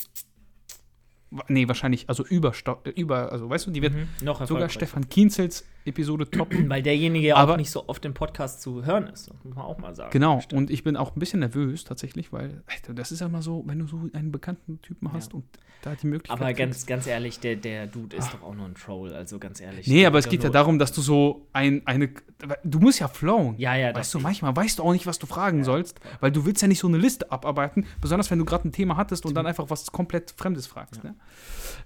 Nee, 1.48 1.68
wahrscheinlich, 1.68 2.08
also 2.08 2.24
über, 2.24 2.52
äh, 2.84 2.90
über 2.90 3.30
also 3.32 3.50
weißt 3.50 3.66
du, 3.66 3.70
die 3.70 3.82
wird 3.82 3.92
Mhm, 3.94 4.08
noch 4.22 4.44
sogar. 4.46 4.68
Stefan 4.68 5.08
Kienzels 5.08 5.64
Episode 5.88 6.30
toppen. 6.30 6.68
Weil 6.68 6.82
derjenige 6.82 7.28
ja 7.28 7.44
auch 7.44 7.56
nicht 7.56 7.70
so 7.70 7.88
oft 7.88 8.04
im 8.04 8.14
Podcast 8.14 8.62
zu 8.62 8.84
hören 8.84 9.08
ist. 9.08 9.28
Das 9.28 9.44
muss 9.44 9.54
man 9.54 9.64
auch 9.64 9.78
mal 9.78 9.94
sagen. 9.94 10.10
Genau, 10.10 10.40
und 10.52 10.70
ich 10.70 10.84
bin 10.84 10.96
auch 10.96 11.14
ein 11.14 11.18
bisschen 11.18 11.40
nervös 11.40 11.84
tatsächlich, 11.84 12.32
weil 12.32 12.62
Alter, 12.66 12.94
das 12.94 13.12
ist 13.12 13.20
ja 13.20 13.28
mal 13.28 13.42
so, 13.42 13.64
wenn 13.66 13.78
du 13.78 13.86
so 13.86 14.00
einen 14.12 14.32
bekannten 14.32 14.80
Typen 14.82 15.12
hast 15.12 15.34
und 15.34 15.44
da 15.82 15.94
die 15.94 16.08
Möglichkeit 16.08 16.36
Aber 16.36 16.46
kriegst. 16.46 16.58
ganz, 16.58 16.86
ganz 16.86 17.06
ehrlich, 17.06 17.38
der, 17.40 17.56
der 17.56 17.86
Dude 17.86 18.16
ist 18.16 18.32
doch 18.32 18.42
auch 18.42 18.54
nur 18.54 18.66
ein 18.66 18.74
Troll, 18.74 19.12
also 19.12 19.38
ganz 19.38 19.60
ehrlich. 19.60 19.86
Nee, 19.86 20.06
aber 20.06 20.18
es 20.18 20.28
geht 20.28 20.42
ja 20.42 20.50
darum, 20.50 20.78
dass 20.78 20.92
du 20.92 21.00
so 21.00 21.46
ein, 21.52 21.86
eine. 21.86 22.10
Du 22.64 22.80
musst 22.80 22.98
ja 22.98 23.08
flowen. 23.08 23.54
Ja, 23.58 23.76
ja, 23.76 23.92
das 23.92 24.00
Weißt 24.00 24.14
du, 24.14 24.18
manchmal 24.20 24.56
weißt 24.56 24.78
du 24.78 24.82
auch 24.82 24.92
nicht, 24.92 25.06
was 25.06 25.18
du 25.18 25.26
fragen 25.26 25.64
sollst, 25.64 26.00
weil 26.20 26.32
du 26.32 26.44
willst 26.44 26.62
ja 26.62 26.68
nicht 26.68 26.80
so 26.80 26.88
eine 26.88 26.98
Liste 26.98 27.30
abarbeiten, 27.30 27.86
besonders 28.00 28.30
wenn 28.30 28.38
du 28.38 28.44
gerade 28.44 28.68
ein 28.68 28.72
Thema 28.72 28.96
hattest 28.96 29.24
und 29.24 29.34
dann 29.34 29.46
einfach 29.46 29.70
was 29.70 29.90
komplett 29.92 30.32
Fremdes 30.36 30.66
fragst. 30.66 31.02
Ja. 31.04 31.10
Ne? 31.10 31.16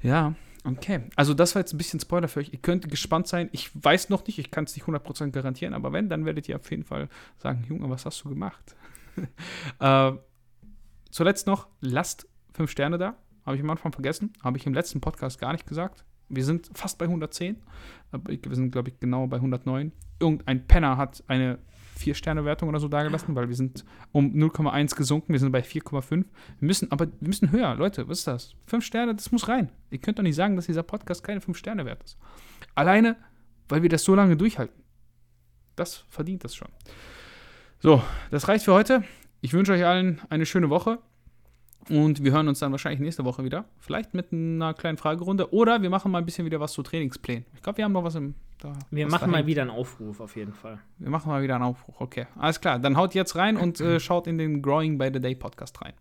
ja, 0.03 0.35
okay. 0.65 1.05
Also 1.17 1.35
das 1.35 1.55
war 1.55 1.61
jetzt 1.61 1.73
ein 1.75 1.79
bisschen 1.79 2.01
Spoiler 2.01 2.29
für 2.29 2.41
euch. 2.41 2.53
Ihr 2.53 2.59
könnt 2.61 2.89
gespannt 2.91 3.27
sein. 3.29 3.49
Ich 3.53 3.71
weiß 3.75 4.09
noch 4.11 4.27
nicht, 4.27 4.39
ich 4.39 4.51
kann 4.51 4.65
es 4.65 4.75
nicht 4.77 4.85
100% 4.87 5.31
garantieren, 5.31 5.75
aber 5.75 5.93
wenn, 5.93 6.09
dann 6.09 6.25
werdet 6.25 6.49
ihr 6.49 6.57
auf 6.57 6.71
jeden 6.71 6.85
Fall 6.85 7.09
sagen, 7.39 7.65
Junge, 7.69 7.89
was 7.91 8.07
hast 8.07 8.23
du 8.25 8.29
gemacht? 8.31 8.77
äh, 9.81 10.13
zuletzt 11.11 11.47
noch, 11.47 11.69
lasst 11.81 12.29
fünf 12.53 12.71
Sterne 12.71 12.99
da. 12.99 13.17
Habe 13.45 13.57
ich 13.57 13.63
am 13.63 13.71
Anfang 13.71 13.93
vergessen. 13.93 14.33
Habe 14.43 14.57
ich 14.59 14.67
im 14.67 14.75
letzten 14.75 15.01
Podcast 15.01 15.41
gar 15.41 15.53
nicht 15.53 15.67
gesagt. 15.67 16.05
Wir 16.29 16.45
sind 16.45 16.71
fast 16.75 16.97
bei 16.99 17.07
110. 17.07 17.57
Aber 18.13 18.31
ich- 18.33 18.41
Wir 18.45 18.55
sind, 18.55 18.71
glaube 18.71 18.91
ich, 18.91 18.99
genau 19.01 19.27
bei 19.27 19.39
109. 19.39 19.93
Irgendein 20.21 20.67
Penner 20.67 20.97
hat 20.97 21.25
eine 21.27 21.59
4-Sterne-Wertung 22.03 22.69
oder 22.69 22.81
so 22.81 22.89
dagelassen, 22.89 23.35
weil 23.35 23.49
wir 23.49 23.57
sind 23.57 23.85
um 24.13 24.33
0,1 24.35 24.97
gesunken. 24.97 25.33
Wir 25.33 25.41
sind 25.41 25.53
bei 25.53 25.61
4,5. 25.61 26.11
Wir 26.11 26.25
müssen, 26.61 26.91
aber 26.91 27.07
wir 27.07 27.29
müssen 27.29 27.51
höher. 27.51 27.75
Leute, 27.75 28.09
was 28.09 28.19
ist 28.19 28.27
das? 28.27 28.55
5 28.67 28.85
Sterne, 28.85 29.15
das 29.15 29.33
muss 29.33 29.49
rein. 29.49 29.71
Ihr 29.91 29.99
könnt 29.99 30.19
doch 30.19 30.23
nicht 30.23 30.37
sagen, 30.37 30.57
dass 30.57 30.67
dieser 30.67 30.83
Podcast 30.83 31.23
keine 31.23 31.41
5 31.41 31.57
Sterne 31.57 31.85
wert 31.85 32.03
ist. 32.03 32.19
Alleine, 32.75 33.17
weil 33.69 33.83
wir 33.83 33.89
das 33.89 34.05
so 34.05 34.15
lange 34.15 34.37
durchhalten. 34.37 34.83
Das 35.77 36.05
verdient 36.09 36.45
das 36.45 36.55
schon. 36.55 36.69
So, 37.79 38.03
das 38.31 38.49
reicht 38.49 38.65
für 38.65 38.73
heute. 38.73 39.05
Ich 39.41 39.53
wünsche 39.53 39.73
euch 39.73 39.85
allen 39.85 40.21
eine 40.31 40.47
schöne 40.47 40.71
Woche. 40.71 40.99
Und 41.89 42.23
wir 42.23 42.33
hören 42.33 42.49
uns 42.49 42.61
dann 42.61 42.73
wahrscheinlich 42.73 43.01
nächste 43.01 43.25
Woche 43.25 43.45
wieder. 43.45 43.65
Vielleicht 43.79 44.15
mit 44.15 44.33
einer 44.33 44.75
kleinen 44.75 44.99
Fragerunde. 44.99 45.53
Oder 45.53 45.83
wir 45.83 45.91
machen 45.91 46.11
mal 46.11 46.19
ein 46.19 46.25
bisschen 46.25 46.45
wieder 46.45 46.61
was 46.61 46.73
zu 46.73 46.83
Trainingsplänen. 46.83 47.45
Ich 47.55 47.63
glaube, 47.63 47.79
wir 47.79 47.85
haben 47.85 47.93
noch 47.93 48.05
was 48.05 48.15
im. 48.15 48.35
Da, 48.61 48.73
Wir 48.91 49.07
was 49.07 49.13
machen 49.13 49.33
da 49.33 49.39
mal 49.39 49.47
wieder 49.47 49.63
einen 49.63 49.71
Aufruf 49.71 50.21
auf 50.21 50.37
jeden 50.37 50.53
Fall. 50.53 50.79
Wir 50.99 51.11
machen 51.11 51.29
mal 51.29 51.43
wieder 51.43 51.57
einen 51.57 51.65
Aufbruch. 51.65 52.01
Okay, 52.01 52.27
alles 52.37 52.61
klar. 52.61 52.79
Dann 52.79 52.97
haut 52.97 53.15
jetzt 53.15 53.35
rein 53.35 53.57
und 53.57 53.81
äh, 53.81 53.99
schaut 53.99 54.27
in 54.27 54.39
den 54.39 54.63
Growing 54.63 54.99
by 54.99 55.11
the 55.13 55.21
Day 55.21 55.35
Podcast 55.35 55.83
rein. 55.83 55.95